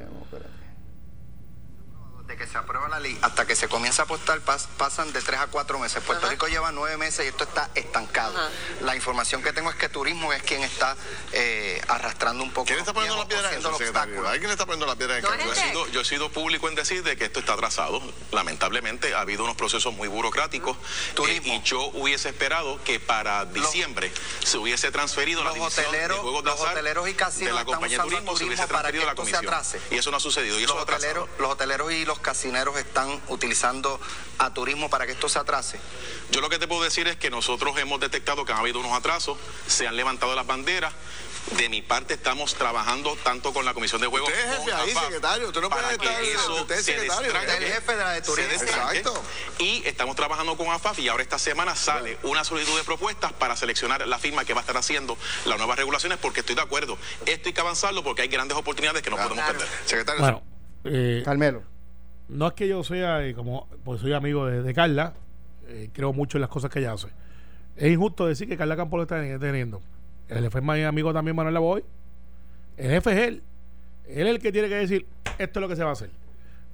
que 2.39 2.47
se 2.47 2.57
aprueba 2.57 2.87
la 2.87 2.99
ley 2.99 3.19
hasta 3.21 3.45
que 3.45 3.53
se 3.55 3.67
comienza 3.67 4.03
a 4.03 4.05
apostar 4.05 4.39
pas- 4.45 4.65
pasan 4.77 5.11
de 5.11 5.21
tres 5.21 5.39
a 5.41 5.47
cuatro 5.47 5.77
meses. 5.77 6.01
Puerto 6.01 6.23
Ajá. 6.25 6.31
Rico 6.31 6.47
lleva 6.47 6.71
nueve 6.71 6.95
meses 6.97 7.25
y 7.25 7.27
esto 7.27 7.43
está 7.43 7.69
estancado. 7.75 8.35
Ajá. 8.37 8.49
La 8.81 8.95
información 8.95 9.43
que 9.43 9.51
tengo 9.51 9.69
es 9.69 9.75
que 9.75 9.89
turismo 9.89 10.31
es 10.31 10.41
quien 10.43 10.63
está 10.63 10.95
eh, 11.33 11.81
arrastrando 11.89 12.41
un 12.43 12.51
poco. 12.51 12.65
¿Quién 12.67 12.79
está 12.79 12.93
poniendo 12.93 13.17
la 13.17 13.27
pies 13.27 13.39
o 13.41 13.77
piedra 13.77 14.03
en 14.03 14.13
el. 14.15 14.25
¿Alguien 14.25 14.47
le 14.47 14.53
está 14.53 14.65
poniendo 14.65 14.85
la 14.85 14.95
piedra 14.95 15.17
en 15.17 15.25
el 15.25 15.29
Yo 15.45 15.51
he 15.51 15.55
sido- 15.55 15.87
yo 15.89 16.01
he 16.01 16.05
sido 16.05 16.31
público 16.31 16.69
en 16.69 16.75
decir 16.75 17.03
de 17.03 17.17
que 17.17 17.25
esto 17.25 17.39
está 17.41 17.53
atrasado. 17.53 18.01
Lamentablemente 18.31 19.13
ha 19.13 19.19
habido 19.21 19.43
unos 19.43 19.57
procesos 19.57 19.93
muy 19.93 20.07
burocráticos 20.07 20.77
Turismo. 21.15 21.53
eh, 21.53 21.57
y 21.57 21.61
yo 21.67 21.81
hubiese 21.93 22.29
esperado 22.29 22.81
que 22.85 22.99
para 23.01 23.43
diciembre 23.45 24.13
se 24.45 24.57
hubiese 24.57 24.91
transferido 24.91 25.43
la 25.43 25.49
los 25.49 25.55
división 25.59 25.85
hoteleros- 25.87 26.15
de 26.17 26.21
juegos 26.21 26.43
de 26.45 26.49
los 26.51 26.59
azar 26.61 26.71
hoteleros 26.73 27.09
y 27.09 27.13
casinos 27.15 27.47
de 27.49 27.53
la 27.53 27.65
compañía 27.65 27.97
de 27.97 28.03
usando 28.07 28.09
turismo 28.15 28.31
se 28.31 28.43
turismo 28.45 28.47
hubiese 28.47 28.67
transferido 28.67 29.05
la 29.05 29.15
comisión. 29.15 29.45
Y 29.91 29.97
eso 29.97 30.11
no 30.11 30.17
ha 30.17 30.19
sucedido 30.21 30.57
y 30.57 30.61
Los 30.61 30.69
eso 30.71 30.79
ha 30.79 30.83
atrasado. 30.83 31.09
hoteleros, 31.23 31.39
los 31.39 31.51
hoteleros 31.51 31.91
y 31.91 32.05
los 32.05 32.19
casineros 32.33 32.77
están 32.77 33.19
utilizando 33.29 33.99
a 34.37 34.53
turismo 34.53 34.87
para 34.87 35.07
que 35.07 35.13
esto 35.13 35.27
se 35.27 35.39
atrase. 35.39 35.79
Yo 36.29 36.41
lo 36.41 36.49
que 36.49 36.59
te 36.59 36.67
puedo 36.67 36.83
decir 36.83 37.07
es 37.07 37.15
que 37.17 37.31
nosotros 37.31 37.75
hemos 37.79 37.99
detectado 37.99 38.45
que 38.45 38.51
han 38.51 38.59
habido 38.59 38.79
unos 38.79 38.93
atrasos, 38.93 39.35
se 39.65 39.87
han 39.87 39.95
levantado 39.95 40.35
las 40.35 40.45
banderas. 40.45 40.93
De 41.57 41.67
mi 41.69 41.81
parte 41.81 42.13
estamos 42.13 42.53
trabajando 42.53 43.15
tanto 43.23 43.51
con 43.53 43.65
la 43.65 43.73
Comisión 43.73 43.99
de 44.01 44.05
Juegos 44.07 44.29
Usted 44.29 44.39
es 44.43 44.55
con 44.57 44.65
jefe 44.65 44.73
ahí, 44.75 44.89
AFAP, 44.91 45.03
secretario. 45.05 45.47
Usted 45.47 45.61
no 45.61 45.69
para 45.69 45.81
puede 45.81 45.97
que 45.97 46.05
estar- 46.07 46.23
eso 46.23 46.55
usted 46.61 46.75
es 46.75 46.85
se 46.85 46.91
secretario, 46.91 47.21
destranque, 47.23 47.47
usted 47.53 47.63
es 47.63 47.67
el 47.69 47.73
jefe 47.81 47.91
de 47.95 48.03
la 48.03 48.11
de 48.11 48.21
turismo. 48.21 48.53
Exacto. 48.53 49.23
Y 49.57 49.81
estamos 49.87 50.15
trabajando 50.15 50.55
con 50.55 50.67
AFAF 50.69 50.99
y 50.99 51.07
ahora 51.07 51.23
esta 51.23 51.39
semana 51.39 51.75
sale 51.75 52.19
una 52.21 52.43
solicitud 52.43 52.77
de 52.77 52.83
propuestas 52.83 53.33
para 53.33 53.55
seleccionar 53.55 54.05
la 54.07 54.19
firma 54.19 54.45
que 54.45 54.53
va 54.53 54.59
a 54.59 54.63
estar 54.63 54.77
haciendo 54.77 55.17
las 55.45 55.57
nuevas 55.57 55.77
regulaciones 55.77 56.19
porque 56.19 56.41
estoy 56.41 56.53
de 56.53 56.61
acuerdo. 56.61 56.99
Esto 57.25 57.49
hay 57.49 57.53
que 57.53 57.61
avanzarlo 57.61 58.03
porque 58.03 58.21
hay 58.21 58.27
grandes 58.27 58.55
oportunidades 58.55 59.01
que 59.01 59.09
no 59.09 59.15
podemos 59.17 59.43
perder. 59.43 59.67
Secretario, 59.87 60.21
Bueno, 60.21 60.43
eh, 60.83 61.23
Carmelo. 61.25 61.63
No 62.29 62.47
es 62.47 62.53
que 62.53 62.67
yo 62.67 62.83
sea, 62.83 63.25
eh, 63.25 63.33
como 63.33 63.67
pues 63.83 64.01
soy 64.01 64.13
amigo 64.13 64.45
de, 64.45 64.61
de 64.63 64.73
Carla, 64.73 65.13
eh, 65.67 65.89
creo 65.93 66.13
mucho 66.13 66.37
en 66.37 66.41
las 66.41 66.49
cosas 66.49 66.69
que 66.71 66.79
ella 66.79 66.93
hace. 66.93 67.07
Es 67.75 67.91
injusto 67.91 68.25
decir 68.27 68.47
que 68.47 68.57
Carla 68.57 68.75
Campos 68.75 68.97
lo 68.97 69.03
está 69.03 69.19
teniendo. 69.39 69.81
El 70.27 70.43
jefe 70.43 70.59
es 70.59 70.63
mi 70.63 70.83
amigo 70.83 71.13
también, 71.13 71.35
Manuel 71.35 71.53
Lavoy. 71.53 71.83
El 72.77 72.91
jefe 72.91 73.11
es 73.11 73.27
él. 73.27 73.43
Él 74.07 74.27
es 74.27 74.35
el 74.35 74.39
que 74.39 74.51
tiene 74.51 74.67
que 74.69 74.75
decir, 74.75 75.05
esto 75.37 75.59
es 75.59 75.61
lo 75.61 75.67
que 75.67 75.75
se 75.75 75.83
va 75.83 75.89
a 75.89 75.93
hacer. 75.93 76.09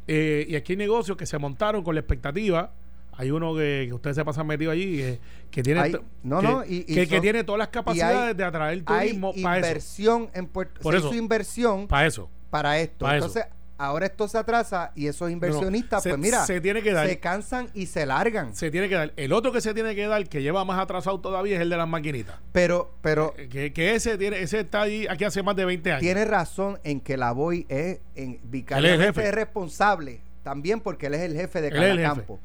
Eh, 0.07 0.45
y 0.47 0.55
aquí 0.55 0.73
hay 0.73 0.77
negocios 0.77 1.17
que 1.17 1.25
se 1.25 1.37
montaron 1.37 1.83
con 1.83 1.95
la 1.95 2.01
expectativa. 2.01 2.71
Hay 3.17 3.31
uno 3.31 3.55
que, 3.55 3.85
que 3.87 3.93
ustedes 3.93 4.15
se 4.17 4.25
pasan 4.25 4.45
metido 4.45 4.71
allí, 4.71 5.01
eh, 5.01 5.19
que 5.49 5.63
tiene 5.63 5.79
Hay- 5.79 5.95
no, 6.23 6.41
que, 6.41 6.47
no, 6.47 6.65
y- 6.65 6.85
y 6.87 7.07
que, 7.07 7.21
tiene 7.21 7.43
todas 7.45 7.59
las 7.59 7.67
hay- 7.69 7.71
capacidades 7.73 8.35
de 8.37 8.43
atraer 8.43 8.83
Hay 8.87 9.07
turismo 9.09 9.33
para 9.41 9.57
eso. 9.59 9.67
inversión 9.67 10.29
en 10.33 10.47
Puerto 10.47 10.81
Por 10.81 10.93
se 10.93 10.97
eso. 10.99 11.07
hizo 11.07 11.15
inversión 11.17 11.87
Para 11.87 12.07
eso. 12.07 12.29
para 12.49 12.77
esto. 12.79 13.09
eso. 13.09 13.39
Ahora 13.77 14.05
esto 14.05 14.27
se 14.29 14.37
atrasa 14.37 14.93
y 14.95 15.07
esos 15.07 15.29
inversionistas, 15.29 16.01
se- 16.01 16.09
pues 16.09 16.21
mira, 16.21 16.45
se 16.45 16.61
tiene 16.61 16.81
que 16.81 16.93
dar. 16.93 17.07
se 17.07 17.19
cansan 17.19 17.67
y 17.73 17.87
se 17.87 18.05
largan. 18.05 18.55
Se 18.55 18.71
tiene 18.71 18.87
que 18.87 18.95
dar. 18.95 19.13
El 19.17 19.33
otro 19.33 19.51
que 19.51 19.59
se 19.59 19.73
tiene 19.73 19.93
que 19.95 20.07
dar, 20.07 20.29
que 20.29 20.41
lleva 20.41 20.63
más 20.63 20.79
atrasado 20.79 21.19
todavía, 21.19 21.55
es 21.57 21.61
el 21.61 21.69
de 21.69 21.75
las 21.75 21.87
maquinitas. 21.87 22.37
Pero, 22.53 22.93
pero 23.01 23.33
Eh, 23.37 23.49
Que, 23.49 23.73
que 23.73 23.95
ese 23.95 24.17
tiene, 24.17 24.39
ese 24.41 24.61
está 24.61 24.83
ahí 24.83 25.05
aquí 25.09 25.25
hace 25.25 25.43
más 25.43 25.57
de 25.57 25.65
20 25.65 25.91
años. 25.91 26.01
tiene 26.01 26.23
razón 26.23 26.79
en 26.85 27.01
que 27.01 27.17
la 27.17 27.33
voy 27.33 27.65
es 27.67 27.99
en 28.15 28.39
es 28.51 29.17
es 29.17 29.33
responsable 29.33 30.21
también 30.43 30.79
porque 30.79 31.07
él 31.07 31.15
es 31.15 31.21
el 31.21 31.33
jefe 31.35 31.59
de 31.59 31.71
jefe. 31.71 32.01
Campos. 32.01 32.39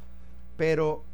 Pero, 0.56 1.04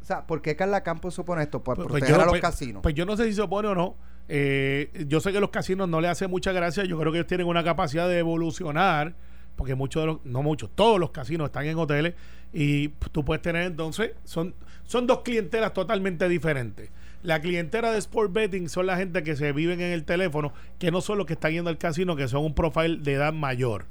o 0.00 0.04
sea, 0.04 0.26
¿por 0.26 0.42
qué 0.42 0.56
Carla 0.56 0.82
Campos 0.82 1.14
supone 1.14 1.42
esto? 1.44 1.62
Por 1.62 1.76
Pues- 1.76 1.88
pues 1.88 2.00
proteger 2.00 2.16
yo- 2.16 2.22
a 2.22 2.24
los 2.24 2.32
pues- 2.32 2.42
casinos. 2.42 2.82
Pues 2.82 2.94
yo 2.96 3.06
no 3.06 3.16
sé 3.16 3.26
si 3.26 3.34
se 3.34 3.42
opone 3.42 3.68
o 3.68 3.74
no. 3.76 3.94
Eh, 4.28 5.04
yo 5.06 5.20
sé 5.20 5.32
que 5.32 5.38
los 5.40 5.50
casinos 5.50 5.88
no 5.88 6.00
le 6.00 6.08
hacen 6.08 6.30
mucha 6.30 6.50
gracia. 6.52 6.84
Yo 6.84 6.98
creo 6.98 7.12
que 7.12 7.18
ellos 7.18 7.28
tienen 7.28 7.46
una 7.46 7.62
capacidad 7.62 8.08
de 8.08 8.18
evolucionar. 8.18 9.14
Porque 9.56 9.74
muchos 9.74 10.02
de 10.02 10.06
los, 10.06 10.24
no 10.24 10.42
muchos, 10.42 10.70
todos 10.74 10.98
los 10.98 11.10
casinos 11.10 11.46
están 11.46 11.66
en 11.66 11.78
hoteles. 11.78 12.14
Y 12.52 12.88
tú 13.12 13.24
puedes 13.24 13.42
tener 13.42 13.62
entonces, 13.62 14.12
son, 14.24 14.54
son 14.84 15.06
dos 15.06 15.20
clientelas 15.20 15.72
totalmente 15.72 16.28
diferentes. 16.28 16.90
La 17.22 17.40
clientela 17.40 17.92
de 17.92 17.98
Sport 17.98 18.32
Betting 18.32 18.68
son 18.68 18.86
la 18.86 18.96
gente 18.96 19.22
que 19.22 19.36
se 19.36 19.52
viven 19.52 19.80
en 19.80 19.92
el 19.92 20.04
teléfono, 20.04 20.52
que 20.78 20.90
no 20.90 21.00
son 21.00 21.18
los 21.18 21.26
que 21.26 21.34
están 21.34 21.52
yendo 21.52 21.70
al 21.70 21.78
casino, 21.78 22.16
que 22.16 22.26
son 22.26 22.44
un 22.44 22.54
profile 22.54 22.98
de 22.98 23.12
edad 23.12 23.32
mayor. 23.32 23.86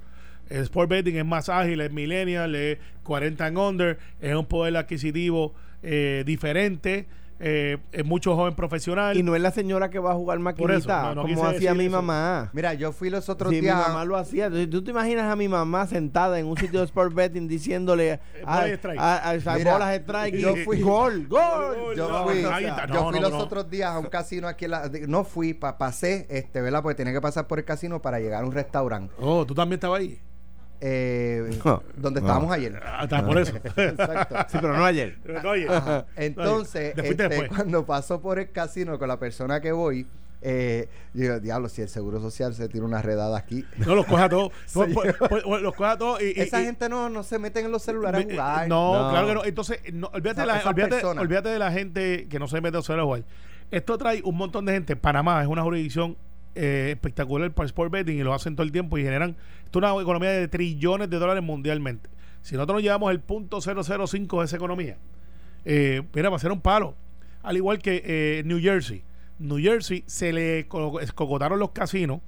El 0.50 0.64
Sport 0.64 0.90
Betting 0.90 1.16
es 1.16 1.26
más 1.26 1.48
ágil, 1.48 1.80
es 1.80 1.92
millennial, 1.92 2.54
es 2.56 2.78
40 3.04 3.46
and 3.46 3.58
under, 3.58 4.00
es 4.20 4.36
un 4.36 4.46
poder 4.46 4.76
adquisitivo 4.76 5.56
eh, 5.82 6.24
diferente, 6.26 7.08
eh, 7.44 7.78
es 7.92 8.06
mucho 8.06 8.36
joven 8.36 8.54
profesional. 8.56 9.18
Y 9.18 9.24
no 9.24 9.36
es 9.36 9.42
la 9.42 9.52
señora 9.52 9.90
que 9.90 10.00
va 10.00 10.12
a 10.12 10.14
jugar 10.14 10.40
maquinita, 10.40 11.16
no, 11.16 11.16
no 11.16 11.26
quise 11.26 11.36
como 11.38 11.50
hacía 11.50 11.74
mi 11.74 11.86
eso. 11.86 11.96
mamá. 11.96 12.50
Mira, 12.54 12.74
yo 12.76 12.92
fui 12.92 13.10
los 13.10 13.28
otros 13.30 13.50
Sí, 13.50 13.56
mi 13.56 13.62
días. 13.62 13.76
mamá 13.88 14.06
lo 14.06 14.16
hacía. 14.16 14.50
¿Tú 14.70 14.84
te 14.84 14.92
imaginas 14.92 15.32
a 15.32 15.36
mi 15.36 15.48
mamá 15.48 15.88
sentada 15.88 16.40
en 16.40 16.46
un 16.46 16.56
sitio 16.58 16.80
de 16.80 16.86
sport 16.86 17.14
betting 17.14 17.48
diciéndole 17.48 18.20
bola 18.44 18.54
a, 18.98 19.18
a- 19.18 19.18
a- 19.18 19.32
a- 19.32 19.56
Mira, 19.58 19.74
bolas 19.74 19.96
strike 20.02 20.36
yo 20.38 20.56
fui- 20.64 20.82
gol, 20.82 21.28
gol. 21.28 21.96
Yo 21.96 22.08
No, 22.10 22.24
fui, 22.26 22.42
no, 22.44 22.52
ahí 22.52 22.66
está. 22.66 22.86
yo 22.88 22.94
No, 22.94 23.10
fui 23.10 23.20
no, 23.20 23.22
los 23.22 23.32
no. 23.32 23.40
otros 23.40 23.70
días 23.70 23.90
a 23.90 24.00
un 24.00 24.06
casino 24.08 24.48
aquí 24.48 24.66
en 24.66 24.72
la, 24.72 24.92
no 25.08 25.24
fui, 25.24 25.54
pa- 25.54 25.78
pasé, 25.78 26.28
este, 26.30 26.62
¿verdad? 26.62 26.82
Porque 26.84 26.96
tenía 26.96 27.14
que 27.14 27.22
pasar 27.22 27.48
por 27.48 27.58
el 27.60 27.66
casino 27.66 28.02
para 28.02 28.20
llegar 28.20 28.44
a 28.44 28.46
un 28.46 28.52
restaurante. 28.54 29.14
Oh, 29.20 29.46
tú 29.46 29.56
también 29.56 29.78
estabas 29.78 30.00
ahí. 30.02 30.20
Eh, 30.82 31.60
No, 31.64 31.84
donde 31.96 32.22
no. 32.22 32.28
estábamos 32.28 32.52
ayer. 32.52 32.82
Ah, 32.84 33.04
está, 33.04 33.24
por 33.26 33.38
eso. 33.40 33.56
Exacto. 33.78 34.36
Sí, 34.50 34.58
pero 34.60 34.76
no 34.76 34.84
ayer. 34.84 35.18
No, 35.44 35.50
oye. 35.52 35.68
Ajá. 35.70 36.06
Entonces, 36.16 36.94
este, 36.98 37.48
cuando 37.48 37.86
paso 37.86 38.20
por 38.20 38.40
el 38.40 38.52
casino 38.52 38.98
con 38.98 39.08
la 39.08 39.18
persona 39.20 39.62
que 39.62 39.72
voy, 39.72 40.08
eh, 40.44 40.90
yo 41.14 41.22
digo, 41.22 41.40
diablo, 41.40 41.70
si 41.70 41.84
el 41.84 41.88
Seguro 41.90 42.20
Social 42.20 42.56
se 42.56 42.68
tira 42.68 42.84
una 42.84 43.00
redada 43.04 43.38
aquí. 43.38 43.64
No, 43.78 43.94
los 43.94 44.08
coja 44.08 44.28
todos. 44.28 44.52
Pues- 44.74 44.92
pues- 44.94 45.16
pues 45.44 45.62
los 45.62 45.74
coja 45.76 45.98
todos. 46.00 46.20
Y, 46.22 46.34
y- 46.36 46.42
Esa 46.42 46.62
y- 46.62 46.66
gente 46.66 46.90
no, 46.90 47.10
no 47.10 47.22
se 47.22 47.38
meten 47.38 47.66
en 47.66 47.72
los 47.72 47.84
celulares 47.84 48.24
a 48.24 48.28
Me- 48.28 48.34
jugar. 48.34 48.68
No, 48.68 49.04
No. 49.04 49.10
claro 49.12 49.28
que 49.28 49.34
no. 49.36 49.46
Entonces, 49.46 49.80
no, 49.94 50.08
olvídate, 50.14 50.42
de 50.42 50.48
la, 50.48 50.62
olvídate, 51.22 51.50
de 51.50 51.60
la 51.60 51.72
gente 51.72 52.28
que 52.28 52.40
no 52.40 52.48
se 52.48 52.60
mete 52.60 52.78
a 52.78 52.80
hacer 52.80 53.00
jugar. 53.00 53.24
Esto 53.70 53.98
trae 54.00 54.22
un 54.26 54.36
montón 54.36 54.66
de 54.66 54.74
gente. 54.74 54.96
Panamá 54.96 55.42
es 55.44 55.48
una 55.48 55.62
jurisdicción 55.62 56.18
eh, 56.56 56.90
espectacular 56.92 57.52
para 57.52 57.66
el 57.66 57.68
sport 57.70 57.92
betting 57.92 58.18
y 58.20 58.24
lo 58.24 58.34
hacen 58.34 58.56
todo 58.56 58.64
el 58.64 58.72
tiempo 58.72 58.98
y 58.98 59.04
generan 59.04 59.36
esto 59.66 59.80
es 59.80 59.92
una 59.92 60.02
economía 60.02 60.32
de 60.32 60.48
trillones 60.48 61.10
de 61.10 61.18
dólares 61.18 61.44
mundialmente. 61.44 62.10
Si 62.42 62.56
nosotros 62.56 62.76
nos 62.78 62.84
llevamos 62.84 63.12
el 63.12 63.20
punto 63.20 63.60
005 63.62 64.40
de 64.40 64.46
esa 64.46 64.56
economía, 64.56 64.98
eh, 65.66 66.02
mira, 66.14 66.30
va 66.30 66.36
a 66.36 66.40
ser 66.40 66.52
un 66.52 66.62
palo. 66.62 66.96
Al 67.44 67.56
igual 67.58 67.80
que 67.80 68.02
eh, 68.06 68.44
New 68.46 68.60
Jersey. 68.60 69.04
New 69.40 69.60
Jersey 69.60 70.04
se 70.08 70.34
le 70.34 70.68
co- 70.68 71.00
escocotaron 71.00 71.60
los 71.60 71.72
casinos, 71.72 72.20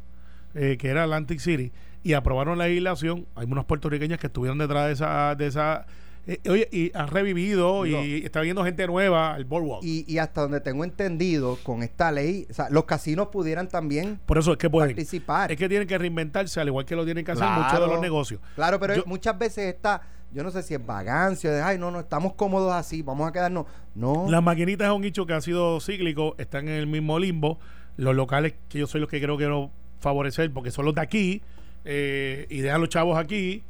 eh, 0.56 0.78
que 0.80 0.88
era 0.90 1.04
Atlantic 1.04 1.40
City, 1.40 1.72
y 2.04 2.14
aprobaron 2.14 2.58
la 2.58 2.68
legislación. 2.68 3.26
Hay 3.36 3.46
unos 3.46 3.66
puertorriqueños 3.66 4.20
que 4.20 4.28
estuvieron 4.28 4.58
detrás. 4.58 5.00
De 5.38 5.46
esa 5.48 5.86
eh, 6.26 6.40
oye, 6.50 6.70
y 6.72 6.92
han 6.96 7.08
revivido 7.10 7.84
Digo, 7.84 8.02
y 8.04 8.24
está 8.24 8.40
viendo 8.42 8.64
gente 8.64 8.88
nueva 8.88 9.34
al 9.34 9.44
boardwalk. 9.46 9.84
Y, 9.84 10.06
y 10.08 10.18
hasta 10.20 10.42
donde 10.42 10.62
tengo 10.62 10.84
entendido, 10.84 11.58
con 11.64 11.84
esta 11.84 12.12
ley, 12.12 12.48
o 12.50 12.54
sea, 12.54 12.70
los 12.70 12.86
casinos 12.86 13.28
pudieran 13.28 13.68
también 13.68 14.20
Por 14.26 14.38
eso 14.38 14.52
es 14.54 14.58
que 14.58 14.70
pueden. 14.70 14.90
participar. 14.96 15.52
Es 15.52 15.58
que 15.58 15.68
tienen 15.68 15.88
que 15.88 15.98
reinventarse, 15.98 16.60
al 16.62 16.68
igual 16.68 16.86
que 16.86 16.96
lo 16.96 17.04
tienen 17.06 17.26
que 17.26 17.32
hacer 17.32 17.44
Claro. 17.46 17.64
muchos 17.64 17.80
de 17.82 17.88
los 17.88 18.02
negocios. 18.02 18.40
Claro, 18.56 18.80
pero 18.80 18.96
Yo- 18.96 19.04
muchas 19.06 19.38
veces 19.38 19.74
está, 19.74 20.02
yo 20.32 20.44
no 20.44 20.52
sé 20.52 20.64
si 20.64 20.74
es 20.74 20.86
vagancia, 20.86 21.52
de, 21.52 21.62
ay, 21.62 21.78
no, 21.78 21.92
no, 21.92 22.00
estamos 22.00 22.34
cómodos 22.36 22.72
así, 22.74 23.02
vamos 23.02 23.28
a 23.28 23.32
quedarnos. 23.34 23.66
No, 23.94 24.26
Las 24.30 24.42
maquinitas 24.42 24.88
es 24.88 24.94
un 24.94 25.02
nicho 25.02 25.26
que 25.26 25.34
ha 25.34 25.42
sido 25.42 25.80
cíclico, 25.82 26.36
están 26.38 26.68
en 26.70 26.76
el 26.76 26.88
mismo 26.88 27.20
limbo. 27.20 27.60
Los 27.98 28.16
locales, 28.16 28.54
que 28.70 28.80
yo 28.80 28.88
soy 28.88 29.02
los 29.02 29.10
que 29.10 29.20
creo 29.22 29.36
que 29.38 29.44
quiero 29.44 29.72
favorecer, 30.00 30.52
porque 30.54 30.72
son 30.72 30.86
los 30.86 30.96
de 30.96 31.02
aquí, 31.02 31.42
eh, 31.86 32.48
y 32.50 32.60
dejan 32.62 32.80
los 32.82 32.90
chavos 32.90 33.18
aquí, 33.18 33.64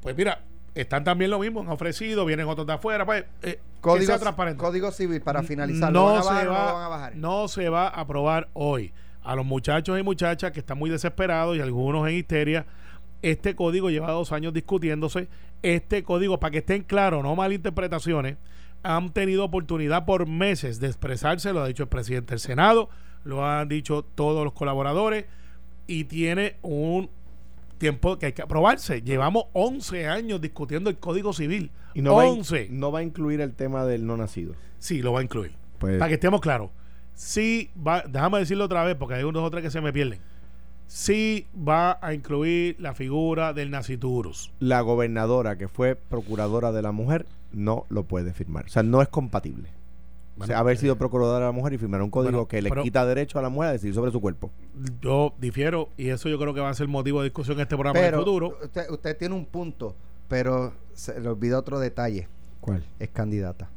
pues 0.00 0.16
mira, 0.16 0.42
están 0.80 1.04
también 1.04 1.30
lo 1.30 1.38
mismo, 1.38 1.60
han 1.60 1.68
ofrecido, 1.68 2.24
vienen 2.24 2.46
otros 2.46 2.66
de 2.66 2.72
afuera, 2.74 3.04
pues 3.04 3.24
eh, 3.42 3.54
que 3.54 3.60
código, 3.80 4.06
sea 4.06 4.18
transparente. 4.18 4.62
código 4.62 4.90
civil 4.90 5.20
para 5.20 5.42
finalizar. 5.42 5.92
no 5.92 6.08
¿lo 6.08 6.14
van 6.14 6.18
a 6.18 6.22
se 6.22 6.28
bajar 6.28 6.44
no 6.46 6.52
va, 6.52 6.72
van 6.72 6.82
a 6.82 6.88
bajar? 6.88 7.16
no 7.16 7.48
se 7.48 7.68
va 7.68 7.88
a 7.88 8.00
aprobar 8.00 8.48
hoy. 8.52 8.92
A 9.22 9.34
los 9.34 9.44
muchachos 9.44 9.98
y 9.98 10.02
muchachas 10.02 10.52
que 10.52 10.60
están 10.60 10.78
muy 10.78 10.88
desesperados 10.88 11.56
y 11.56 11.60
algunos 11.60 12.08
en 12.08 12.14
histeria, 12.14 12.64
este 13.20 13.54
código 13.54 13.90
lleva 13.90 14.10
dos 14.12 14.32
años 14.32 14.54
discutiéndose. 14.54 15.28
Este 15.62 16.02
código, 16.02 16.38
para 16.40 16.52
que 16.52 16.58
estén 16.58 16.82
claros, 16.82 17.22
no 17.22 17.34
malinterpretaciones, 17.34 18.36
han 18.82 19.12
tenido 19.12 19.44
oportunidad 19.44 20.04
por 20.04 20.26
meses 20.26 20.80
de 20.80 20.86
expresarse, 20.86 21.52
lo 21.52 21.62
ha 21.62 21.66
dicho 21.66 21.82
el 21.82 21.88
presidente 21.88 22.30
del 22.30 22.40
Senado, 22.40 22.88
lo 23.24 23.44
han 23.44 23.68
dicho 23.68 24.04
todos 24.14 24.44
los 24.44 24.52
colaboradores, 24.52 25.26
y 25.86 26.04
tiene 26.04 26.56
un 26.62 27.10
tiempo 27.78 28.18
que 28.18 28.26
hay 28.26 28.32
que 28.32 28.42
aprobarse. 28.42 29.02
Llevamos 29.02 29.44
11 29.54 30.06
años 30.08 30.40
discutiendo 30.40 30.90
el 30.90 30.98
Código 30.98 31.32
Civil. 31.32 31.70
Y 31.94 32.02
no 32.02 32.14
va, 32.16 32.22
a 32.22 32.26
in- 32.26 32.38
11. 32.38 32.68
no 32.70 32.92
va 32.92 32.98
a 32.98 33.02
incluir 33.02 33.40
el 33.40 33.54
tema 33.54 33.84
del 33.84 34.06
no 34.06 34.16
nacido. 34.16 34.54
Sí, 34.78 35.00
lo 35.02 35.12
va 35.12 35.20
a 35.20 35.22
incluir. 35.22 35.52
Pues, 35.78 35.98
Para 35.98 36.08
que 36.08 36.14
estemos 36.14 36.40
claros. 36.40 36.70
Sí 37.14 37.70
va, 37.76 38.02
déjame 38.08 38.38
decirlo 38.38 38.64
otra 38.64 38.84
vez 38.84 38.94
porque 38.96 39.14
hay 39.14 39.24
unos 39.24 39.42
o 39.42 39.50
tres 39.50 39.62
que 39.62 39.70
se 39.70 39.80
me 39.80 39.92
pierden. 39.92 40.20
Sí 40.86 41.46
va 41.56 41.98
a 42.00 42.14
incluir 42.14 42.76
la 42.78 42.94
figura 42.94 43.52
del 43.52 43.70
naciturus. 43.70 44.52
la 44.58 44.80
gobernadora 44.80 45.58
que 45.58 45.68
fue 45.68 45.96
procuradora 45.96 46.72
de 46.72 46.80
la 46.82 46.92
mujer 46.92 47.26
no 47.52 47.86
lo 47.90 48.04
puede 48.04 48.32
firmar. 48.32 48.66
O 48.66 48.68
sea, 48.68 48.82
no 48.82 49.02
es 49.02 49.08
compatible. 49.08 49.70
O 50.40 50.46
sea, 50.46 50.58
haber 50.58 50.76
sido 50.78 50.94
eh, 50.94 50.96
procuradora 50.96 51.40
de 51.40 51.44
la 51.46 51.52
mujer 51.52 51.72
y 51.72 51.78
firmar 51.78 52.02
un 52.02 52.10
código 52.10 52.30
bueno, 52.32 52.48
que 52.48 52.62
le 52.62 52.68
pero- 52.70 52.82
quita 52.82 53.04
derecho 53.06 53.38
a 53.38 53.42
la 53.42 53.48
mujer 53.48 53.70
a 53.70 53.72
decidir 53.72 53.94
sobre 53.94 54.10
su 54.10 54.20
cuerpo. 54.20 54.50
Yo 55.00 55.34
difiero 55.38 55.88
y 55.96 56.08
eso 56.08 56.28
yo 56.28 56.38
creo 56.38 56.54
que 56.54 56.60
va 56.60 56.70
a 56.70 56.74
ser 56.74 56.88
motivo 56.88 57.20
de 57.20 57.24
discusión 57.24 57.56
en 57.58 57.62
este 57.62 57.76
programa 57.76 57.98
en 57.98 58.04
Pero 58.04 58.18
el 58.18 58.24
futuro. 58.24 58.58
usted, 58.62 58.90
usted 58.90 59.16
tiene 59.16 59.34
un 59.34 59.44
punto. 59.46 59.94
pero 60.28 60.72
se 60.94 61.18
le 61.20 61.28
olvida 61.28 61.58
otro 61.58 61.78
detalle. 61.80 62.28
¿Cuál? 62.60 62.84
Es 62.98 63.08
candidata. 63.08 63.70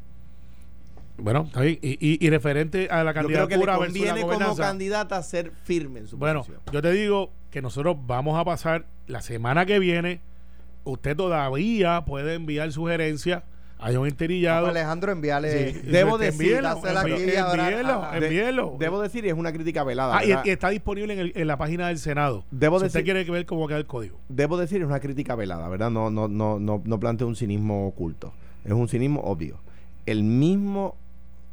Bueno, 1.18 1.44
está 1.48 1.62
bien. 1.62 1.78
Y, 1.82 1.92
y- 2.00 2.18
y 2.26 2.30
referente 2.30 2.88
a 2.90 3.04
la 3.04 3.14
Yo 3.14 3.28
creo 3.28 3.48
que 3.48 3.58
le 3.58 3.66
candidatura 3.66 3.76
conviene 3.78 4.22
como 4.22 4.56
candidata 4.56 5.22
ser 5.24 5.52
firme 5.64 6.00
en 6.02 6.08
su 6.08 6.18
Bueno, 6.18 6.40
posición. 6.40 6.62
yo 6.72 6.82
te 6.82 6.92
digo 6.92 7.30
que 7.52 7.62
nosotros 7.62 7.96
vamos 8.08 8.40
a 8.40 8.44
pasar 8.44 8.86
la 9.08 9.22
semana 9.22 9.66
que 9.66 9.78
viene. 9.80 10.20
Usted 10.84 11.16
todavía 11.16 12.04
puede 12.06 12.34
enviar 12.34 12.72
sugerencias 12.72 13.44
a 13.82 13.92
John 13.94 14.08
Interillado. 14.08 14.62
Vamos, 14.68 14.78
Alejandro, 14.78 15.12
envíale. 15.12 15.74
Sí, 15.74 15.80
debo 15.92 16.18
decir, 16.18 16.62
envíelo, 16.64 18.02
Ah. 18.04 18.78
Debo 18.80 19.02
decir, 19.02 19.26
y 19.26 19.30
es 19.30 19.34
una 19.34 19.52
crítica 19.52 19.84
velada. 19.84 20.18
Ah, 20.18 20.26
y 20.26 20.50
está 20.50 20.70
disponible 20.70 21.14
en, 21.14 21.20
el- 21.20 21.34
en 21.36 21.48
la 21.48 21.58
página 21.58 21.88
del 21.88 21.98
Senado. 21.98 22.46
Debo 22.52 22.78
si 22.80 22.86
decir- 22.86 23.02
usted 23.02 23.04
quiere 23.04 23.24
ver 23.30 23.46
cómo 23.46 23.68
queda 23.68 23.78
el 23.78 23.86
código. 23.88 24.20
Debo 24.30 24.58
decir, 24.58 24.82
es 24.82 24.88
una 24.88 25.00
crítica 25.00 25.36
velada, 25.36 25.68
¿verdad? 25.70 25.90
No, 25.90 26.10
no, 26.10 26.28
no, 26.28 26.60
no, 26.60 26.82
no 26.84 27.00
planteo 27.00 27.28
un 27.28 27.36
cinismo 27.36 27.88
oculto. 27.88 28.34
Es 28.64 28.72
un 28.72 28.88
cinismo 28.88 29.22
obvio. 29.22 29.58
El 30.06 30.24
mismo 30.24 30.96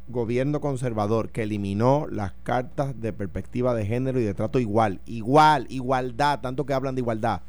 gobierno 0.07 0.59
conservador 0.59 1.29
que 1.29 1.43
eliminó 1.43 2.07
las 2.09 2.33
cartas 2.43 2.99
de 2.99 3.13
perspectiva 3.13 3.75
de 3.75 3.85
género 3.85 4.19
y 4.19 4.23
de 4.23 4.33
trato 4.33 4.59
igual, 4.59 5.01
igual, 5.05 5.67
igualdad, 5.69 6.39
tanto 6.41 6.65
que 6.65 6.73
hablan 6.73 6.95
de 6.95 7.01
igualdad, 7.01 7.41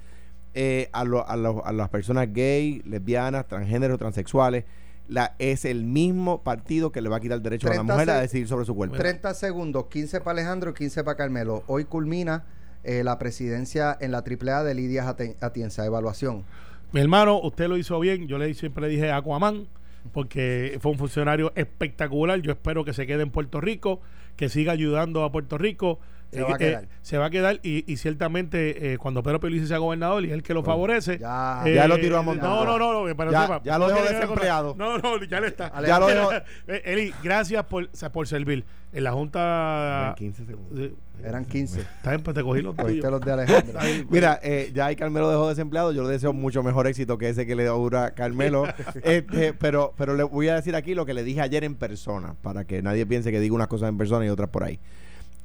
eh, 0.55 0.89
a, 0.93 1.05
lo- 1.05 1.27
a, 1.29 1.37
lo- 1.37 1.65
a 1.65 1.73
las 1.73 1.89
personas 1.89 2.33
gay, 2.33 2.83
lesbianas, 2.85 3.47
transgénero, 3.47 3.99
transexuales, 3.99 4.65
la, 5.09 5.35
es 5.39 5.65
el 5.65 5.85
mismo 5.85 6.43
partido 6.43 6.93
que 6.93 7.01
le 7.01 7.09
va 7.09 7.17
a 7.17 7.21
quitar 7.21 7.41
derecho 7.43 7.67
a 7.67 7.71
la 7.71 7.75
30 7.77 7.93
mujer 7.95 8.11
a 8.11 8.21
decidir 8.21 8.47
sobre 8.49 8.65
su 8.65 8.75
cuerpo. 8.75 8.97
30 8.97 9.35
segundos, 9.35 9.87
15 9.87 10.21
para 10.21 10.33
Alejandro 10.39 10.71
y 10.71 10.75
15 10.75 11.03
para 11.05 11.17
Carmelo. 11.17 11.65
Hoy 11.67 11.85
culmina 11.85 12.45
eh, 12.85 13.03
la 13.05 13.19
presidencia 13.19 13.97
en 14.01 14.13
la 14.13 14.19
AAA 14.19 14.63
de 14.65 14.75
Lidia 14.75 15.09
Atienza. 15.41 15.85
Evaluación. 15.85 16.45
Mi 16.93 17.01
hermano, 17.01 17.41
usted 17.41 17.69
lo 17.69 17.77
hizo 17.77 17.99
bien. 18.01 18.27
Yo 18.29 18.39
le 18.39 18.53
siempre 18.55 18.83
le 18.83 18.89
dije 18.89 19.11
Aquaman, 19.13 19.67
porque 20.13 20.79
fue 20.81 20.93
un 20.93 20.99
funcionario 20.99 21.53
espectacular. 21.57 22.41
Yo 22.41 22.53
espero 22.53 22.85
que 22.85 22.93
se 22.93 23.07
quede 23.07 23.23
en 23.23 23.31
Puerto 23.31 23.61
Rico, 23.61 24.01
que 24.37 24.49
siga 24.49 24.73
ayudando 24.73 25.25
a 25.25 25.33
Puerto 25.33 25.59
Rico. 25.59 25.99
Eh, 26.33 26.37
Se 26.37 26.43
va 26.43 26.55
a 26.55 26.59
quedar. 26.59 26.89
se 27.03 27.19
va 27.19 27.27
a 27.27 27.31
quedar 27.31 27.59
y, 27.65 27.91
y 27.93 27.97
ciertamente 27.97 28.93
eh, 28.93 28.99
cuando 28.99 29.21
Pedro 29.23 29.41
Pelici 29.41 29.67
sea 29.67 29.79
gobernador 29.79 30.25
y 30.25 30.29
es 30.29 30.33
el 30.33 30.43
que 30.45 30.55
lo 30.55 30.63
favorece. 30.63 31.19
Ya. 31.19 31.63
Ya 31.67 31.89
lo 31.89 31.99
tiró 31.99 32.19
a 32.19 32.23
montar. 32.23 32.49
No, 32.49 32.65
no, 32.65 32.79
no, 32.79 33.07
no, 33.09 33.17
para 33.17 33.33
Ya- 33.33 33.43
sepa, 33.43 33.61
ya 33.65 33.79
lo 33.79 33.89
no 33.89 33.95
dejó 33.97 34.09
desempleado. 34.13 34.75
No, 34.79 34.99
no, 34.99 35.25
ya 35.25 35.41
le 35.41 35.49
está. 35.49 35.73
Ya 35.85 35.99
lo 35.99 36.07
dejó- 36.07 36.31
Eh, 36.69 36.83
Eli, 36.85 37.13
gracias 37.23 37.65
por, 37.65 37.89
por 38.13 38.29
servir. 38.29 38.65
En 38.93 39.05
la 39.05 39.13
Junta. 39.13 40.09
En 40.11 40.15
15 40.17 40.47
segundos. 40.47 40.79
Eh, 40.81 40.95
Eran 41.25 41.45
15. 41.45 41.81
Está 41.99 42.11
bien, 42.11 42.23
pues 42.23 42.35
te 42.35 42.43
cogí 42.43 42.61
los 42.61 42.77
tuyos. 42.77 43.09
Los 43.09 43.21
de 43.21 43.33
Alejandro. 43.33 43.79
Mira, 44.09 44.41
eh, 44.43 44.71
ya 44.75 44.93
Carmelo 44.97 45.31
dejó 45.31 45.49
desempleado. 45.49 45.93
Yo 45.93 46.03
le 46.03 46.11
deseo 46.11 46.33
mucho 46.33 46.63
mejor 46.65 46.87
éxito 46.89 47.17
que 47.19 47.29
ese 47.29 47.47
que 47.47 47.55
le 47.55 47.67
dura 47.67 48.07
a 48.07 48.11
Carmelo. 48.15 48.65
este, 49.05 49.53
pero, 49.55 49.95
pero 49.97 50.15
le 50.17 50.25
voy 50.25 50.49
a 50.49 50.57
decir 50.57 50.75
aquí 50.75 50.95
lo 50.95 51.07
que 51.07 51.15
le 51.15 51.23
dije 51.23 51.41
ayer 51.41 51.63
en 51.65 51.77
persona, 51.77 52.35
para 52.43 52.65
que 52.65 52.83
nadie 52.83 53.07
piense 53.07 53.31
que 53.31 53.39
digo 53.41 53.55
unas 53.55 53.69
cosas 53.69 53.89
en 53.89 53.97
persona 53.99 54.27
y 54.27 54.29
otras 54.29 54.49
por 54.49 54.65
ahí. 54.65 54.81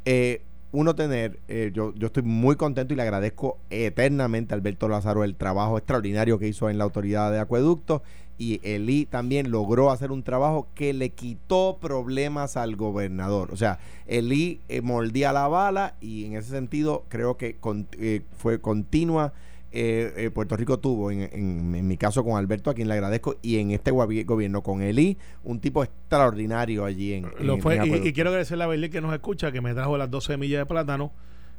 Eh, 0.06 0.42
uno 0.72 0.96
tener, 0.96 1.40
eh, 1.48 1.72
yo, 1.74 1.94
yo 1.96 2.08
estoy 2.08 2.24
muy 2.24 2.56
contento 2.56 2.94
y 2.94 2.98
le 2.98 3.04
agradezco 3.04 3.58
eternamente 3.70 4.54
a 4.54 4.58
Alberto 4.58 4.88
Lázaro 4.88 5.24
el 5.24 5.36
trabajo 5.36 5.78
extraordinario 5.78 6.38
que 6.38 6.48
hizo 6.48 6.70
en 6.70 6.78
la 6.78 6.84
autoridad 6.84 7.32
de 7.32 7.40
acueductos 7.40 8.02
y 8.38 8.60
Eli 8.64 9.06
también 9.06 9.52
logró 9.52 9.92
hacer 9.92 10.12
un 10.12 10.24
trabajo 10.24 10.68
que 10.76 10.94
le 10.94 11.12
quitó 11.12 11.78
problemas 11.80 12.58
al 12.58 12.76
gobernador. 12.76 13.52
O 13.52 13.58
sea, 13.58 13.80
Eli 14.08 14.60
eh, 14.68 14.82
mordía 14.82 15.32
la 15.32 15.48
bala 15.48 15.96
y 16.02 16.26
en 16.26 16.36
ese 16.36 16.50
sentido 16.50 17.06
creo 17.08 17.38
que 17.38 17.58
eh, 18.00 18.22
fue 18.38 18.60
continua. 18.60 19.34
Eh, 19.76 20.14
eh, 20.18 20.32
Puerto 20.32 20.56
Rico 20.56 20.80
tuvo, 20.80 21.12
en, 21.12 21.22
en- 21.32 21.76
en 21.76 21.88
mi 21.88 21.98
caso 21.98 22.24
con 22.24 22.38
Alberto, 22.38 22.70
a 22.70 22.74
quien 22.74 22.88
le 22.88 22.94
agradezco, 22.96 23.36
y 23.42 23.58
en 23.60 23.72
este 23.72 23.92
gobierno 23.92 24.62
con 24.64 24.82
Eli, 24.82 25.18
un 25.44 25.60
tipo 25.60 25.84
extraordinario 25.84 26.86
allí 26.86 27.14
en, 27.14 27.28
Lo 27.42 27.56
en- 27.56 27.62
fue, 27.62 27.76
y- 27.86 28.14
quiero 28.14 28.30
agradecerle 28.30 28.64
a 28.64 28.68
Berlín 28.68 28.90
que 28.92 29.02
nos 29.02 29.14
escucha, 29.14 29.52
que 29.52 29.62
me 29.62 29.74
trajo 29.74 29.98
las 29.98 30.10
dos 30.10 30.24
semillas 30.26 30.60
de 30.60 30.66
plátano 30.66 31.12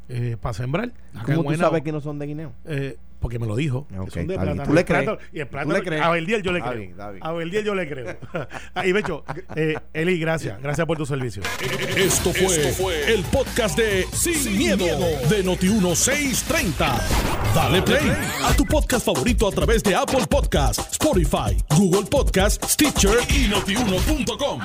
eh, 0.09 0.37
para 0.41 0.53
sembrar. 0.55 0.93
¿Cómo 1.25 1.45
tú 1.53 1.57
sabes 1.59 1.83
que 1.83 1.93
no 1.93 2.01
son 2.01 2.19
de 2.19 2.27
guineo? 2.27 2.53
Eh, 2.65 2.97
porque 3.21 3.39
me 3.39 3.47
lo 3.47 3.57
dijo. 3.57 3.89
Ok, 3.99 4.11
son 4.11 4.27
de 4.27 4.35
plátano. 4.37 4.63
Tú 4.65 4.75
le 4.75 4.81
Y 4.81 4.83
el 4.83 4.87
plátano- 4.87 5.17
crees. 5.17 5.31
Y 5.33 5.41
el 5.41 5.47
Tú 5.47 5.51
plátano, 5.51 5.75
le 5.75 5.83
crees. 5.83 6.03
a 6.03 6.11
Beldiel 6.11 6.43
yo 6.43 6.53
le 6.53 6.61
creo. 6.61 6.73
está 6.83 7.11
bien. 7.11 7.25
A 7.25 7.33
Beldiel 7.33 7.65
yo 7.65 7.75
le 7.75 7.89
creo. 7.89 8.17
Ah, 8.75 8.87
y 8.87 8.93
Becho, 8.93 9.25
eh, 9.57 9.75
Eli, 9.95 10.19
gracias. 10.19 10.61
Gracias 10.63 10.87
por 10.87 10.97
tu 10.99 11.07
servicio. 11.07 11.43
Esto 11.97 12.33
fue, 12.33 13.15
el 13.15 13.23
podcast 13.25 13.79
de 13.79 14.05
Sin, 14.13 14.57
miedo, 14.59 14.85
de 15.31 15.45
Noti1630. 15.45 17.01
Dale 17.55 17.83
play 17.83 18.13
a 18.45 18.55
tu 18.55 18.65
podcast 18.67 19.07
favorito 19.07 19.49
a 19.49 19.51
través 19.51 19.83
de 19.83 19.95
Apple 19.95 20.27
Podcasts, 20.29 20.93
Spotify, 20.93 21.57
Google 21.77 22.05
Podcasts, 22.11 22.73
Stitcher 22.75 23.17
y 23.31 23.49
notiuno.com. 23.49 24.61